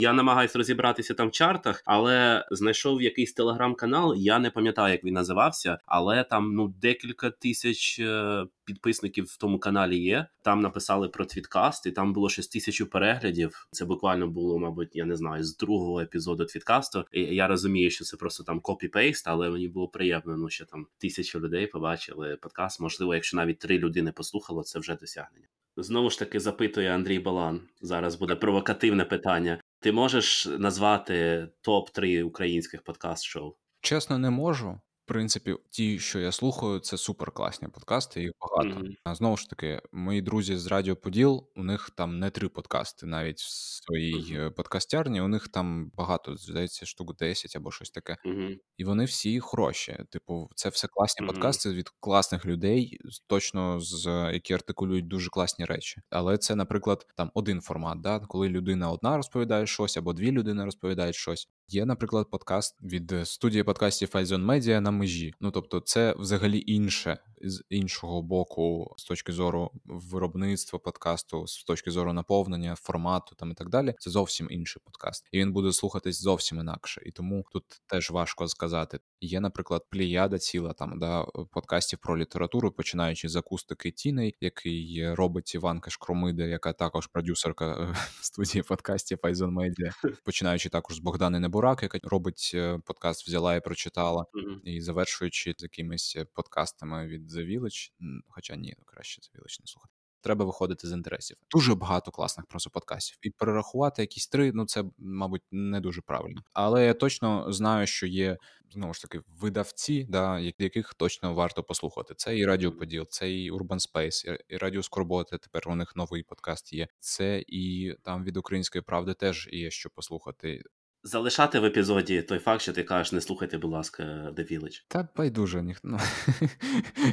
Я 0.00 0.12
намагаюся 0.12 0.58
розібратися 0.58 1.14
там 1.14 1.28
в 1.28 1.30
чартах, 1.30 1.82
але 1.86 2.46
знайшов 2.50 3.02
якийсь 3.02 3.32
телеграм-канал. 3.32 4.14
Я 4.16 4.38
не 4.38 4.50
пам'ятаю, 4.50 4.92
як 4.92 5.04
він 5.04 5.14
називався, 5.14 5.78
але 5.86 6.24
там 6.24 6.54
ну 6.54 6.68
декілька 6.68 7.30
тисяч 7.30 7.98
е, 8.00 8.44
підписників 8.64 9.24
в 9.24 9.36
тому 9.36 9.58
каналі 9.58 9.98
є. 9.98 10.26
Там 10.42 10.60
написали 10.60 11.08
про 11.08 11.24
твіткаст, 11.24 11.86
і 11.86 11.90
там 11.90 12.12
було 12.12 12.28
щось 12.28 12.48
тисячу 12.48 12.86
переглядів. 12.86 13.68
Це 13.70 13.84
буквально 13.84 14.26
було, 14.26 14.58
мабуть, 14.58 14.96
я 14.96 15.04
не 15.04 15.16
знаю, 15.16 15.44
з 15.44 15.56
другого 15.56 16.00
епізоду 16.00 16.44
твіткасту. 16.44 17.04
І 17.12 17.20
Я 17.20 17.46
розумію, 17.46 17.90
що 17.90 18.04
це 18.04 18.16
просто 18.16 18.44
там 18.44 18.60
copy-paste, 18.60 19.22
але 19.26 19.50
мені 19.50 19.68
було 19.68 19.88
приємно, 19.88 20.36
ну 20.36 20.50
що 20.50 20.64
там 20.64 20.86
тисячу 20.98 21.40
людей 21.40 21.66
побачили 21.66 22.36
подкаст. 22.36 22.80
Можливо, 22.80 23.14
якщо 23.14 23.36
навіть 23.36 23.58
три 23.58 23.78
людини 23.78 24.12
послухало, 24.12 24.62
це 24.62 24.78
вже 24.78 24.94
досягнення. 24.94 25.46
Знову 25.76 26.10
ж 26.10 26.18
таки 26.18 26.40
запитує 26.40 26.94
Андрій 26.94 27.18
Балан. 27.18 27.60
Зараз 27.80 28.14
буде 28.14 28.34
провокативне 28.34 29.04
питання. 29.04 29.60
Ти 29.80 29.92
можеш 29.92 30.46
назвати 30.46 31.48
топ 31.60 31.90
3 31.90 32.22
українських 32.22 32.82
подкаст-шоу? 32.82 33.54
Чесно, 33.80 34.18
не 34.18 34.30
можу 34.30 34.80
принципі, 35.12 35.56
ті, 35.70 35.98
що 35.98 36.18
я 36.18 36.32
слухаю, 36.32 36.78
це 36.78 36.96
супер 36.96 37.30
класні 37.30 37.68
подкасти, 37.68 38.22
їх 38.22 38.32
багато. 38.40 38.80
Mm-hmm. 38.80 38.94
А 39.04 39.14
знову 39.14 39.36
ж 39.36 39.50
таки, 39.50 39.82
мої 39.92 40.22
друзі 40.22 40.56
з 40.56 40.66
Радіо 40.66 40.96
Поділ, 40.96 41.48
у 41.56 41.62
них 41.62 41.90
там 41.90 42.18
не 42.18 42.30
три 42.30 42.48
подкасти, 42.48 43.06
навіть 43.06 43.40
в 43.40 43.50
своїй 43.50 44.14
mm-hmm. 44.14 44.50
подкастярні, 44.50 45.20
у 45.20 45.28
них 45.28 45.48
там 45.48 45.90
багато, 45.94 46.36
здається, 46.36 46.86
штук 46.86 47.16
10 47.16 47.56
або 47.56 47.70
щось 47.70 47.90
таке. 47.90 48.16
Mm-hmm. 48.26 48.58
І 48.76 48.84
вони 48.84 49.04
всі 49.04 49.40
хороші. 49.40 49.98
Типу, 50.10 50.50
це 50.54 50.68
все 50.68 50.88
класні 50.88 51.26
подкасти 51.26 51.72
від 51.72 51.88
класних 52.00 52.46
людей, 52.46 52.98
точно 53.26 53.80
з 53.80 54.30
які 54.32 54.54
артикулюють 54.54 55.08
дуже 55.08 55.30
класні 55.30 55.64
речі. 55.64 56.00
Але 56.10 56.38
це, 56.38 56.54
наприклад, 56.54 57.06
там 57.16 57.30
один 57.34 57.60
формат, 57.60 58.00
да, 58.00 58.20
коли 58.20 58.48
людина 58.48 58.90
одна 58.90 59.16
розповідає 59.16 59.66
щось, 59.66 59.96
або 59.96 60.12
дві 60.12 60.32
людини 60.32 60.64
розповідають 60.64 61.16
щось. 61.16 61.48
Є, 61.72 61.86
наприклад, 61.86 62.30
подкаст 62.30 62.82
від 62.82 63.14
студії 63.24 63.64
подкастів 63.64 64.10
Айзон 64.12 64.44
Медіа 64.44 64.80
на 64.80 64.90
межі. 64.90 65.34
Ну 65.40 65.50
тобто, 65.50 65.80
це 65.80 66.14
взагалі 66.18 66.64
інше 66.66 67.18
з 67.42 67.64
іншого 67.70 68.22
боку, 68.22 68.94
з 68.96 69.04
точки 69.04 69.32
зору 69.32 69.70
виробництва 69.84 70.78
подкасту, 70.78 71.46
з 71.46 71.64
точки 71.64 71.90
зору 71.90 72.12
наповнення 72.12 72.74
формату 72.74 73.34
там 73.34 73.50
і 73.50 73.54
так 73.54 73.68
далі, 73.68 73.94
це 73.98 74.10
зовсім 74.10 74.48
інший 74.50 74.82
подкаст, 74.84 75.28
і 75.32 75.38
він 75.38 75.52
буде 75.52 75.72
слухатись 75.72 76.20
зовсім 76.20 76.58
інакше. 76.58 77.02
І 77.06 77.10
тому 77.10 77.44
тут 77.52 77.64
теж 77.86 78.10
важко 78.10 78.48
сказати. 78.48 78.98
Є, 79.20 79.40
наприклад, 79.40 79.82
пліяда 79.90 80.38
ціла 80.38 80.72
там 80.72 80.98
да 80.98 81.24
подкастів 81.50 81.98
про 81.98 82.18
літературу, 82.18 82.70
починаючи 82.70 83.28
з 83.28 83.36
акустики 83.36 83.90
Тіней, 83.90 84.36
який 84.40 85.14
робить 85.14 85.54
Іванка 85.54 85.90
Шкромида, 85.90 86.44
яка 86.44 86.72
також 86.72 87.06
продюсерка 87.06 87.66
е, 87.66 87.96
студії 88.20 88.62
подкастів 88.62 89.18
Айзон 89.22 89.52
Медіа, 89.52 89.92
починаючи 90.24 90.68
також 90.68 90.96
з 90.96 90.98
Богдани 90.98 91.40
Небурак, 91.62 91.82
яка 91.82 91.98
робить 92.02 92.50
е, 92.54 92.78
подкаст 92.84 93.26
Взяла 93.26 93.54
і 93.54 93.60
прочитала, 93.60 94.26
mm-hmm. 94.34 94.60
і 94.64 94.80
завершуючи 94.80 95.54
з 95.58 95.62
якимись 95.62 96.16
подкастами 96.34 97.06
від 97.06 97.32
The 97.32 97.46
Village, 97.46 97.90
хоча 98.28 98.56
ні, 98.56 98.76
краще 98.84 99.20
The 99.20 99.40
Village 99.40 99.60
не 99.60 99.66
слухати 99.66 99.94
треба 100.22 100.44
виходити 100.44 100.88
з 100.88 100.92
інтересів. 100.92 101.36
Дуже 101.50 101.74
багато 101.74 102.10
класних 102.10 102.46
просто 102.46 102.70
подкастів. 102.70 103.18
І 103.22 103.30
перерахувати 103.30 104.02
якісь 104.02 104.26
три, 104.26 104.52
ну 104.52 104.66
це, 104.66 104.84
мабуть, 104.98 105.42
не 105.50 105.80
дуже 105.80 106.02
правильно. 106.02 106.42
Але 106.52 106.86
я 106.86 106.94
точно 106.94 107.52
знаю, 107.52 107.86
що 107.86 108.06
є 108.06 108.38
знову 108.72 108.94
ж 108.94 109.02
таки 109.02 109.20
видавці, 109.40 110.06
да, 110.08 110.38
яких 110.58 110.94
точно 110.94 111.34
варто 111.34 111.62
послухати. 111.62 112.14
Це 112.16 112.38
і 112.38 112.46
Радіо 112.46 112.72
Поділ, 112.72 113.06
це 113.10 113.32
і 113.32 113.52
Urban 113.52 113.92
Space, 113.92 114.38
і 114.48 114.56
Радіо 114.56 114.82
Скорботи. 114.82 115.38
Тепер 115.38 115.62
у 115.66 115.74
них 115.74 115.96
новий 115.96 116.22
подкаст 116.22 116.72
є. 116.72 116.88
Це 117.00 117.44
і 117.48 117.94
там 118.02 118.24
від 118.24 118.36
української 118.36 118.82
правди 118.82 119.14
теж 119.14 119.48
є 119.52 119.70
що 119.70 119.90
послухати. 119.90 120.62
Залишати 121.04 121.58
в 121.58 121.64
епізоді 121.64 122.22
той 122.22 122.38
факт, 122.38 122.62
що 122.62 122.72
ти 122.72 122.82
кажеш, 122.82 123.12
не 123.12 123.20
слухайте, 123.20 123.58
будь 123.58 123.70
ласка, 123.70 124.02
The 124.36 124.52
Village. 124.52 124.84
Та 124.88 125.08
байдуже 125.16 125.62
ніхто. 125.62 125.88
Ну, 125.88 125.98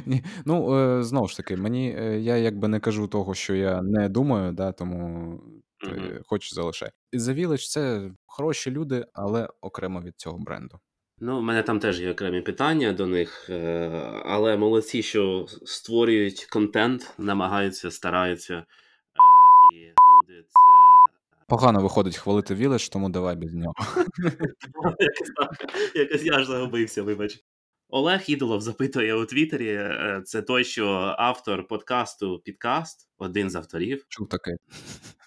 ну 0.44 0.78
е, 0.78 1.02
знову 1.02 1.28
ж 1.28 1.36
таки, 1.36 1.56
мені 1.56 1.96
е, 1.98 2.20
я 2.20 2.36
якби 2.36 2.68
не 2.68 2.80
кажу 2.80 3.08
того, 3.08 3.34
що 3.34 3.54
я 3.54 3.82
не 3.82 4.08
думаю, 4.08 4.52
да, 4.52 4.72
тому 4.72 5.06
mm-hmm. 5.86 6.20
хоч 6.24 6.54
залишай. 6.54 6.90
The 7.12 7.34
Village— 7.34 7.68
це 7.70 8.10
хороші 8.26 8.70
люди, 8.70 9.04
але 9.12 9.48
окремо 9.60 10.00
від 10.00 10.14
цього 10.16 10.38
бренду. 10.38 10.80
Ну, 11.22 11.38
в 11.38 11.42
мене 11.42 11.62
там 11.62 11.78
теж 11.80 12.00
є 12.00 12.10
окремі 12.10 12.40
питання 12.40 12.92
до 12.92 13.06
них, 13.06 13.50
е, 13.50 13.88
але 14.24 14.56
молодці, 14.56 15.02
що 15.02 15.46
створюють 15.64 16.44
контент, 16.44 17.14
намагаються, 17.18 17.90
стараються, 17.90 18.64
і 19.74 19.78
люди 19.78 20.42
це. 20.42 20.89
Погано 21.50 21.80
виходить 21.80 22.16
хвалити 22.16 22.54
Вілеш, 22.54 22.88
тому 22.88 23.08
давай 23.08 23.36
без 23.36 23.54
нього. 23.54 23.74
Якось 25.94 26.22
я 26.22 26.38
ж 26.38 26.44
загубився, 26.44 27.02
вибач. 27.02 27.38
Олег 27.88 28.22
Ідолов 28.26 28.60
запитує 28.60 29.14
у 29.14 29.24
Твіттері, 29.24 29.68
е, 29.68 30.22
це 30.24 30.42
той, 30.42 30.64
що 30.64 31.14
автор 31.18 31.68
подкасту 31.68 32.40
Підкаст, 32.44 33.09
один 33.20 33.50
з 33.50 33.54
авторів. 33.54 34.04
Чув 34.08 34.28
таке. 34.28 34.56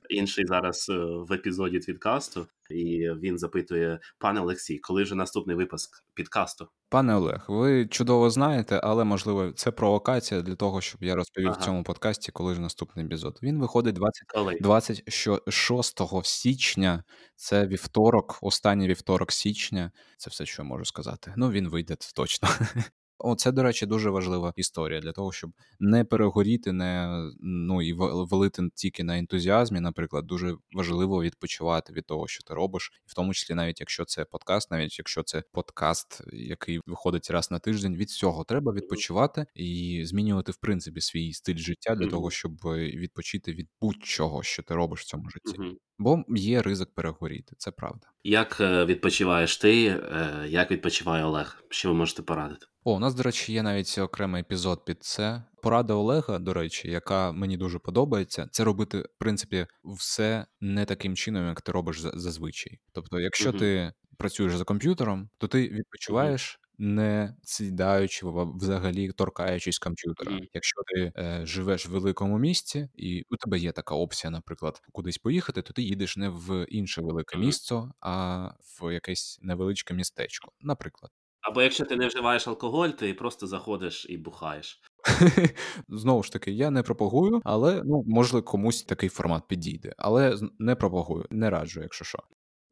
Інший 0.10 0.46
зараз 0.46 0.90
е, 0.90 0.94
в 0.98 1.34
епізоді 1.34 1.80
Твіткасту, 1.80 2.48
і 2.70 3.10
він 3.10 3.38
запитує: 3.38 4.00
пане 4.18 4.42
Олексій, 4.42 4.78
коли 4.78 5.04
вже 5.04 5.16
наступний 5.16 5.56
випуск 5.56 6.04
підкасту? 6.14 6.68
Пане 6.90 7.16
Олег, 7.16 7.46
ви 7.48 7.88
чудово 7.88 8.30
знаєте, 8.30 8.80
але 8.84 9.04
можливо 9.04 9.52
це 9.52 9.72
провокація 9.72 10.42
для 10.42 10.56
того, 10.56 10.82
щоб 10.82 11.04
я 11.04 11.16
розповів 11.16 11.50
ага. 11.50 11.60
в 11.60 11.66
цьому 11.66 11.84
подкасті, 11.84 12.32
коли 12.32 12.56
ж 12.56 12.62
наступний 12.62 13.06
епізод. 13.06 13.40
Він 13.44 13.60
виходить 13.60 13.96
20, 13.96 14.62
26 14.62 16.02
січня. 16.24 17.04
Це 17.36 17.68
вівторок, 17.68 18.40
останній 18.42 18.88
вівторок 18.88 19.32
січня. 19.32 19.92
Це 20.18 20.30
все, 20.30 20.46
що 20.46 20.62
я 20.62 20.68
можу 20.68 20.86
сказати. 20.86 21.34
Ну 21.38 21.52
він 21.52 21.70
вийде 21.70 21.96
точно. 22.16 22.50
Оце, 23.26 23.52
до 23.52 23.64
речі, 23.64 23.86
дуже 23.86 24.10
важлива 24.10 24.54
історія 24.56 25.00
для 25.02 25.12
того, 25.12 25.32
щоб 25.32 25.52
не 25.80 26.06
перегоріти, 26.06 26.72
не 26.72 27.22
ну 27.42 27.82
і 27.82 27.94
валити 27.94 28.70
тільки 28.76 29.04
на 29.04 29.18
ентузіазмі. 29.18 29.80
Наприклад, 29.80 30.26
дуже 30.26 30.56
важливо 30.74 31.24
відпочивати 31.24 31.94
від 31.94 32.06
того, 32.06 32.28
що 32.28 32.44
ти 32.44 32.54
робиш, 32.54 32.92
і 33.08 33.12
в 33.12 33.14
тому 33.14 33.34
числі, 33.34 33.56
навіть 33.56 33.80
якщо 33.80 34.06
це 34.06 34.26
подкаст, 34.26 34.72
навіть 34.72 35.00
якщо 35.00 35.24
це 35.24 35.44
подкаст, 35.52 36.22
який 36.34 36.80
виходить 36.86 37.32
раз 37.32 37.52
на 37.52 37.60
тиждень, 37.60 37.96
від 37.96 38.10
цього 38.10 38.44
треба 38.44 38.74
відпочивати 38.74 39.46
і 39.56 40.02
змінювати 40.06 40.52
в 40.52 40.58
принципі 40.58 41.02
свій 41.02 41.34
стиль 41.34 41.58
життя 41.58 41.96
для 41.96 42.08
того, 42.08 42.32
щоб 42.32 42.52
відпочити 42.74 43.54
від 43.54 43.68
будь-чого, 43.82 44.44
що 44.44 44.64
ти 44.64 44.76
робиш 44.76 45.02
в 45.02 45.06
цьому 45.06 45.30
житті. 45.30 45.60
Бо 45.98 46.24
є 46.28 46.62
ризик 46.62 46.90
перегоріти, 46.96 47.56
це 47.58 47.72
правда. 47.72 48.08
Як 48.24 48.58
е, 48.62 48.86
відпочиваєш 48.86 49.58
ти? 49.58 49.86
Е, 49.88 50.46
як 50.48 50.72
відпочиває 50.72 51.24
Олег? 51.24 51.64
Що 51.70 51.90
ви 51.90 51.96
можете 51.96 52.22
порадити? 52.22 52.66
О, 52.84 52.94
у 52.94 53.00
нас, 53.00 53.16
до 53.16 53.24
речі, 53.24 53.54
є 53.54 53.64
навіть 53.64 53.98
окремий 53.98 54.42
епізод 54.42 54.86
під 54.86 55.04
це. 55.04 55.44
Порада 55.62 55.94
Олега, 55.94 56.40
до 56.40 56.54
речі, 56.54 56.92
яка 56.92 57.32
мені 57.32 57.58
дуже 57.58 57.80
подобається, 57.80 58.48
це 58.52 58.64
робити, 58.64 59.00
в 59.00 59.20
принципі, 59.20 59.68
все 59.84 60.46
не 60.62 60.86
таким 60.86 61.16
чином, 61.16 61.48
як 61.48 61.62
ти 61.62 61.72
робиш 61.72 62.00
зазвичай. 62.00 62.80
Тобто, 62.94 63.20
якщо 63.20 63.50
угу. 63.50 63.60
ти 63.60 63.94
працюєш 64.18 64.56
за 64.56 64.64
комп'ютером, 64.64 65.30
то 65.38 65.48
ти 65.48 65.70
відпочиваєш. 65.70 66.60
Не 66.78 67.36
сідаючи 67.44 68.26
взагалі 68.56 69.12
торкаючись 69.12 69.80
комп'ютера. 69.80 70.32
Mm. 70.32 70.50
Якщо 70.54 70.82
ти 70.88 71.12
е, 71.18 71.42
живеш 71.46 71.88
в 71.88 71.92
великому 71.92 72.38
місті, 72.38 72.90
і 72.96 73.24
у 73.30 73.36
тебе 73.36 73.60
є 73.60 73.72
така 73.72 73.96
опція, 73.96 74.32
наприклад, 74.32 74.82
кудись 74.92 75.18
поїхати, 75.18 75.62
то 75.62 75.74
ти 75.74 75.82
їдеш 75.82 76.18
не 76.18 76.30
в 76.30 76.66
інше 76.70 77.02
велике 77.02 77.38
mm. 77.38 77.40
місто, 77.40 77.92
а 78.00 78.48
в 78.82 78.94
якесь 78.94 79.40
невеличке 79.42 79.94
містечко, 79.94 80.52
наприклад. 80.62 81.12
Або 81.44 81.62
якщо 81.62 81.86
ти 81.86 81.96
не 81.96 82.08
вживаєш 82.08 82.48
алкоголь, 82.48 82.90
ти 82.90 83.14
просто 83.14 83.48
заходиш 83.48 84.06
і 84.10 84.18
бухаєш. 84.18 84.82
Знову 85.90 86.24
ж 86.24 86.32
таки, 86.32 86.52
я 86.52 86.70
не 86.70 86.84
пропагую, 86.84 87.42
але 87.44 87.82
ну 87.86 88.04
можливо 88.08 88.44
комусь 88.44 88.84
такий 88.84 89.10
формат 89.10 89.48
підійде. 89.48 89.94
Але 89.98 90.38
не 90.60 90.76
пропагую, 90.76 91.26
не 91.30 91.50
раджу, 91.50 91.82
якщо 91.82 92.06
що. 92.06 92.20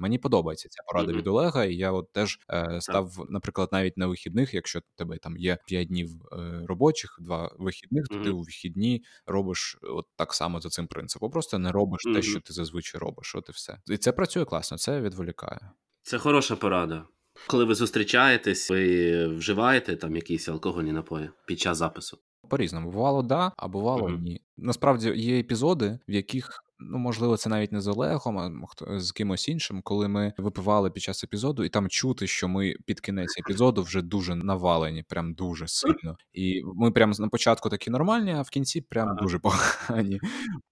Мені 0.02 0.18
подобається 0.18 0.70
ця 0.70 0.84
порада 0.88 1.12
mm-hmm. 1.12 1.18
від 1.18 1.28
Олега, 1.28 1.66
і 1.66 1.76
я 1.76 1.92
от 1.92 2.12
теж 2.12 2.40
е, 2.50 2.82
став, 2.82 3.26
наприклад, 3.30 3.70
навіть 3.72 3.98
на 3.98 4.08
вихідних, 4.08 4.54
якщо 4.54 4.80
в 4.80 4.82
тебе 4.96 5.18
там 5.18 5.38
є 5.38 5.58
5 5.68 5.88
днів 5.88 6.10
е, 6.32 6.62
робочих, 6.68 7.18
два 7.22 7.52
вихідних, 7.60 8.08
то 8.08 8.16
mm-hmm. 8.16 8.24
ти 8.24 8.30
у 8.30 8.42
вихідні 8.42 9.04
робиш 9.26 9.78
от 9.82 10.06
так 10.16 10.34
само 10.34 10.62
за 10.62 10.70
цим 10.70 10.88
принципом. 10.88 11.32
Просто 11.32 11.60
не 11.60 11.72
робиш 11.72 12.02
те, 12.14 12.22
що 12.22 12.40
ти 12.40 12.54
зазвичай 12.54 13.02
робиш. 13.02 13.36
От 13.36 13.50
і 13.50 13.52
все. 13.52 13.78
І 13.88 13.98
це 13.98 14.12
працює 14.12 14.46
класно, 14.46 14.78
це 14.78 15.02
відволікає. 15.02 15.72
Це 16.04 16.18
хороша 16.18 16.56
порада. 16.56 17.06
Коли 17.48 17.66
ви 17.66 17.76
зустрічаєтесь, 17.76 18.70
ви 18.70 19.28
вживаєте 19.28 19.96
там 19.96 20.16
якісь 20.16 20.50
алкогольні 20.50 20.92
напої 20.92 21.30
під 21.46 21.60
час 21.60 21.78
запису? 21.78 22.18
По 22.50 22.58
різному 22.58 22.92
бувало 22.92 23.22
да, 23.22 23.52
а 23.58 23.68
бувало 23.68 24.08
mm-hmm. 24.08 24.22
ні. 24.22 24.42
Насправді 24.58 25.14
є 25.16 25.40
епізоди, 25.40 26.00
в 26.08 26.12
яких 26.12 26.64
ну 26.82 26.98
можливо, 26.98 27.38
це 27.38 27.50
навіть 27.50 27.72
не 27.72 27.82
з 27.82 27.88
Олегом, 27.88 28.38
а 28.38 28.68
хто 28.68 29.00
з 29.00 29.12
кимось 29.12 29.48
іншим, 29.48 29.82
коли 29.84 30.08
ми 30.08 30.34
випивали 30.38 30.92
під 30.92 31.04
час 31.04 31.24
епізоду, 31.24 31.64
і 31.64 31.70
там 31.70 31.90
чути, 31.90 32.28
що 32.28 32.48
ми 32.48 32.76
під 32.86 33.00
кінець 33.00 33.38
епізоду 33.40 33.84
вже 33.84 34.02
дуже 34.02 34.36
навалені, 34.36 35.04
прям 35.04 35.34
дуже 35.34 35.68
сильно. 35.68 36.18
І 36.34 36.62
ми 36.76 36.92
прямо 36.92 37.14
на 37.20 37.28
початку 37.28 37.70
такі 37.70 37.90
нормальні, 37.90 38.32
а 38.32 38.42
в 38.42 38.50
кінці 38.50 38.82
прям 38.82 39.08
ага. 39.08 39.22
дуже 39.22 39.40
погані. 39.40 40.20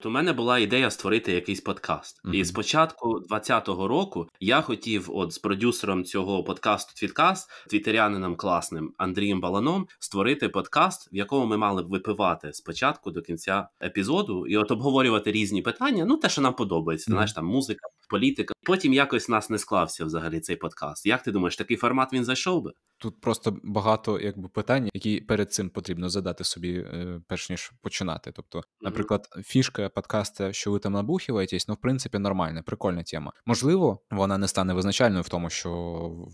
У 0.06 0.10
мене 0.10 0.34
була 0.34 0.60
ідея 0.60 0.92
створити 0.92 1.32
якийсь 1.32 1.62
подкаст. 1.62 2.22
Mm-hmm. 2.26 2.34
І 2.34 2.44
з 2.44 2.52
початку 2.52 3.20
20-го 3.30 3.88
року 3.88 4.28
я 4.40 4.62
хотів, 4.62 5.10
от 5.14 5.34
з 5.34 5.40
продюсером 5.40 6.04
цього 6.04 6.44
подкасту 6.44 6.94
Твіткаст, 6.96 7.50
твітерянином 7.70 8.36
класним 8.36 8.94
Андрієм 8.98 9.42
Баланом, 9.42 9.88
створити 10.00 10.50
подкаст, 10.50 11.14
в 11.14 11.16
якому 11.16 11.46
ми 11.46 11.58
мали 11.58 11.84
б 11.84 11.90
випивати 11.90 12.54
спочатку 12.54 13.12
до 13.12 13.22
кінця 13.22 13.68
епізоду, 13.84 14.48
і 14.48 14.58
от 14.58 14.72
обговорювати 14.72 15.32
різні 15.32 15.62
питання 15.62 15.99
питання, 16.00 16.16
ну 16.16 16.18
те, 16.18 16.30
що 16.30 16.42
нам 16.42 16.54
подобається, 16.54 17.12
mm. 17.12 17.14
знаєш, 17.14 17.34
там 17.34 17.46
музика, 17.46 17.88
політика. 18.10 18.54
Потім 18.66 18.94
якось 18.94 19.30
нас 19.30 19.50
не 19.50 19.58
склався 19.58 20.06
взагалі 20.06 20.40
цей 20.40 20.56
подкаст. 20.56 21.06
Як 21.06 21.24
ти 21.24 21.32
думаєш, 21.32 21.58
такий 21.58 21.78
формат 21.78 22.14
він 22.14 22.26
зайшов 22.26 22.64
би? 22.64 22.72
Тут 23.02 23.22
просто 23.22 23.58
багато 23.64 24.20
якби 24.20 24.50
питань, 24.50 24.90
які 24.94 25.22
перед 25.22 25.54
цим 25.54 25.70
потрібно 25.70 26.10
задати 26.10 26.44
собі, 26.44 26.74
е, 26.78 27.22
перш 27.28 27.50
ніж 27.50 27.72
починати. 27.82 28.32
Тобто, 28.36 28.62
наприклад, 28.82 29.28
фішка 29.44 29.90
подкаста, 29.90 30.54
що 30.54 30.72
ви 30.72 30.80
там 30.80 30.94
набухіваєтесь, 30.94 31.68
ну 31.68 31.74
в 31.74 31.78
принципі 31.78 32.20
нормальна, 32.20 32.62
прикольна 32.62 33.04
тема. 33.04 33.32
Можливо, 33.46 34.00
вона 34.12 34.38
не 34.38 34.48
стане 34.48 34.74
визначальною 34.74 35.22
в 35.22 35.30
тому, 35.30 35.50
що 35.50 35.72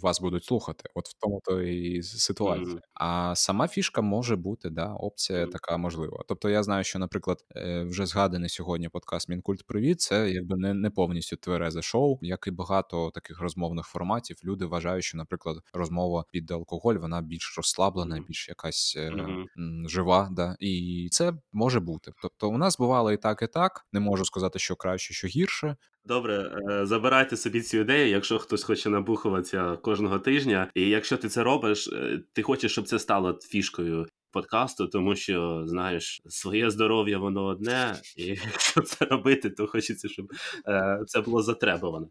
вас 0.04 0.22
будуть 0.22 0.46
слухати, 0.46 0.90
от 0.96 1.06
в 1.08 1.14
тому 1.20 1.42
то 1.44 1.62
і 1.62 2.04
ситуація. 2.04 2.76
Mm-hmm. 2.76 2.80
А 2.94 3.36
сама 3.36 3.68
фішка 3.68 4.02
може 4.02 4.36
бути, 4.36 4.70
да, 4.70 4.94
опція 4.94 5.46
mm-hmm. 5.46 5.52
така 5.52 5.78
можлива. 5.78 6.24
Тобто, 6.28 6.50
я 6.50 6.64
знаю, 6.64 6.84
що, 6.84 7.00
наприклад, 7.00 7.38
е, 7.56 7.84
вже 7.84 8.06
згаданий 8.06 8.50
сьогодні 8.50 8.90
подкаст 8.90 9.30
Мінкульт 9.56 9.68
Привіт, 9.68 10.02
це 10.02 10.30
якби 10.30 10.58
не, 10.58 10.74
не 10.74 10.90
повністю 10.90 11.36
тверезе 11.36 11.82
шоу, 11.82 12.20
як 12.22 12.48
і 12.48 12.52
багато 12.52 13.12
таких 13.14 13.42
розмовних 13.42 13.86
форматів. 13.86 14.38
Люди 14.44 14.66
вважають, 14.66 15.04
що, 15.04 15.18
наприклад, 15.18 15.58
розмова 15.74 16.26
під 16.32 16.52
алкоголь, 16.52 16.96
вона 16.96 17.22
більш 17.22 17.54
розслаблена, 17.58 18.20
більш 18.28 18.50
якась 18.50 18.98
mm-hmm. 18.98 19.90
жива. 19.90 20.30
Да, 20.32 20.56
І 20.60 21.08
це 21.12 21.34
може 21.54 21.80
бути. 21.80 22.12
Тобто, 22.22 22.50
у 22.50 22.58
нас 22.58 22.78
бувало 22.78 23.12
і 23.12 23.18
так, 23.18 23.42
і 23.42 23.48
так. 23.48 23.86
Не 23.94 24.00
можу 24.00 24.26
сказати, 24.26 24.60
що 24.60 24.76
краще, 24.76 25.14
що 25.14 25.28
гірше. 25.28 25.76
Добре, 26.06 26.52
е, 26.72 26.86
забирайте 26.86 27.38
собі 27.38 27.62
цю 27.62 27.78
ідею, 27.78 28.10
якщо 28.10 28.40
хтось 28.40 28.64
хоче 28.64 28.90
набухуватися 28.90 29.76
кожного 29.76 30.20
тижня, 30.20 30.72
і 30.76 30.82
якщо 30.82 31.18
ти 31.18 31.30
це 31.30 31.44
робиш, 31.44 31.88
е, 31.88 32.22
ти 32.34 32.42
хочеш, 32.42 32.72
щоб 32.72 32.88
це 32.88 33.00
стало 33.00 33.40
фішкою 33.42 34.08
подкасту, 34.36 34.88
тому 34.88 35.16
що 35.16 35.64
знаєш, 35.68 36.22
своє 36.26 36.70
здоров'я 36.70 37.18
воно 37.18 37.46
одне, 37.46 37.96
і 38.18 38.24
якщо 38.54 38.82
це 38.82 39.06
робити, 39.06 39.50
то 39.50 39.68
хочеться, 39.68 40.10
щоб 40.10 40.26
е, 40.68 41.00
це 41.08 41.22
було 41.22 41.42
затребувано. 41.42 42.10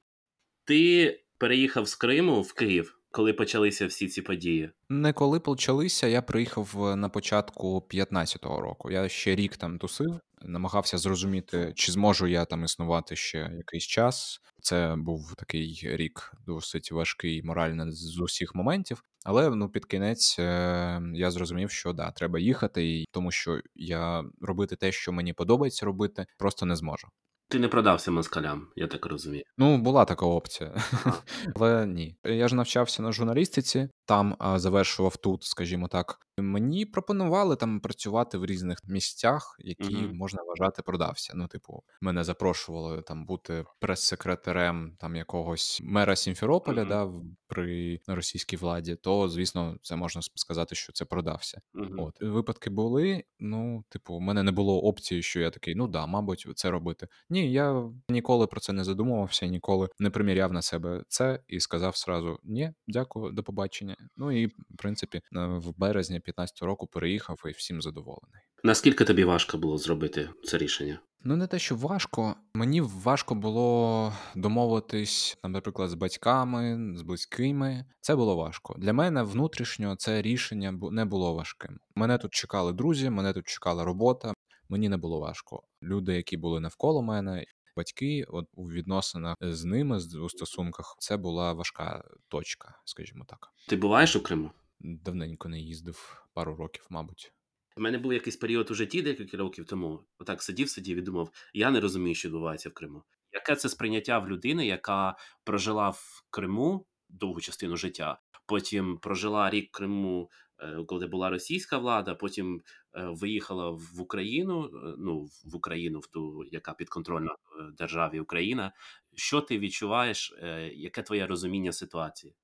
Ти 0.65 1.21
переїхав 1.39 1.89
з 1.89 1.95
Криму 1.95 2.43
в 2.43 2.53
Київ, 2.53 2.99
коли 3.11 3.33
почалися 3.33 3.87
всі 3.87 4.09
ці 4.09 4.23
події? 4.23 4.71
Не 4.89 5.13
коли 5.13 5.41
почалися, 5.41 6.07
я 6.07 6.23
приїхав 6.23 6.97
на 6.97 7.09
початку 7.09 7.87
15-го 7.91 8.61
року. 8.61 8.91
Я 8.91 9.09
ще 9.09 9.35
рік 9.35 9.57
там 9.57 9.79
тусив, 9.79 10.21
намагався 10.45 10.99
зрозуміти, 10.99 11.73
чи 11.77 11.93
зможу 11.93 12.27
я 12.27 12.45
там 12.45 12.65
існувати 12.65 13.17
ще 13.17 13.51
якийсь 13.57 13.85
час. 13.85 14.41
Це 14.61 14.95
був 14.99 15.35
такий 15.35 15.81
рік 15.85 16.33
досить 16.47 16.93
важкий 16.93 17.43
морально 17.43 17.93
з 17.93 18.19
усіх 18.19 18.55
моментів. 18.55 19.03
Але 19.25 19.51
ну 19.51 19.69
під 19.69 19.85
кінець 19.85 20.39
е- 20.39 21.03
я 21.15 21.31
зрозумів, 21.31 21.71
що 21.71 21.93
да, 21.93 22.11
треба 22.11 22.39
їхати, 22.39 23.01
і 23.01 23.05
тому 23.11 23.31
що 23.31 23.61
я 23.75 24.25
робити 24.41 24.77
те, 24.77 24.93
що 24.93 25.13
мені 25.13 25.33
подобається 25.33 25.87
робити, 25.87 26.27
просто 26.39 26.67
не 26.67 26.77
зможу. 26.77 27.09
Ти 27.49 27.59
не 27.59 27.69
продався 27.69 28.11
москалям, 28.11 28.67
я 28.77 28.87
так 28.87 29.07
розумію. 29.07 29.45
Ну, 29.59 29.79
була 29.79 30.05
така 30.05 30.27
опція, 30.27 30.75
але 31.57 31.87
ні. 31.87 32.17
Я 32.25 32.49
ж 32.49 32.55
навчався 32.55 33.03
на 33.03 33.13
журналістиці, 33.13 33.89
там 34.07 34.37
а, 34.39 34.59
завершував 34.59 35.17
тут, 35.17 35.45
скажімо 35.45 35.89
так. 35.89 36.24
Мені 36.39 36.87
пропонували 36.87 37.57
там 37.57 37.81
працювати 37.81 38.39
в 38.39 38.47
різних 38.47 38.79
місцях, 38.85 39.57
які 39.59 39.95
Мгм. 39.97 40.17
можна 40.17 40.43
вважати 40.43 40.83
продався. 40.83 41.33
Ну, 41.37 41.47
типу, 41.49 41.83
мене 42.01 42.25
запрошували 42.25 43.03
там 43.03 43.27
бути 43.27 43.65
прес-секретарем 43.81 44.97
там 44.99 45.17
якогось 45.17 45.81
мера 45.85 46.17
Сімферополя, 46.17 46.81
Мгм. 46.81 46.89
да, 46.89 47.13
при 47.47 48.01
російській 48.07 48.57
владі, 48.57 48.97
то 48.97 49.29
звісно, 49.29 49.77
це 49.83 49.97
можна 49.97 50.23
сказати, 50.35 50.75
що 50.75 50.93
це 50.93 51.05
продався. 51.05 51.61
Мгм. 51.75 52.01
От 52.01 52.21
випадки 52.21 52.71
були. 52.71 53.25
Ну, 53.39 53.85
типу, 53.89 54.15
у 54.15 54.21
мене 54.21 54.43
не 54.43 54.53
було 54.53 54.83
опції, 54.83 55.23
що 55.23 55.41
я 55.41 55.51
такий, 55.51 55.75
ну 55.75 55.87
да, 55.89 56.07
мабуть, 56.07 56.47
це 56.55 56.71
робити. 56.71 57.09
Ні, 57.31 57.53
я 57.53 57.91
ніколи 58.09 58.47
про 58.47 58.61
це 58.61 58.73
не 58.73 58.85
задумувався, 58.85 59.47
ніколи 59.47 59.89
не 59.99 60.11
приміряв 60.11 60.53
на 60.53 60.63
себе 60.63 61.05
це 61.09 61.41
і 61.49 61.61
сказав 61.61 61.97
сразу: 61.97 62.39
ні, 62.43 62.73
дякую, 62.87 63.33
до 63.33 63.43
побачення. 63.43 63.97
Ну 64.17 64.33
і 64.43 64.47
в 64.47 64.53
принципі, 64.79 65.21
в 65.33 65.79
березні 65.79 66.21
15 66.25 66.63
року 66.63 66.87
переїхав 66.87 67.43
і 67.47 67.51
всім 67.51 67.83
задоволений. 67.83 68.41
Наскільки 68.63 69.05
тобі 69.05 69.25
важко 69.25 69.59
було 69.59 69.79
зробити 69.79 70.29
це 70.45 70.59
рішення? 70.59 71.01
Ну, 71.27 71.37
не 71.37 71.47
те, 71.47 71.59
що 71.59 71.77
важко. 71.77 72.35
Мені 72.55 72.81
важко 72.81 73.35
було 73.35 74.13
домовитись, 74.35 75.39
наприклад, 75.45 75.91
з 75.91 75.95
батьками, 75.95 76.93
з 76.97 77.03
близькими. 77.03 77.85
Це 78.01 78.17
було 78.17 78.37
важко. 78.37 78.75
Для 78.79 78.93
мене 78.93 79.23
внутрішньо 79.23 79.97
це 79.97 80.23
рішення 80.23 80.79
не 80.91 81.05
було 81.05 81.35
важким. 81.35 81.79
Мене 81.95 82.19
тут 82.19 82.35
чекали 82.35 82.73
друзі, 82.73 83.11
мене 83.11 83.33
тут 83.33 83.47
чекала 83.47 83.85
робота. 83.85 84.35
Мені 84.69 84.89
не 84.89 84.97
було 84.97 85.21
важко. 85.21 85.63
Люди, 85.83 86.15
які 86.15 86.37
були 86.37 86.61
навколо 86.61 87.03
мене, 87.03 87.45
батьки, 87.77 88.25
от 88.29 88.47
у 88.55 88.65
відносинах 88.71 89.37
з 89.41 89.65
ними, 89.65 89.97
у 89.97 90.29
стосунках, 90.29 90.97
це 90.99 91.17
була 91.17 91.53
важка 91.53 92.05
точка, 92.29 92.75
скажімо 92.85 93.25
так. 93.29 93.49
Ти 93.69 93.77
буваєш 93.77 94.17
у 94.17 94.23
Криму? 94.23 94.51
Давненько 94.81 95.49
не 95.49 95.61
їздив, 95.61 96.27
пару 96.33 96.57
років, 96.57 96.87
мабуть. 96.91 97.33
У 97.77 97.81
мене 97.81 97.99
був 97.99 98.13
якийсь 98.13 98.37
період 98.37 98.71
у 98.71 98.75
житті 98.75 99.03
декілька 99.03 99.37
років 99.37 99.65
тому. 99.65 100.05
Отак 100.19 100.43
сидів, 100.43 100.69
сидів 100.69 100.99
і 100.99 101.01
думав, 101.01 101.31
я 101.55 101.71
не 101.71 101.81
розумію, 101.81 102.15
що 102.15 102.29
відбувається 102.29 102.69
в 102.69 102.73
Криму. 102.73 103.03
Яке 103.33 103.57
це 103.57 103.69
сприйняття 103.69 104.19
в 104.19 104.29
людини, 104.29 104.67
яка 104.67 105.17
прожила 105.45 105.89
в 105.89 106.25
Криму 106.31 106.87
довгу 107.09 107.41
частину 107.41 107.77
життя, 107.77 108.21
потім 108.47 108.99
прожила 108.99 109.51
рік 109.51 109.69
в 109.69 109.71
Криму, 109.77 110.31
е, 110.59 110.85
коли 110.87 111.07
була 111.07 111.31
російська 111.31 111.79
влада, 111.79 112.15
потім 112.15 112.63
е, 112.95 113.05
виїхала 113.05 113.71
в 113.71 114.01
Україну, 114.01 114.65
е, 114.65 114.95
ну 114.99 115.29
в 115.45 115.57
Україну, 115.57 115.99
в 116.01 116.07
ту, 116.07 116.45
яка 116.51 116.75
підконтрольна 116.75 117.37
державі 117.79 118.21
Україна. 118.21 118.73
Що 119.15 119.41
ти 119.41 119.59
відчуваєш? 119.59 120.35
Яке 120.73 121.03
твоє 121.03 121.27
розуміння 121.27 121.73
ситуації? 121.73 122.35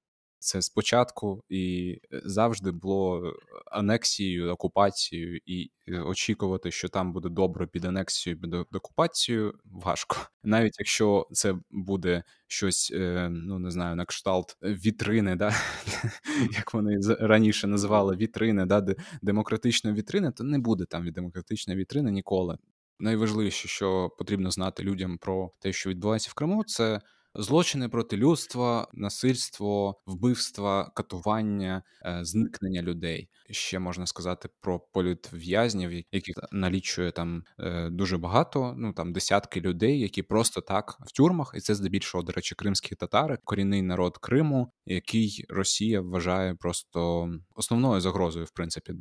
Це 0.43 0.62
спочатку 0.62 1.45
і 1.49 1.97
е, 2.12 2.20
завжди 2.24 2.70
було 2.70 3.32
анексією, 3.66 4.51
окупацією, 4.51 5.41
і 5.47 5.70
е, 5.88 6.01
очікувати, 6.01 6.70
що 6.70 6.88
там 6.88 7.12
буде 7.12 7.28
добре 7.28 7.66
під 7.66 7.84
анексією, 7.84 8.41
під 8.41 8.55
окупацією, 8.55 9.55
важко. 9.64 10.16
Навіть 10.45 10.76
якщо 10.78 11.28
це 11.32 11.55
буде 11.70 12.22
щось, 12.47 12.93
е, 12.95 13.28
ну 13.30 13.59
не 13.59 13.70
знаю, 13.70 13.97
на 13.97 14.05
кшталт 14.05 14.57
вітрини, 14.62 15.36
да? 15.36 15.55
як 16.53 16.74
вони 16.74 16.99
раніше 17.20 17.66
називали 17.66 18.16
вітрини, 18.16 18.66
да? 18.66 18.80
де- 18.80 18.97
демократичної 19.22 19.97
вітрини, 19.97 20.32
то 20.32 20.45
не 20.45 20.59
буде 20.59 20.84
там 20.84 21.03
від 21.03 21.14
демократичної 21.14 21.78
вітрини 21.80 22.11
ніколи. 22.11 22.59
Найважливіше, 23.01 23.68
що 23.68 24.11
потрібно 24.18 24.51
знати 24.51 24.82
людям 24.82 25.18
про 25.18 25.51
те, 25.59 25.72
що 25.72 25.91
відбувається 25.91 26.28
в 26.30 26.34
Криму, 26.34 26.64
це 26.64 27.01
злочини 27.35 27.89
проти 27.89 28.16
людства, 28.16 28.89
насильство, 28.93 30.01
вбивства, 30.07 30.93
катування, 30.95 31.83
е, 32.07 32.24
зникнення 32.24 32.83
людей. 32.83 33.28
Ще 33.51 33.78
можна 33.78 34.07
сказати 34.07 34.49
про 34.61 34.81
політв'язнів, 34.81 35.93
яких 36.12 36.37
налічує 36.53 37.11
там 37.11 37.45
е, 37.59 37.91
дуже 37.91 38.18
багато. 38.18 38.74
Ну 38.76 38.93
там 38.93 39.12
десятки 39.12 39.61
людей, 39.61 40.01
які 40.01 40.22
просто 40.22 40.61
так 40.61 40.99
в 41.07 41.12
тюрмах, 41.12 41.53
і 41.57 41.61
це 41.61 41.74
здебільшого, 41.74 42.24
до 42.24 42.33
речі, 42.33 42.55
кримські 42.55 42.95
татари, 42.95 43.39
корінний 43.45 43.83
народ 43.83 44.18
Криму, 44.18 44.72
який 44.87 45.45
Росія 45.49 46.01
вважає 46.01 46.55
просто 46.55 47.31
основною 47.55 48.01
загрозою, 48.01 48.45
в 48.45 48.51
принципі, 48.51 48.93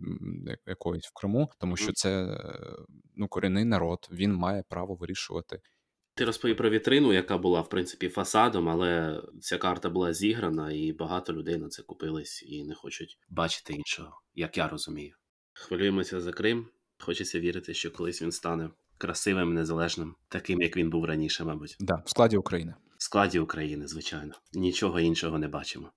якоїсь 0.68 1.06
в 1.06 1.14
Криму, 1.14 1.50
тому 1.60 1.78
що 1.78 1.94
це 1.94 2.24
е, 2.24 2.60
ну 3.16 3.28
корінний 3.28 3.66
народ, 3.66 4.08
він 4.12 4.34
має 4.34 4.64
право 4.70 4.96
вирішувати. 4.96 5.60
Ти 6.20 6.26
розповів 6.26 6.58
про 6.58 6.70
вітрину, 6.70 7.14
яка 7.14 7.38
була 7.38 7.62
в 7.62 7.70
принципі 7.70 8.10
фасадом, 8.10 8.70
але 8.70 9.22
ця 9.42 9.58
карта 9.58 9.90
була 9.90 10.14
зіграна, 10.14 10.72
і 10.72 10.94
багато 10.94 11.34
людей 11.34 11.58
на 11.58 11.70
це 11.70 11.84
купились 11.84 12.44
і 12.48 12.64
не 12.64 12.76
хочуть 12.76 13.18
бачити 13.30 13.74
іншого, 13.74 14.22
як 14.36 14.58
я 14.58 14.68
розумію. 14.68 15.16
Хвилюємося 15.54 16.22
за 16.22 16.32
Крим. 16.32 16.68
Хочеться 16.98 17.40
вірити, 17.40 17.74
що 17.74 17.92
колись 17.92 18.22
він 18.22 18.32
стане 18.32 18.70
красивим, 18.98 19.54
незалежним, 19.54 20.16
таким, 20.30 20.62
як 20.62 20.78
він 20.78 20.90
був 20.90 21.06
раніше, 21.06 21.44
мабуть, 21.44 21.76
Да, 21.80 22.04
в 22.06 22.10
складі 22.10 22.38
України. 22.38 22.74
в 22.98 23.04
складі 23.04 23.40
України, 23.40 23.88
звичайно. 23.88 24.34
Нічого 24.54 25.00
іншого 25.00 25.40
не 25.40 25.48
бачимо. 25.48 25.92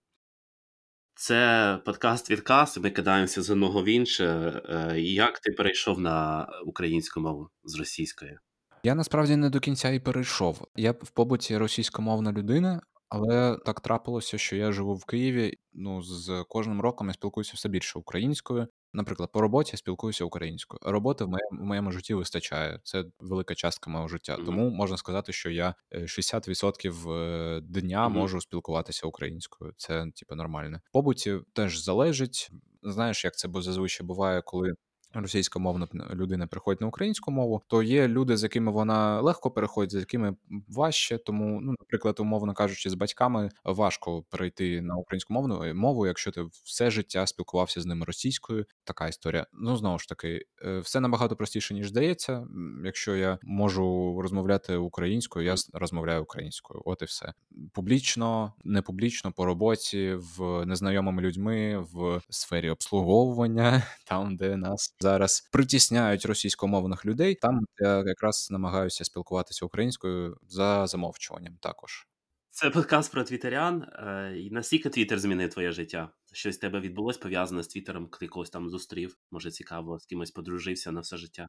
Це 1.15 1.79
подкаст 1.85 2.31
відказ. 2.31 2.79
Ми 2.79 2.91
кидаємося 2.91 3.43
з 3.43 3.51
одного 3.51 3.83
в 3.83 3.89
інше. 3.89 4.25
Е, 4.69 5.01
Як 5.01 5.39
ти 5.39 5.53
перейшов 5.53 6.01
на 6.01 6.47
українську 6.65 7.21
мову 7.21 7.51
з 7.65 7.79
російської? 7.79 8.39
Я 8.85 8.95
насправді 8.95 9.37
не 9.37 9.51
до 9.51 9.61
кінця 9.61 9.91
і 9.91 10.01
перейшов. 10.01 10.69
Я 10.77 10.93
в 10.93 11.11
побуті 11.11 11.57
російськомовна 11.57 12.33
людина, 12.33 12.83
але 13.09 13.59
так 13.67 13.81
трапилося, 13.81 14.39
що 14.39 14.57
я 14.57 14.73
живу 14.73 14.95
в 14.95 15.05
Києві. 15.05 15.59
Ну, 15.73 16.03
з 16.03 16.45
кожним 16.49 16.81
роком 16.81 17.07
я 17.09 17.15
спілкуюся 17.15 17.53
все 17.55 17.69
більше 17.69 17.99
українською. 17.99 18.67
Наприклад, 18.93 19.33
по 19.33 19.41
роботі 19.41 19.71
я 19.73 19.79
спілкуюся 19.79 20.25
українською. 20.25 20.81
Роботи 20.83 21.25
в 21.25 21.29
моєму, 21.29 21.63
в 21.63 21.67
моєму 21.67 21.93
житті 21.93 22.15
вистачає. 22.15 22.81
Це 22.85 23.05
велика 23.21 23.55
частка 23.55 23.91
мого 23.91 24.09
життя. 24.09 24.37
Мгм. 24.37 24.47
Тому 24.47 24.71
можна 24.71 24.97
сказати, 24.97 25.33
що 25.33 25.51
я 25.51 25.75
е, 25.91 26.07
60% 26.07 27.11
е, 27.13 27.61
дня 27.61 28.09
Мгм. 28.09 28.19
можу 28.19 28.41
спілкуватися 28.41 29.07
українською. 29.07 29.73
Це 29.77 30.07
типу 30.17 30.35
нормально. 30.35 30.81
В 30.85 30.93
побуті 30.93 31.39
теж 31.53 31.79
залежить. 31.79 32.51
Знаєш, 32.83 33.25
як 33.25 33.37
це 33.37 33.49
бо 33.49 33.63
зазвичай 33.63 34.07
буває, 34.07 34.43
коли 34.43 34.75
російськомовна 35.21 35.89
людина 36.15 36.47
приходить 36.47 36.81
на 36.81 36.87
українську 36.87 37.31
мову, 37.31 37.63
то 37.67 37.83
є 37.83 38.09
люди, 38.09 38.37
з 38.37 38.43
якими 38.43 38.73
вона 38.73 39.21
легко 39.21 39.51
переходить, 39.51 39.91
з 39.91 39.95
якими 39.95 40.37
важче. 40.69 41.19
Тому, 41.19 41.61
ну, 41.61 41.75
наприклад, 41.81 42.21
умовно 42.21 42.55
кажучи, 42.55 42.91
з 42.91 42.95
батьками 42.95 43.51
важко 43.65 44.23
перейти 44.23 44.81
на 44.81 44.97
українську 44.97 45.35
мовну 45.35 45.75
мову, 45.75 46.07
якщо 46.07 46.31
ти 46.31 46.45
все 46.65 46.91
життя 46.91 47.27
спілкувався 47.27 47.81
з 47.81 47.87
ними 47.87 48.05
російською. 48.05 48.67
Така 48.85 49.09
історія. 49.09 49.47
Ну 49.53 49.77
знову 49.77 49.99
ж 49.99 50.09
таки, 50.09 50.45
е, 50.65 50.79
все 50.79 51.01
набагато 51.01 51.37
простіше 51.37 51.75
ніж 51.75 51.89
здається. 51.89 52.47
Якщо 52.85 53.17
я 53.17 53.39
можу 53.43 54.19
розмовляти 54.23 54.77
українською, 54.77 55.47
я 55.47 55.55
розмовляю 55.73 56.23
українською. 56.23 56.83
От 56.85 57.03
і 57.03 57.05
все 57.05 57.33
публічно, 57.73 58.53
не 58.65 58.83
публічно 58.83 59.33
по 59.33 59.45
роботі, 59.45 60.15
в 60.15 60.67
незнайомими 60.67 61.23
людьми, 61.23 61.87
в 61.93 62.21
сфері 62.31 62.71
обслуговування, 62.71 63.83
там, 64.07 64.37
де 64.37 64.57
нас 64.57 64.95
зараз 65.03 65.49
притісняють 65.53 66.27
російськомовних 66.27 67.07
людей. 67.07 67.35
Там 67.35 67.67
я 67.79 68.05
якраз 68.07 68.49
намагаюся 68.51 69.05
спілкуватися 69.05 69.67
українською 69.67 70.37
за 70.49 70.87
замовчуванням. 70.87 71.57
Також 71.61 72.07
Це 72.51 72.71
подкаст 72.71 73.13
про 73.13 73.25
твітерян. 73.25 73.83
Е, 73.83 74.35
і 74.39 74.51
Наскільки 74.51 74.91
Твіттер 74.91 75.19
змінив 75.19 75.51
твоє 75.51 75.73
життя? 75.73 76.13
Щось 76.33 76.59
тебе 76.59 76.81
відбулось 76.81 77.19
пов'язане 77.19 77.63
з 77.63 77.69
Твіттером, 77.69 78.09
ти 78.21 78.29
когось 78.29 78.51
там 78.51 78.71
зустрів? 78.71 79.17
Може, 79.31 79.51
цікаво, 79.51 79.99
з 79.99 80.07
кимось 80.07 80.31
подружився 80.31 80.93
на 80.93 81.01
все 81.01 81.17
життя? 81.17 81.49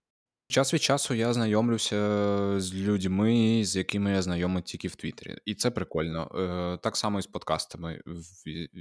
Час 0.53 0.73
від 0.73 0.81
часу 0.81 1.13
я 1.13 1.33
знайомлюся 1.33 2.59
з 2.59 2.73
людьми, 2.73 3.61
з 3.65 3.75
якими 3.75 4.11
я 4.11 4.21
знайомий 4.21 4.63
тільки 4.63 4.87
в 4.87 4.95
Твіттері. 4.95 5.37
І 5.45 5.55
це 5.55 5.71
прикольно. 5.71 6.31
Е, 6.35 6.77
так 6.83 6.97
само 6.97 7.19
і 7.19 7.21
з 7.21 7.27
подкастами. 7.27 8.01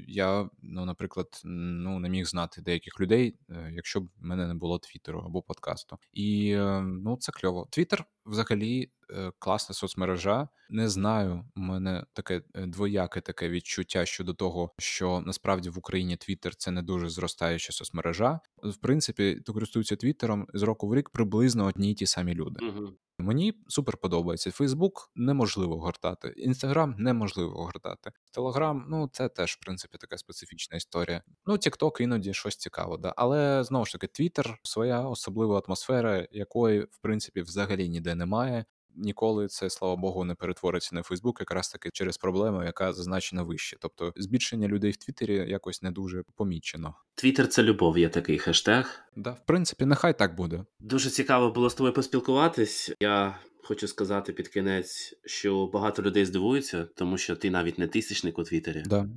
Я, 0.08 0.48
ну, 0.62 0.84
наприклад, 0.84 1.42
ну, 1.44 1.98
не 1.98 2.08
міг 2.08 2.26
знати 2.26 2.62
деяких 2.62 3.00
людей, 3.00 3.36
е, 3.50 3.72
якщо 3.74 4.00
б 4.00 4.04
в 4.04 4.24
мене 4.24 4.46
не 4.46 4.54
було 4.54 4.78
Твіттеру 4.78 5.22
або 5.26 5.42
подкасту. 5.42 5.98
І 6.12 6.50
е, 6.50 6.82
ну, 6.82 7.16
це 7.20 7.32
кльово. 7.32 7.68
Твіттер 7.70 8.04
взагалі 8.26 8.90
класна 9.38 9.74
соцмережа. 9.74 10.48
Не 10.70 10.88
знаю, 10.88 11.44
у 11.56 11.60
мене 11.60 12.04
таке 12.12 12.42
двояке 12.54 13.20
таке 13.20 13.48
відчуття 13.48 14.06
щодо 14.06 14.34
того, 14.34 14.74
що 14.78 15.22
насправді 15.26 15.70
в 15.70 15.78
Україні 15.78 16.16
Твіттер 16.16 16.54
це 16.54 16.70
не 16.70 16.82
дуже 16.82 17.08
зростаюча 17.08 17.72
соцмережа. 17.72 18.40
В 18.62 18.76
принципі, 18.76 19.42
то 19.46 19.52
користуються 19.52 19.96
Твіттером 19.96 20.46
з 20.54 20.62
року 20.62 20.88
в 20.88 20.94
рік 20.94 21.10
приблизно 21.10 21.64
одні 21.64 21.90
й 21.90 21.94
ті 21.94 22.06
самі 22.06 22.34
люди. 22.34 22.66
Угу. 22.66 22.92
Мені 23.18 23.54
супер 23.68 23.96
подобається. 23.96 24.50
Фейсбук 24.50 25.10
неможливо 25.14 25.78
гортати, 25.78 26.28
інстаграм 26.28 26.94
неможливо 26.98 27.64
гортати. 27.64 28.12
Телеграм, 28.32 28.86
ну 28.88 29.08
це 29.12 29.28
теж 29.28 29.52
в 29.52 29.58
принципі 29.64 29.98
така 29.98 30.18
специфічна 30.18 30.76
історія. 30.76 31.22
Ну, 31.46 31.58
Тікток 31.58 32.00
іноді 32.00 32.34
щось 32.34 32.56
цікаво, 32.56 32.96
да. 32.96 33.14
Але 33.16 33.64
знову 33.64 33.84
ж 33.86 33.92
таки, 33.92 34.06
Твіттер 34.06 34.58
своя 34.62 35.00
особлива 35.00 35.62
атмосфера, 35.66 36.26
якої 36.30 36.80
в 36.80 36.98
принципі 37.02 37.42
взагалі 37.42 37.88
ніде 37.88 38.14
немає 38.14 38.64
ніколи 38.96 39.48
це, 39.48 39.70
слава 39.70 39.96
Богу, 39.96 40.24
не 40.24 40.34
перетвориться 40.34 40.94
на 40.94 41.02
Фейсбук, 41.02 41.40
якраз 41.40 41.68
таки 41.68 41.90
через 41.92 42.18
проблему, 42.18 42.62
яка 42.62 42.92
зазначена 42.92 43.42
вище. 43.42 43.76
Тобто 43.80 44.12
збільшення 44.16 44.68
людей 44.68 44.90
в 44.90 44.96
Твіттері 44.96 45.50
якось 45.50 45.82
не 45.82 45.90
дуже 45.90 46.22
помічено. 46.36 46.94
Твіттер– 47.14 47.48
це 47.48 47.62
любов, 47.62 47.98
є 47.98 48.08
такий 48.08 48.38
хештег. 48.38 49.00
Да, 49.16 49.30
в 49.30 49.46
принципі, 49.46 49.86
нехай 49.86 50.18
так 50.18 50.34
буде. 50.34 50.64
Дуже 50.80 51.10
цікаво 51.10 51.50
було 51.50 51.70
з 51.70 51.74
тобою 51.74 51.94
поспілкуватись. 51.94 52.92
Я 53.00 53.38
хочу 53.62 53.88
сказати 53.88 54.32
під 54.32 54.48
кінець, 54.48 55.14
що 55.24 55.66
багато 55.66 56.02
людей 56.02 56.24
здивуються, 56.24 56.88
тому 56.96 57.18
що 57.18 57.36
ти 57.36 57.50
навіть 57.50 57.78
не 57.78 57.86
тисячник 57.86 58.38
у 58.38 58.42
Твіттері. 58.42 58.82
Да. 58.86 59.08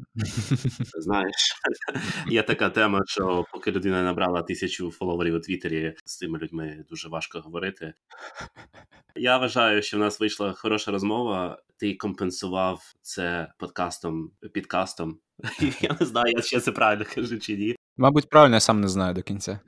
Знаєш, 0.99 1.35
є 2.29 2.43
така 2.43 2.69
тема, 2.69 3.01
що 3.07 3.45
поки 3.51 3.71
людина 3.71 4.03
набрала 4.03 4.41
тисячу 4.41 4.91
фоловерів 4.91 5.35
у 5.35 5.39
Твіттері, 5.39 5.95
з 6.05 6.17
цими 6.17 6.39
людьми 6.39 6.85
дуже 6.89 7.09
важко 7.09 7.39
говорити. 7.39 7.93
Я 9.15 9.37
вважаю, 9.37 9.81
що 9.81 9.97
в 9.97 9.99
нас 9.99 10.19
вийшла 10.19 10.53
хороша 10.53 10.91
розмова. 10.91 11.61
Ти 11.77 11.95
компенсував 11.95 12.93
це 13.01 13.53
подкастом, 13.57 14.31
підкастом. 14.53 15.19
Я 15.81 15.97
не 15.99 16.05
знаю, 16.05 16.33
я 16.35 16.41
ще 16.41 16.59
це 16.59 16.71
правильно 16.71 17.05
кажу 17.15 17.39
чи 17.39 17.57
ні. 17.57 17.75
Мабуть, 17.97 18.29
правильно, 18.29 18.55
я 18.55 18.59
сам 18.59 18.81
не 18.81 18.87
знаю 18.87 19.13
до 19.13 19.21
кінця. 19.21 19.59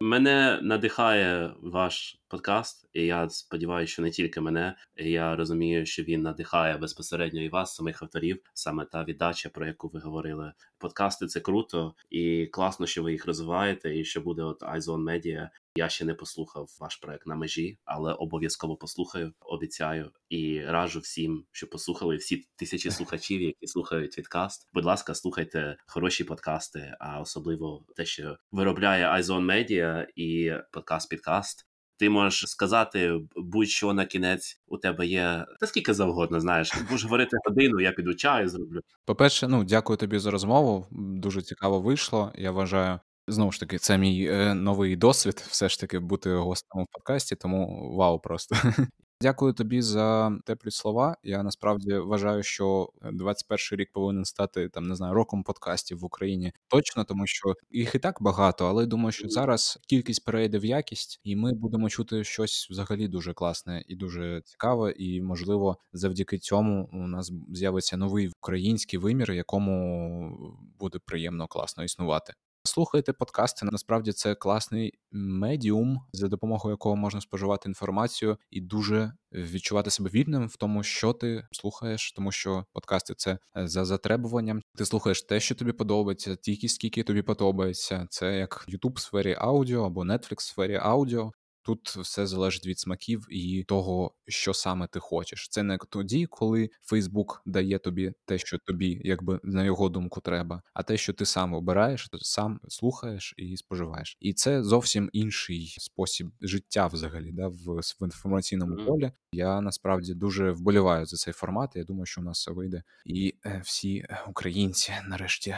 Мене 0.00 0.60
надихає 0.62 1.54
ваш 1.62 2.19
подкаст, 2.30 2.88
і 2.92 3.02
я 3.02 3.28
сподіваюся, 3.30 3.92
що 3.92 4.02
не 4.02 4.10
тільки 4.10 4.40
мене. 4.40 4.76
Я 4.96 5.36
розумію, 5.36 5.86
що 5.86 6.02
він 6.02 6.22
надихає 6.22 6.76
безпосередньо 6.76 7.42
і 7.42 7.48
вас, 7.48 7.74
самих 7.74 8.02
авторів, 8.02 8.42
саме 8.54 8.84
та 8.84 9.04
віддача, 9.04 9.48
про 9.48 9.66
яку 9.66 9.88
ви 9.88 10.00
говорили. 10.00 10.52
Подкасти 10.78 11.26
це 11.26 11.40
круто 11.40 11.94
і 12.10 12.46
класно, 12.46 12.86
що 12.86 13.02
ви 13.02 13.12
їх 13.12 13.26
розвиваєте, 13.26 13.98
і 13.98 14.04
що 14.04 14.20
буде 14.20 14.42
от 14.42 14.62
iZone 14.62 15.04
Media. 15.04 15.48
Я 15.74 15.88
ще 15.88 16.04
не 16.04 16.14
послухав 16.14 16.76
ваш 16.80 16.96
проект 16.96 17.26
на 17.26 17.34
межі, 17.34 17.78
але 17.84 18.12
обов'язково 18.12 18.76
послухаю, 18.76 19.32
обіцяю 19.40 20.10
і 20.28 20.60
раджу 20.60 21.00
всім, 21.00 21.44
що 21.52 21.66
послухали 21.66 22.16
всі 22.16 22.44
тисячі 22.56 22.90
слухачів, 22.90 23.42
які 23.42 23.66
слухають 23.66 24.18
відкаст. 24.18 24.68
Будь 24.72 24.84
ласка, 24.84 25.14
слухайте 25.14 25.76
хороші 25.86 26.24
подкасти, 26.24 26.94
а 27.00 27.20
особливо 27.20 27.84
те, 27.96 28.04
що 28.04 28.36
виробляє 28.52 29.06
iZone 29.06 29.46
Media 29.46 30.06
і 30.14 30.52
подкаст-підкаст. 30.72 31.69
Ти 32.00 32.10
можеш 32.10 32.50
сказати 32.50 33.20
будь-що 33.36 33.92
на 33.92 34.06
кінець 34.06 34.60
у 34.66 34.78
тебе 34.78 35.06
є 35.06 35.46
та 35.60 35.66
скільки 35.66 35.94
завгодно, 35.94 36.40
знаєш, 36.40 36.74
будеш 36.88 37.04
говорити 37.04 37.36
годину, 37.44 37.80
я 37.80 37.92
піду 37.92 38.14
чаю 38.14 38.48
зроблю. 38.48 38.80
По-перше, 39.04 39.48
ну 39.48 39.64
дякую 39.64 39.96
тобі 39.96 40.18
за 40.18 40.30
розмову. 40.30 40.86
Дуже 40.90 41.42
цікаво 41.42 41.80
вийшло. 41.80 42.32
Я 42.34 42.50
вважаю, 42.50 43.00
знову 43.28 43.52
ж 43.52 43.60
таки, 43.60 43.78
це 43.78 43.98
мій 43.98 44.26
е, 44.26 44.54
новий 44.54 44.96
досвід, 44.96 45.44
все 45.48 45.68
ж 45.68 45.80
таки 45.80 45.98
бути 45.98 46.34
гостем 46.34 46.82
у 46.82 46.86
подкасті, 46.92 47.36
тому 47.36 47.92
вау, 47.96 48.20
просто 48.20 48.56
Дякую 49.22 49.52
тобі 49.52 49.82
за 49.82 50.38
теплі 50.44 50.70
слова. 50.70 51.16
Я 51.22 51.42
насправді 51.42 51.94
вважаю, 51.94 52.42
що 52.42 52.88
21 53.12 53.80
рік 53.80 53.92
повинен 53.92 54.24
стати 54.24 54.68
там 54.68 54.88
не 54.88 54.94
знаю 54.96 55.14
роком 55.14 55.42
подкастів 55.42 55.98
в 55.98 56.04
Україні 56.04 56.52
точно, 56.68 57.04
тому 57.04 57.26
що 57.26 57.54
їх 57.70 57.94
і 57.94 57.98
так 57.98 58.22
багато, 58.22 58.66
але 58.66 58.86
думаю, 58.86 59.12
що 59.12 59.28
зараз 59.28 59.78
кількість 59.88 60.24
перейде 60.24 60.58
в 60.58 60.64
якість, 60.64 61.20
і 61.24 61.36
ми 61.36 61.52
будемо 61.52 61.88
чути 61.88 62.24
щось 62.24 62.68
взагалі 62.70 63.08
дуже 63.08 63.32
класне 63.32 63.84
і 63.88 63.96
дуже 63.96 64.42
цікаве. 64.44 64.92
І 64.92 65.22
можливо, 65.22 65.76
завдяки 65.92 66.38
цьому 66.38 66.88
у 66.92 67.06
нас 67.06 67.32
з'явиться 67.52 67.96
новий 67.96 68.28
український 68.42 68.98
вимір, 68.98 69.32
якому 69.32 70.52
буде 70.78 70.98
приємно 71.04 71.46
класно 71.46 71.84
існувати. 71.84 72.34
Слухайте 72.64 73.12
подкасти. 73.12 73.66
Насправді 73.66 74.12
це 74.12 74.34
класний 74.34 74.94
медіум, 75.12 76.00
за 76.12 76.28
допомогою 76.28 76.72
якого 76.72 76.96
можна 76.96 77.20
споживати 77.20 77.68
інформацію 77.68 78.38
і 78.50 78.60
дуже 78.60 79.12
відчувати 79.32 79.90
себе 79.90 80.10
вільним 80.10 80.48
в 80.48 80.56
тому, 80.56 80.82
що 80.82 81.12
ти 81.12 81.46
слухаєш, 81.52 82.12
тому 82.12 82.32
що 82.32 82.64
подкасти 82.72 83.14
це 83.16 83.38
е, 83.56 83.68
за 83.68 83.84
затребуванням. 83.84 84.62
Ти 84.76 84.84
слухаєш 84.84 85.22
те, 85.22 85.40
що 85.40 85.54
тобі 85.54 85.72
подобається, 85.72 86.36
тільки 86.36 86.68
скільки 86.68 87.02
тобі 87.02 87.22
подобається. 87.22 88.06
Це 88.10 88.38
як 88.38 88.66
YouTube 88.68 88.94
в 88.94 89.00
сфері 89.00 89.36
аудіо 89.38 89.82
або 89.84 90.04
Netflix 90.04 90.38
в 90.38 90.42
сфері 90.42 90.76
аудіо. 90.82 91.32
Тут 91.62 91.88
все 91.88 92.26
залежить 92.26 92.66
від 92.66 92.78
смаків 92.78 93.26
і 93.30 93.64
того, 93.64 94.14
що 94.28 94.54
саме 94.54 94.86
ти 94.86 95.00
хочеш. 95.00 95.48
Це 95.48 95.62
не 95.62 95.78
тоді, 95.88 96.26
коли 96.26 96.70
Фейсбук 96.82 97.42
дає 97.46 97.78
тобі 97.78 98.12
те, 98.24 98.38
що 98.38 98.58
тобі, 98.58 99.00
якби 99.04 99.40
на 99.42 99.64
його 99.64 99.88
думку, 99.88 100.20
треба, 100.20 100.62
а 100.74 100.82
те, 100.82 100.96
що 100.96 101.12
ти 101.12 101.24
сам 101.24 101.54
обираєш, 101.54 102.08
то 102.08 102.18
сам 102.18 102.60
слухаєш 102.68 103.34
і 103.36 103.56
споживаєш. 103.56 104.16
І 104.20 104.32
це 104.32 104.62
зовсім 104.62 105.10
інший 105.12 105.76
спосіб 105.78 106.30
життя, 106.40 106.86
взагалі, 106.86 107.32
да, 107.32 107.48
в, 107.48 107.80
в 108.00 108.04
інформаційному 108.04 108.76
mm-hmm. 108.76 108.86
полі. 108.86 109.12
Я 109.32 109.60
насправді 109.60 110.14
дуже 110.14 110.50
вболіваю 110.50 111.06
за 111.06 111.16
цей 111.16 111.34
формат. 111.34 111.76
Я 111.76 111.84
думаю, 111.84 112.06
що 112.06 112.20
у 112.20 112.24
нас 112.24 112.38
все 112.38 112.50
вийде, 112.52 112.82
і 113.06 113.34
е, 113.46 113.62
всі 113.64 114.04
українці 114.28 114.92
нарешті 115.08 115.56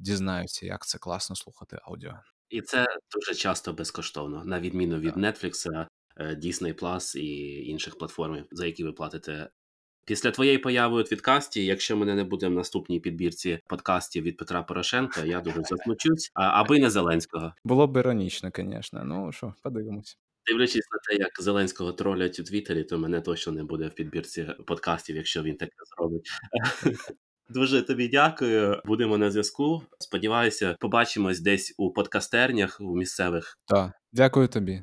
дізнаються, 0.00 0.66
як 0.66 0.86
це 0.86 0.98
класно 0.98 1.36
слухати 1.36 1.78
аудіо. 1.82 2.14
І 2.50 2.60
це 2.60 2.86
дуже 3.14 3.34
часто 3.34 3.72
безкоштовно, 3.72 4.44
на 4.44 4.60
відміну 4.60 4.98
від 4.98 5.16
Netflix, 5.16 5.86
е, 6.16 6.34
Disney 6.34 6.80
Plus 6.80 7.18
і 7.18 7.66
інших 7.66 7.98
платформ, 7.98 8.44
за 8.50 8.66
які 8.66 8.84
ви 8.84 8.92
платите. 8.92 9.50
Після 10.06 10.30
твоєї 10.30 10.58
появи 10.58 11.02
у 11.02 11.04
відкасті, 11.04 11.64
якщо 11.64 11.96
мене 11.96 12.14
не 12.14 12.24
буде 12.24 12.48
в 12.48 12.50
наступній 12.50 13.00
підбірці 13.00 13.60
подкастів 13.66 14.24
від 14.24 14.36
Петра 14.36 14.62
Порошенка, 14.62 15.24
я 15.24 15.40
дуже 15.40 15.62
засмучусь, 15.62 16.30
аби 16.34 16.78
не 16.78 16.90
Зеленського. 16.90 17.52
Було 17.64 17.86
б 17.86 17.96
іронічно, 17.96 18.50
звісно. 18.56 19.04
Ну 19.04 19.32
що, 19.32 19.54
подивимось. 19.62 20.18
Дивлячись 20.46 20.88
на 20.92 20.98
те, 20.98 21.22
як 21.22 21.30
Зеленського 21.42 21.92
тролять 21.92 22.40
у 22.40 22.42
Твіттері, 22.42 22.84
то 22.84 22.98
мене 22.98 23.20
точно 23.20 23.52
не 23.52 23.64
буде 23.64 23.88
в 23.88 23.94
підбірці 23.94 24.46
подкастів, 24.66 25.16
якщо 25.16 25.42
він 25.42 25.56
таке 25.56 25.72
зробить. 25.96 26.28
Дуже 27.50 27.82
тобі 27.82 28.08
дякую. 28.08 28.82
Будемо 28.84 29.18
на 29.18 29.30
зв'язку. 29.30 29.82
Сподіваюся, 29.98 30.76
побачимось 30.80 31.40
десь 31.40 31.74
у 31.78 31.90
подкастернях 31.90 32.80
у 32.80 32.96
місцевих. 32.96 33.58
Так, 33.66 33.92
дякую 34.12 34.48
тобі. 34.48 34.82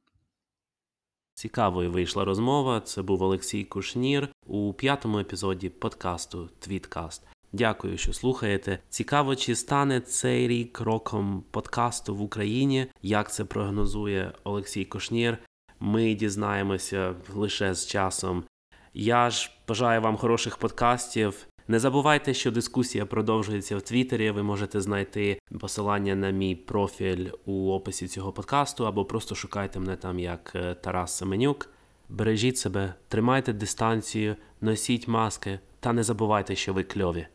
Цікавою 1.34 1.91
вийшла 1.91 2.26
розмова. 2.26 2.82
Це 2.82 3.01
був 3.01 3.22
Олексій 3.22 3.63
Кушнір 3.63 4.28
у 4.45 4.74
п'ятому 4.74 5.20
епізоді 5.20 5.70
подкасту 5.70 6.49
Твіткаст. 6.59 7.28
Дякую, 7.53 7.97
що 7.97 8.13
слухаєте. 8.13 8.80
Цікаво, 8.89 9.36
чи 9.36 9.55
стане 9.55 10.01
цей 10.01 10.47
рік 10.47 10.80
роком 10.80 11.43
подкасту 11.51 12.16
в 12.16 12.22
Україні. 12.22 12.88
Як 13.01 13.32
це 13.32 13.45
прогнозує 13.45 14.32
Олексій 14.43 14.86
Кушнір? 14.86 15.38
Ми 15.80 16.13
дізнаємося 16.13 17.16
лише 17.34 17.74
з 17.74 17.88
часом. 17.88 18.43
Я 18.93 19.30
ж 19.30 19.51
бажаю 19.68 20.01
вам 20.01 20.18
хороших 20.18 20.57
подкастів. 20.57 21.47
Не 21.68 21.80
забувайте, 21.80 22.34
що 22.34 22.51
дискусія 22.51 23.05
продовжується 23.05 23.78
в 23.78 23.82
Твіттері. 23.82 24.32
Ви 24.32 24.43
можете 24.43 24.82
знайти 24.82 25.39
посилання 25.59 26.16
на 26.16 26.30
мій 26.30 26.55
профіль 26.55 27.30
у 27.45 27.72
описі 27.72 28.07
цього 28.07 28.32
подкасту, 28.32 28.88
або 28.88 29.05
просто 29.05 29.36
шукайте 29.36 29.80
мене 29.80 29.95
там 29.95 30.20
як 30.20 30.51
е, 30.55 30.76
Тарас 30.76 31.18
Семенюк. 31.18 31.70
Бережіть 32.09 32.57
себе, 32.57 32.93
тримайте 33.07 33.53
дистанцію, 33.53 34.36
носіть 34.61 35.07
маски 35.07 35.59
та 35.80 35.93
не 35.93 36.03
забувайте, 36.03 36.55
що 36.55 36.74
ви 36.74 36.84
кльові. 36.84 37.28